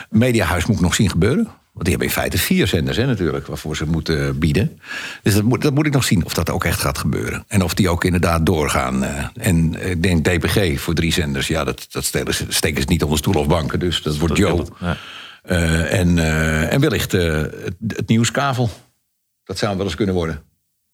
Mediahuis 0.10 0.66
moet 0.66 0.80
nog 0.80 0.96
zien 0.96 1.10
gebeuren. 1.10 1.48
Want 1.72 1.86
die 1.86 1.90
hebben 1.90 2.08
in 2.08 2.22
feite 2.22 2.38
vier 2.38 2.68
zenders 2.68 2.98
hè, 2.98 3.06
natuurlijk, 3.06 3.48
waarvoor 3.48 3.76
ze 3.76 3.86
moeten 3.86 4.40
bieden. 4.40 4.80
Dus 5.24 5.34
dat 5.34 5.44
moet, 5.44 5.62
dat 5.62 5.74
moet 5.74 5.86
ik 5.86 5.94
nog 5.94 6.04
zien 6.04 6.26
of 6.26 6.34
dat 6.34 6.50
ook 6.50 6.64
echt 6.64 6.80
gaat 6.80 6.98
gebeuren. 6.98 7.44
En 7.48 7.64
of 7.64 7.74
die 7.74 7.90
ook 7.90 8.04
inderdaad 8.04 8.46
doorgaan. 8.46 9.04
eh. 9.04 9.26
en 9.34 9.90
ik 9.90 10.04
denk 10.04 10.26
DPG 10.26 10.80
voor 10.80 10.94
drie 10.94 11.14
zenders, 11.14 11.48
ja, 11.48 11.64
dat, 11.64 11.88
dat 11.92 12.04
steken 12.04 12.34
ze- 12.34 12.46
steken 12.50 12.82
ze 12.82 12.88
niet 12.90 13.04
onder 13.04 13.18
stoel 13.18 13.34
of 13.34 13.48
banken. 13.48 13.80
Dus 13.80 14.02
dat 14.02 14.18
wordt 14.18 14.38
Joe. 14.38 14.66
Ja. 14.80 14.98
Eh, 15.42 16.00
en, 16.00 16.18
eh, 16.20 16.74
en 16.74 16.82
wellicht 16.82 17.14
eh, 17.14 17.42
het, 17.42 17.76
het 17.88 18.08
nieuwskavel. 18.08 18.70
Dat 19.44 19.58
zou 19.58 19.78
wel 19.78 19.86
eens 19.86 19.96
kunnen 19.96 20.16
worden. 20.16 20.44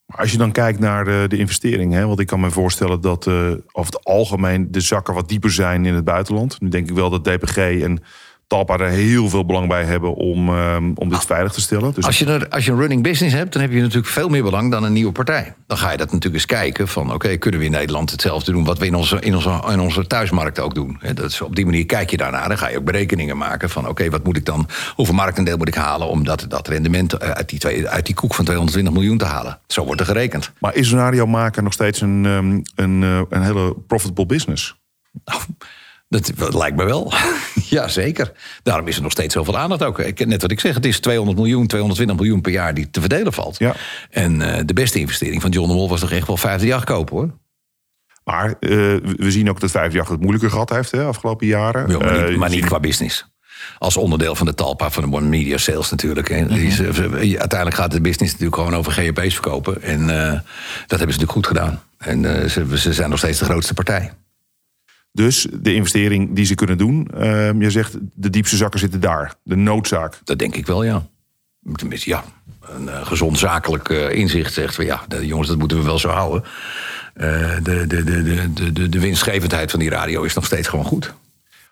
Maar 0.06 0.18
als 0.20 0.32
je 0.32 0.38
dan 0.38 0.52
kijkt 0.52 0.80
naar 0.80 1.06
de, 1.06 1.26
de 1.28 1.38
investering, 1.38 1.94
hè, 1.94 2.06
want 2.08 2.20
ik 2.20 2.28
kan 2.28 2.40
me 2.40 2.52
voorstellen 2.52 3.02
dat 3.02 3.28
eh 3.28 3.52
over 3.72 3.94
het 3.94 4.04
algemeen 4.04 4.72
de 4.72 4.80
zakken 4.80 5.14
wat 5.14 5.30
dieper 5.30 5.52
zijn 5.52 5.86
in 5.86 5.94
het 5.94 6.04
buitenland. 6.04 6.62
Nu 6.62 6.70
denk 6.70 6.90
ik 6.90 6.96
wel 6.96 7.10
dat 7.10 7.24
DPG 7.24 7.58
en 7.58 8.04
Talpa 8.48 8.78
er 8.78 8.90
heel 8.90 9.30
veel 9.30 9.46
belang 9.46 9.68
bij 9.68 9.84
hebben 9.84 10.16
om, 10.16 10.50
ehm, 10.50 10.92
om 10.96 11.10
dit 11.10 11.26
veilig 11.26 11.52
te 11.52 11.62
stellen. 11.62 11.94
Dus 11.94 12.06
Als 12.06 12.20
je, 12.20 12.26
er, 12.26 12.50
als 12.50 12.66
je 12.66 12.72
een 12.72 12.80
running 12.80 13.04
business 13.04 13.36
hebt, 13.36 13.54
dan 13.54 13.62
heb 13.62 13.72
je 13.72 13.82
natuurlijk 13.82 14.08
veel 14.08 14.30
meer 14.30 14.44
belang 14.44 14.72
dan 14.72 14.84
een 14.84 14.94
nieuwe 14.94 15.12
partij. 15.12 15.56
Dan 15.68 15.78
ga 15.78 15.92
je 15.92 15.98
dat 15.98 16.08
natuurlijk 16.08 16.34
eens 16.34 16.46
kijken 16.46 16.88
van, 16.88 17.14
oké, 17.14 17.38
kunnen 17.38 17.60
we 17.60 17.66
in 17.66 17.72
Nederland 17.72 18.12
hetzelfde 18.12 18.52
doen 18.52 18.64
wat 18.64 18.78
we 18.78 18.86
in 18.86 18.96
onze, 18.96 19.20
in 19.20 19.36
onze, 19.36 19.64
in 19.72 19.80
onze 19.80 20.08
thuismarkt 20.08 20.60
ook 20.60 20.76
doen? 20.76 21.00
Dat 21.14 21.32
is, 21.32 21.42
op 21.42 21.56
die 21.56 21.66
manier 21.66 21.86
kijk 21.86 22.10
je 22.10 22.18
daarnaar. 22.18 22.48
Dan 22.48 22.58
ga 22.58 22.70
je 22.70 22.78
ook 22.78 22.84
berekeningen 22.84 23.38
maken 23.38 23.70
van, 23.70 23.88
oké, 23.88 24.10
wat 24.10 24.24
moet 24.24 24.38
ik 24.38 24.46
dan, 24.46 24.68
hoeveel 24.96 25.16
marktendeel 25.16 25.58
moet 25.58 25.68
ik 25.68 25.76
halen 25.76 26.08
om 26.08 26.24
dat, 26.24 26.46
dat 26.50 26.68
rendement 26.68 27.14
eh, 27.14 27.30
uit 27.30 27.50
die, 27.50 27.60
twee, 27.60 27.88
uit 27.88 28.06
die 28.06 28.16
koek 28.16 28.34
van 28.34 28.46
220 28.46 28.94
miljoen 28.94 29.18
te 29.18 29.26
halen? 29.26 29.60
Zo 29.68 29.86
wordt 29.86 30.00
er 30.00 30.08
gerekend. 30.08 30.52
Maar 30.60 30.76
is 30.76 30.92
een 30.92 31.00
radiomaker 31.00 31.64
nog 31.64 31.74
steeds 31.74 32.02
een, 32.02 32.26
ehm, 32.26 32.62
een, 32.76 33.04
eh, 33.04 33.22
een 33.30 33.42
hele 33.44 33.76
profitable 33.88 34.26
business? 34.26 34.76
Nou, 35.26 35.42
dat, 36.10 36.32
dat 36.36 36.54
lijkt 36.54 36.78
me 36.78 36.86
wel. 36.86 37.14
ja, 37.70 37.88
zeker. 37.88 38.32
Daarom 38.64 38.88
is 38.88 38.96
er 38.96 39.02
nog 39.02 39.12
steeds 39.12 39.34
zoveel 39.34 39.58
aandacht 39.58 39.84
ook. 39.84 40.00
Ik, 40.00 40.26
net 40.26 40.42
wat 40.42 40.52
ik 40.52 40.60
zeg, 40.60 40.74
het 40.76 40.86
is 40.86 41.00
200 41.00 41.38
miljoen, 41.38 41.68
220 41.68 42.16
miljoen 42.18 42.42
per 42.42 42.52
jaar 42.52 42.74
die 42.74 42.90
te 42.90 43.00
verdelen 43.00 43.34
valt. 43.34 43.60
Ja. 43.60 43.76
En 44.10 44.42
eh, 44.42 44.62
de 44.66 44.74
beste 44.74 45.00
investering 45.00 45.42
van 45.42 45.52
John 45.52 45.68
de 45.68 45.74
Mol 45.74 45.90
was 45.90 46.00
toch 46.00 46.12
echt 46.12 46.28
wel 46.28 46.38
50 46.38 46.68
jaar 46.68 46.84
kopen 46.84 47.16
hoor. 47.16 47.30
Maar 48.24 48.46
eh, 48.50 48.70
we 49.02 49.32
zien 49.32 49.50
ook 49.50 49.60
dat 49.60 49.72
vijfjacht 49.72 50.10
het 50.10 50.20
moeilijker 50.20 50.50
gehad 50.50 50.70
heeft 50.70 50.92
de 50.92 51.02
afgelopen 51.04 51.48
jaren. 51.48 51.90
Ja, 51.90 51.98
maar 51.98 52.08
Eh, 52.08 52.28
niet, 52.30 52.38
maar 52.38 52.50
je 52.50 52.54
niet 52.56 52.64
ziet- 52.64 52.72
qua 52.72 52.80
business. 52.80 53.26
Als 53.78 53.98
onderdeel 53.98 54.36
van 54.36 54.46
de 54.46 54.54
talpa 54.54 54.90
van 54.90 55.12
de 55.12 55.22
Media 55.22 55.58
Sales 55.58 55.90
natuurlijk. 55.90 56.30
is, 56.30 56.80
eh, 56.80 56.86
uiteindelijk 57.40 57.74
gaat 57.76 57.92
de 57.92 58.02
business 58.02 58.32
natuurlijk 58.32 58.56
gewoon 58.56 58.76
over 58.76 58.92
GP's 58.92 59.34
verkopen. 59.34 59.82
En 59.82 60.00
eh, 60.10 60.32
dat 60.32 60.42
hebben 60.98 60.98
ze 60.98 60.98
natuurlijk 61.06 61.32
goed 61.32 61.48
gedaan. 61.48 61.82
En 61.98 62.42
eh, 62.42 62.50
ze, 62.50 62.78
ze 62.78 62.94
zijn 62.94 63.10
nog 63.10 63.18
steeds 63.20 63.40
de 63.40 63.46
grootste 63.46 63.74
partij. 63.74 64.12
Dus 65.18 65.48
de 65.54 65.74
investering 65.74 66.36
die 66.36 66.46
ze 66.46 66.56
kunnen 66.56 66.78
doen, 66.78 67.08
ehm, 67.08 67.62
je 67.62 67.70
zegt 67.70 67.98
de 68.14 68.30
diepste 68.30 68.56
zakken 68.56 68.80
zitten 68.80 69.00
daar. 69.00 69.34
De 69.44 69.56
noodzaak. 69.56 70.20
Dat 70.24 70.40
denk 70.40 70.56
ik 70.56 70.66
wel, 70.66 70.84
ja. 70.84 71.08
Tenminste, 71.74 72.10
ja. 72.10 72.24
Een 72.62 72.90
eh, 72.90 73.06
gezond 73.06 73.38
zakelijk 73.38 73.90
eh, 73.90 74.12
inzicht 74.12 74.54
zegt 74.54 74.76
van 74.76 74.86
ja, 74.86 75.02
de, 75.08 75.26
jongens, 75.26 75.48
dat 75.48 75.58
moeten 75.58 75.78
we 75.78 75.84
wel 75.84 76.00
zo 76.00 76.10
houden. 76.10 76.44
Eh, 77.14 77.56
de, 77.64 77.88
de, 77.88 78.04
de, 78.04 78.24
de, 78.24 78.54
de, 78.54 78.72
de, 78.74 78.90
de 78.90 79.00
winstgevendheid 79.00 79.72
van 79.72 79.80
die 79.80 79.90
radio 79.90 80.24
is 80.24 80.34
nog 80.34 80.46
steeds 80.46 80.68
gewoon 80.68 80.86
goed. 80.86 81.14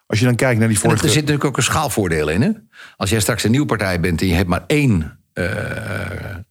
Als 0.08 0.19
je 0.19 0.25
dan 0.25 0.36
kijkt 0.36 0.60
naar 0.60 0.67
die 0.67 0.77
En 0.77 0.84
er 0.84 0.89
vorige... 0.89 1.08
zit 1.08 1.15
natuurlijk 1.21 1.45
ook 1.45 1.58
een 1.58 1.63
schaalvoordeel 1.63 2.29
in. 2.29 2.41
Hè? 2.41 2.49
Als 2.97 3.10
jij 3.10 3.19
straks 3.19 3.43
een 3.43 3.51
nieuwe 3.51 3.65
partij 3.65 3.99
bent 3.99 4.21
en 4.21 4.27
je 4.27 4.34
hebt 4.34 4.49
maar 4.49 4.63
één, 4.67 5.19
eh, 5.34 5.45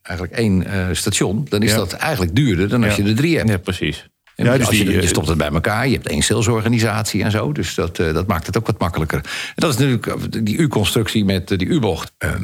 eigenlijk 0.02 0.36
één 0.36 0.66
eh, 0.66 0.86
station, 0.92 1.46
dan 1.48 1.62
is 1.62 1.70
Ja. 1.70 1.76
dat 1.76 1.92
eigenlijk 1.92 2.34
duurder 2.34 2.68
dan 2.68 2.84
als 2.84 2.96
Ja. 2.96 3.04
je 3.04 3.10
er 3.10 3.16
drie 3.16 3.36
hebt. 3.36 3.48
Ja, 3.48 3.56
precies. 3.58 4.08
En 4.36 4.44
Ja, 4.44 4.50
als 4.50 4.68
dus 4.68 4.78
je, 4.78 4.84
die, 4.84 4.94
je 4.94 5.00
eh, 5.00 5.08
stopt 5.08 5.28
het 5.28 5.38
bij 5.38 5.50
elkaar, 5.50 5.86
je 5.88 5.94
hebt 5.94 6.08
één 6.08 6.22
salesorganisatie 6.22 7.22
en 7.22 7.30
zo. 7.30 7.52
Dus 7.52 7.74
dat, 7.74 7.98
eh, 7.98 8.14
dat 8.14 8.26
maakt 8.26 8.46
het 8.46 8.56
ook 8.58 8.66
wat 8.66 8.78
makkelijker. 8.78 9.18
En 9.18 9.52
dat 9.54 9.70
is 9.70 9.76
natuurlijk 9.76 10.06
eh, 10.06 10.42
die 10.42 10.56
U-constructie 10.56 11.24
met 11.24 11.48
die 11.48 11.66
U-bocht. 11.66 12.12
Ehm, 12.18 12.42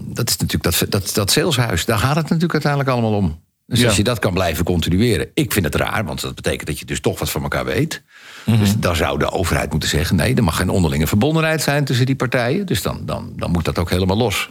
dat 0.00 0.28
is 0.28 0.36
natuurlijk 0.36 0.62
dat, 0.78 0.90
dat, 0.90 1.14
dat 1.14 1.30
saleshuis. 1.30 1.84
Daar 1.84 1.98
gaat 1.98 2.16
het 2.16 2.24
natuurlijk 2.24 2.52
uiteindelijk 2.52 2.92
allemaal 2.92 3.14
om. 3.16 3.40
Dus 3.66 3.80
Ja. 3.80 3.86
als 3.86 3.96
je 3.96 4.02
dat 4.02 4.18
kan 4.18 4.32
blijven 4.34 4.64
continueren. 4.64 5.28
Ik 5.34 5.52
vind 5.52 5.64
het 5.64 5.74
raar, 5.74 6.04
want 6.04 6.20
dat 6.20 6.34
betekent 6.34 6.66
dat 6.66 6.78
je 6.78 6.84
dus 6.84 7.00
toch 7.00 7.18
wat 7.18 7.30
van 7.30 7.42
elkaar 7.42 7.64
weet. 7.64 8.02
Mhm. 8.44 8.58
Dus 8.58 8.76
dan 8.76 8.96
zou 8.96 9.18
de 9.18 9.30
overheid 9.30 9.70
moeten 9.70 9.88
zeggen... 9.88 10.16
nee, 10.16 10.34
er 10.34 10.44
mag 10.44 10.56
geen 10.56 10.68
onderlinge 10.68 11.06
verbondenheid 11.06 11.62
zijn 11.62 11.84
tussen 11.84 12.06
die 12.06 12.16
partijen. 12.16 12.66
Dus 12.66 12.82
dan, 12.82 13.00
dan, 13.06 13.32
dan 13.36 13.50
moet 13.50 13.64
dat 13.64 13.78
ook 13.78 13.90
helemaal 13.90 14.16
los. 14.16 14.50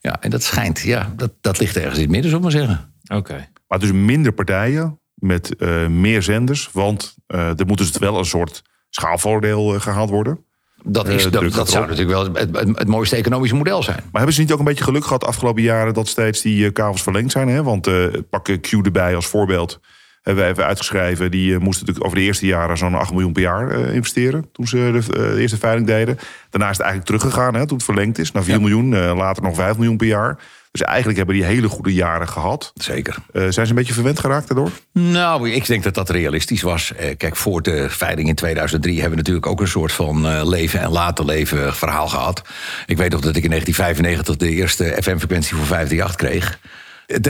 Ja, 0.00 0.20
en 0.20 0.30
dat 0.30 0.42
schijnt, 0.42 0.80
ja, 0.80 1.12
dat, 1.16 1.32
dat 1.40 1.58
ligt 1.58 1.76
ergens 1.76 1.94
in 1.94 2.02
het 2.02 2.10
midden, 2.10 2.30
zullen 2.30 2.46
we 2.46 2.52
maar 2.56 2.66
zeggen. 2.66 2.92
Oké. 3.18 3.48
Maar 3.68 3.78
dus 3.78 3.92
minder 3.92 4.32
partijen 4.32 4.98
met 5.14 5.56
eh, 5.56 5.86
meer 5.86 6.22
zenders. 6.22 6.68
Want 6.72 7.16
eh 7.26 7.58
er 7.58 7.66
moet 7.66 7.78
dus 7.78 7.98
wel 7.98 8.18
een 8.18 8.24
soort 8.24 8.62
schaalvoordeel 8.90 9.74
eh, 9.74 9.80
gehaald 9.80 10.10
worden. 10.10 10.44
Dat, 10.86 11.08
is, 11.08 11.30
dat, 11.30 11.52
dat 11.52 11.70
zou 11.70 11.86
natuurlijk 11.86 12.10
wel 12.10 12.34
het, 12.34 12.56
het, 12.56 12.78
het 12.78 12.88
mooiste 12.88 13.16
economische 13.16 13.56
model 13.56 13.82
zijn. 13.82 13.96
Maar 13.96 14.12
hebben 14.12 14.34
ze 14.34 14.40
niet 14.40 14.52
ook 14.52 14.58
een 14.58 14.64
beetje 14.64 14.84
geluk 14.84 15.04
gehad 15.04 15.20
de 15.20 15.26
afgelopen 15.26 15.62
jaren... 15.62 15.94
dat 15.94 16.08
steeds 16.08 16.42
die 16.42 16.70
kabels 16.70 17.02
verlengd 17.02 17.32
zijn? 17.32 17.48
Hè? 17.48 17.62
Want 17.62 17.88
pak 18.30 18.44
Q 18.60 18.72
erbij 18.72 19.14
als 19.14 19.26
voorbeeld. 19.26 19.80
Hebben 20.22 20.42
wij 20.42 20.52
even 20.52 20.64
uitgeschreven. 20.64 21.30
Die 21.30 21.58
moesten 21.58 21.80
natuurlijk 21.80 22.06
over 22.06 22.18
de 22.18 22.24
eerste 22.24 22.46
jaren 22.46 22.76
zo'n 22.76 22.94
8 22.94 23.10
miljoen 23.10 23.32
per 23.32 23.42
jaar 23.42 23.72
investeren. 23.72 24.52
Toen 24.52 24.66
ze 24.66 24.76
de, 24.76 25.12
de 25.12 25.40
eerste 25.40 25.58
veiling 25.58 25.86
deden. 25.86 26.18
Daarna 26.50 26.70
is 26.70 26.76
het 26.76 26.86
eigenlijk 26.86 27.04
teruggegaan 27.04 27.54
hè, 27.54 27.66
toen 27.66 27.76
het 27.76 27.86
verlengd 27.86 28.18
is. 28.18 28.32
Naar 28.32 28.44
4 28.44 28.60
miljoen, 28.60 28.96
later 28.96 29.42
nog 29.42 29.54
5 29.54 29.76
miljoen 29.76 29.96
per 29.96 30.06
jaar. 30.06 30.38
Dus 30.74 30.82
eigenlijk 30.82 31.16
hebben 31.16 31.36
die 31.36 31.44
hele 31.44 31.68
goede 31.68 31.94
jaren 31.94 32.28
gehad. 32.28 32.72
Zeker. 32.74 33.16
Eh, 33.32 33.42
zijn 33.42 33.52
ze 33.52 33.60
een 33.60 33.74
beetje 33.74 33.92
verwend 33.92 34.18
geraakt 34.18 34.48
daardoor? 34.48 34.70
Nou, 34.92 35.50
ik 35.50 35.66
denk 35.66 35.82
dat 35.82 35.94
dat 35.94 36.10
realistisch 36.10 36.62
was. 36.62 36.92
Eh, 36.94 37.16
kijk, 37.16 37.36
voor 37.36 37.62
de 37.62 37.90
veiling 37.90 38.28
in 38.28 38.34
2003 38.34 38.94
hebben 38.94 39.10
we 39.10 39.16
natuurlijk 39.16 39.46
ook 39.46 39.60
een 39.60 39.68
soort 39.68 39.92
van 39.92 40.26
eh, 40.26 40.48
leven 40.48 40.80
en 40.80 40.90
laten 40.90 41.24
leven 41.24 41.74
verhaal 41.74 42.08
gehad. 42.08 42.42
Ik 42.86 42.96
weet 42.96 43.10
nog 43.10 43.20
dat 43.20 43.36
ik 43.36 43.42
in 43.42 43.50
1995 43.50 44.36
de 44.36 44.48
eerste 44.48 44.84
FM-frequentie 44.84 45.56
voor 45.56 45.66
538 45.66 46.16
kreeg. 46.16 46.58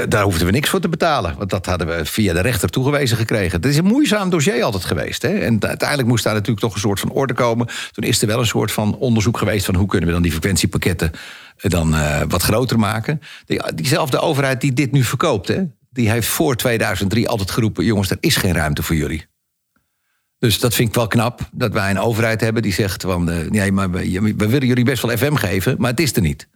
Daar 0.08 0.22
hoefden 0.22 0.46
we 0.46 0.52
niks 0.52 0.68
voor 0.68 0.80
te 0.80 0.88
betalen. 0.88 1.34
Want 1.38 1.50
dat 1.50 1.66
hadden 1.66 1.87
we 1.87 2.04
via 2.04 2.32
de 2.32 2.40
rechter 2.40 2.68
toegewezen 2.68 3.16
gekregen. 3.16 3.56
Het 3.56 3.66
is 3.66 3.76
een 3.76 3.84
moeizaam 3.84 4.30
dossier 4.30 4.62
altijd 4.62 4.84
geweest. 4.84 5.22
Hè? 5.22 5.28
En 5.28 5.66
uiteindelijk 5.66 6.08
moest 6.08 6.24
daar 6.24 6.32
natuurlijk 6.34 6.60
toch 6.60 6.74
een 6.74 6.80
soort 6.80 7.00
van 7.00 7.10
orde 7.10 7.34
komen. 7.34 7.68
Toen 7.92 8.04
is 8.04 8.20
er 8.20 8.26
wel 8.26 8.38
een 8.38 8.46
soort 8.46 8.72
van 8.72 8.96
onderzoek 8.96 9.38
geweest 9.38 9.64
van 9.66 9.74
hoe 9.74 9.87
kunnen 9.87 10.08
we 10.08 10.14
dan 10.14 10.22
die 10.22 10.32
frequentiepakketten 10.32 11.10
eh, 11.56 11.70
dan 11.70 11.94
eh, 11.94 12.22
wat 12.28 12.42
groter 12.42 12.78
maken. 12.78 13.20
Die, 13.46 13.74
diezelfde 13.74 14.18
overheid 14.18 14.60
die 14.60 14.72
dit 14.72 14.92
nu 14.92 15.02
verkoopt, 15.02 15.48
hè? 15.48 15.62
die 15.90 16.10
heeft 16.10 16.28
voor 16.28 16.56
2003 16.56 17.28
altijd 17.28 17.50
geroepen: 17.50 17.84
jongens, 17.84 18.10
er 18.10 18.16
is 18.20 18.37
geen 18.37 18.54
ruimte 18.54 18.82
voor 18.82 18.96
jullie. 18.96 19.26
Dus 20.38 20.58
dat 20.60 20.74
vind 20.74 20.88
ik 20.88 20.94
wel 20.94 21.06
knap, 21.06 21.40
dat 21.52 21.72
wij 21.72 21.90
een 21.90 21.98
overheid 21.98 22.40
hebben 22.40 22.62
die 22.62 22.72
zegt: 22.72 23.02
van, 23.02 23.30
eh, 23.30 23.50
nee, 23.50 23.72
maar 23.72 23.90
we, 23.90 24.34
we 24.37 24.48
willen 24.48 24.66
jullie 24.66 24.84
best 24.84 25.02
wel 25.02 25.16
FM 25.16 25.34
geven, 25.34 25.74
maar 25.78 25.90
het 25.90 26.00
is 26.00 26.16
er 26.16 26.22
niet. 26.22 26.48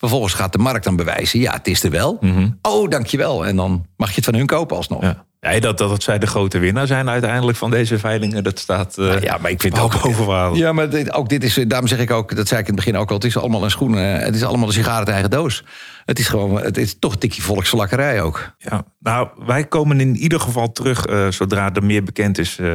Vervolgens 0.00 0.34
gaat 0.34 0.52
de 0.52 0.58
markt 0.58 0.84
dan 0.84 0.96
bewijzen: 0.96 1.40
ja, 1.40 1.52
het 1.52 1.66
is 1.66 1.82
er 1.82 1.90
wel. 1.90 2.18
Oh, 2.62 2.88
dankjewel. 2.88 3.46
En 3.46 3.56
dan 3.56 3.86
mag 3.96 4.08
je 4.08 4.14
het 4.14 4.24
van 4.24 4.34
hun 4.34 4.46
kopen 4.46 4.76
alsnog. 4.76 5.02
Ja. 5.02 5.24
Ja, 5.40 5.60
dat, 5.60 5.78
dat 5.78 6.02
zij 6.02 6.18
de 6.18 6.26
grote 6.26 6.58
winnaar 6.58 6.86
zijn 6.86 7.08
uiteindelijk 7.08 7.58
van 7.58 7.70
deze 7.70 7.98
veilingen, 7.98 8.44
dat 8.44 8.58
staat 8.58 8.96
uh, 8.98 9.20
ja, 9.20 9.38
maar 9.38 9.50
ik 9.50 9.60
vind 9.60 9.78
ook 9.78 10.06
ook 10.06 10.14
water. 10.14 10.58
Ja, 10.58 10.72
maar 10.72 10.90
dit, 10.90 11.12
ook 11.12 11.28
dit 11.28 11.44
is, 11.44 11.54
daarom 11.54 11.88
zeg 11.88 11.98
ik 11.98 12.10
ook, 12.10 12.36
dat 12.36 12.48
zei 12.48 12.60
ik 12.60 12.68
in 12.68 12.74
het 12.74 12.84
begin 12.84 13.00
ook 13.00 13.08
al, 13.08 13.14
het 13.14 13.24
is 13.24 13.36
allemaal 13.36 13.64
een 13.64 13.70
schoen, 13.70 13.98
eh, 13.98 14.18
het 14.18 14.34
is 14.34 14.44
allemaal 14.44 14.66
een 14.66 14.74
sigaar 14.74 14.98
uit 14.98 15.08
eigen 15.08 15.30
doos. 15.30 15.64
Het 16.04 16.18
is 16.18 16.28
gewoon, 16.28 16.62
het 16.62 16.76
is 16.76 16.98
toch 16.98 17.12
een 17.12 17.18
tikje 17.18 17.42
volksverlakkerij 17.42 18.22
ook. 18.22 18.54
Ja, 18.58 18.84
nou, 18.98 19.28
wij 19.46 19.64
komen 19.64 20.00
in 20.00 20.16
ieder 20.16 20.40
geval 20.40 20.72
terug 20.72 21.08
uh, 21.08 21.30
zodra 21.30 21.74
er 21.74 21.84
meer 21.84 22.02
bekend 22.02 22.38
is. 22.38 22.58
Uh, 22.58 22.74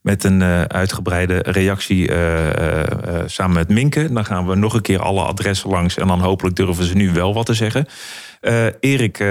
met 0.00 0.24
een 0.24 0.42
uitgebreide 0.68 1.38
reactie 1.46 2.10
samen 3.26 3.54
met 3.54 3.68
Minke. 3.68 4.12
Dan 4.12 4.24
gaan 4.24 4.46
we 4.46 4.54
nog 4.54 4.74
een 4.74 4.80
keer 4.80 5.00
alle 5.00 5.22
adressen 5.22 5.70
langs. 5.70 5.96
En 5.96 6.06
dan 6.06 6.20
hopelijk 6.20 6.56
durven 6.56 6.84
ze 6.84 6.94
nu 6.94 7.12
wel 7.12 7.34
wat 7.34 7.46
te 7.46 7.54
zeggen. 7.54 7.86
Erik, 8.80 9.24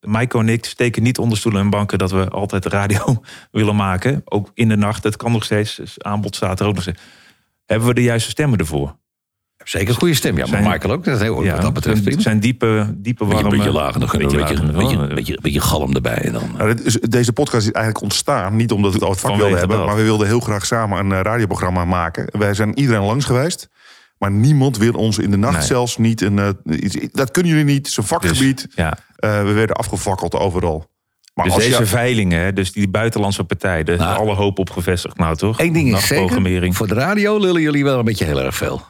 Maiko 0.00 0.40
en 0.40 0.48
ik 0.48 0.64
steken 0.64 1.02
niet 1.02 1.18
onder 1.18 1.38
stoelen 1.38 1.60
en 1.60 1.70
banken... 1.70 1.98
dat 1.98 2.10
we 2.10 2.28
altijd 2.28 2.66
radio 2.66 3.22
willen 3.50 3.76
maken. 3.76 4.22
Ook 4.24 4.50
in 4.54 4.68
de 4.68 4.76
nacht. 4.76 5.04
Het 5.04 5.16
kan 5.16 5.32
nog 5.32 5.44
steeds. 5.44 5.76
Dus 5.76 6.02
aanbod 6.02 6.36
staat 6.36 6.60
er 6.60 6.66
ook 6.66 6.74
nog 6.74 6.82
steeds. 6.82 7.00
Hebben 7.66 7.88
we 7.88 7.94
de 7.94 8.02
juiste 8.02 8.30
stemmen 8.30 8.58
ervoor? 8.58 8.96
Zeker 9.64 9.88
een 9.88 9.94
goede 9.94 10.14
stem, 10.14 10.36
ja. 10.36 10.46
Maar 10.46 10.62
Michael 10.62 10.92
ook. 10.92 11.04
Dat 11.04 11.14
is 11.14 11.20
heel, 11.20 11.42
ja, 11.42 11.52
wat 11.52 11.62
dat 11.62 11.72
betreft 11.72 12.04
Het 12.04 12.22
zijn 12.22 12.40
diepe, 12.40 12.94
diepe 12.96 13.24
warme... 13.24 13.42
Een 13.42 13.48
beetje 13.48 13.72
lager, 13.72 14.00
we 14.00 14.12
een 14.12 14.18
beetje, 14.18 14.38
lager, 14.38 14.66
beetje, 14.66 14.96
beetje, 14.96 15.14
beetje, 15.14 15.38
beetje 15.40 15.60
galm 15.60 15.94
erbij. 15.94 16.18
En 16.18 16.32
dan, 16.32 16.50
nou, 16.56 16.82
is, 16.82 16.94
deze 16.94 17.32
podcast 17.32 17.66
is 17.66 17.72
eigenlijk 17.72 18.04
ontstaan, 18.04 18.56
niet 18.56 18.72
omdat 18.72 18.92
we 18.92 18.98
het 18.98 19.08
ooit 19.08 19.20
vak 19.20 19.36
wilden 19.36 19.58
hebben... 19.58 19.84
maar 19.84 19.96
we 19.96 20.02
wilden 20.02 20.26
heel 20.26 20.40
graag 20.40 20.66
samen 20.66 20.98
een 20.98 21.22
radioprogramma 21.22 21.84
maken. 21.84 22.38
Wij 22.38 22.54
zijn 22.54 22.78
iedereen 22.78 23.02
langs 23.02 23.24
geweest... 23.24 23.68
Maar 24.18 24.30
niemand 24.30 24.76
wil 24.76 24.92
ons 24.92 25.18
in 25.18 25.30
de 25.30 25.36
nacht 25.36 25.56
nee. 25.56 25.66
zelfs 25.66 25.96
niet. 25.96 26.20
Een, 26.20 26.36
uh, 26.36 26.48
iets, 26.64 26.96
dat 27.12 27.30
kunnen 27.30 27.52
jullie 27.52 27.66
niet. 27.66 27.76
Het 27.76 27.86
is 27.86 27.96
een 27.96 28.04
vakgebied. 28.04 28.62
Dus, 28.62 28.74
ja. 28.74 28.98
uh, 29.18 29.42
we 29.42 29.52
werden 29.52 29.76
afgevakkeld 29.76 30.34
overal. 30.34 30.90
Maar 31.38 31.46
dus 31.46 31.64
deze 31.64 31.78
je... 31.78 31.86
veilingen, 31.86 32.54
dus 32.54 32.72
die 32.72 32.88
buitenlandse 32.88 33.44
partij, 33.44 33.84
daar 33.84 33.96
nou, 33.96 34.12
is 34.12 34.18
alle 34.18 34.34
hoop 34.34 34.58
op 34.58 34.70
gevestigd. 34.70 35.18
Nou 35.18 35.36
toch? 35.36 35.60
Eén 35.60 35.72
ding 35.72 35.96
is 35.96 36.06
zeker, 36.06 36.74
voor 36.74 36.86
de 36.86 36.94
radio 36.94 37.38
lullen 37.38 37.62
jullie 37.62 37.84
wel 37.84 37.98
een 37.98 38.04
beetje 38.04 38.24
heel 38.24 38.42
erg 38.42 38.54
veel. 38.54 38.82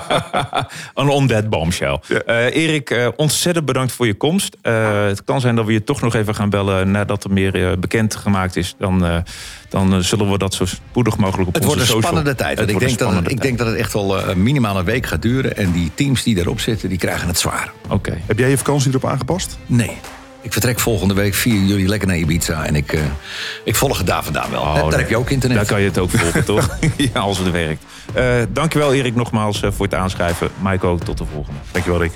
een 0.94 1.08
on-dead 1.08 1.50
bombshell. 1.50 2.00
Ja. 2.08 2.22
Uh, 2.26 2.56
Erik, 2.56 2.90
uh, 2.90 3.08
ontzettend 3.16 3.66
bedankt 3.66 3.92
voor 3.92 4.06
je 4.06 4.14
komst. 4.14 4.56
Uh, 4.62 5.06
het 5.06 5.24
kan 5.24 5.40
zijn 5.40 5.56
dat 5.56 5.66
we 5.66 5.72
je 5.72 5.84
toch 5.84 6.00
nog 6.00 6.14
even 6.14 6.34
gaan 6.34 6.50
bellen 6.50 6.90
nadat 6.90 7.24
er 7.24 7.32
meer 7.32 7.78
bekend 7.78 8.14
gemaakt 8.14 8.56
is. 8.56 8.74
Dan, 8.78 9.24
dan 9.68 10.02
zullen 10.04 10.30
we 10.30 10.38
dat 10.38 10.54
zo 10.54 10.64
spoedig 10.64 11.16
mogelijk 11.16 11.48
op 11.48 11.54
het 11.54 11.64
onze 11.64 11.78
social... 11.78 11.96
Het 12.00 12.10
wordt 12.10 12.26
een 12.26 12.34
spannende 12.34 12.56
tijd. 12.56 12.70
Ik 12.70 12.88
denk, 12.88 12.98
dat 12.98 13.14
het, 13.14 13.30
ik 13.30 13.42
denk 13.42 13.58
dat 13.58 13.66
het 13.66 13.76
echt 13.76 13.92
wel 13.92 14.36
minimaal 14.36 14.78
een 14.78 14.84
week 14.84 15.06
gaat 15.06 15.22
duren. 15.22 15.56
En 15.56 15.72
die 15.72 15.90
teams 15.94 16.22
die 16.22 16.38
erop 16.38 16.60
zitten, 16.60 16.88
die 16.88 16.98
krijgen 16.98 17.28
het 17.28 17.38
zwaar. 17.38 17.72
Oké. 17.84 17.94
Okay. 17.94 18.22
Heb 18.26 18.38
jij 18.38 18.50
je 18.50 18.58
vakantie 18.58 18.88
erop 18.88 19.06
aangepast? 19.06 19.58
Nee. 19.66 19.98
Ik 20.42 20.52
vertrek 20.52 20.80
volgende 20.80 21.14
week, 21.14 21.34
vier 21.34 21.60
jullie 21.60 21.88
lekker 21.88 22.08
naar 22.08 22.16
Ibiza. 22.16 22.66
En 22.66 22.76
ik, 22.76 22.92
uh, 22.92 23.00
ik 23.64 23.76
volg 23.76 23.98
het 23.98 24.06
daar 24.06 24.24
vandaan 24.24 24.50
wel. 24.50 24.60
Oh, 24.60 24.74
daar 24.74 24.84
nee. 24.84 24.98
heb 24.98 25.08
je 25.08 25.16
ook 25.16 25.30
internet. 25.30 25.58
Daar 25.58 25.66
kan 25.66 25.80
je 25.80 25.86
het 25.86 25.98
ook 25.98 26.10
volgen, 26.10 26.44
toch? 26.44 26.78
ja, 27.12 27.20
als 27.20 27.38
het 27.38 27.50
werkt. 27.50 27.84
Uh, 28.16 28.42
dankjewel 28.48 28.94
Erik 28.94 29.14
nogmaals 29.14 29.62
uh, 29.62 29.70
voor 29.72 29.84
het 29.84 29.94
aanschrijven. 29.94 30.50
Ook, 30.80 31.00
tot 31.00 31.18
de 31.18 31.24
volgende. 31.32 31.58
Dankjewel 31.72 32.00
Rick. 32.00 32.12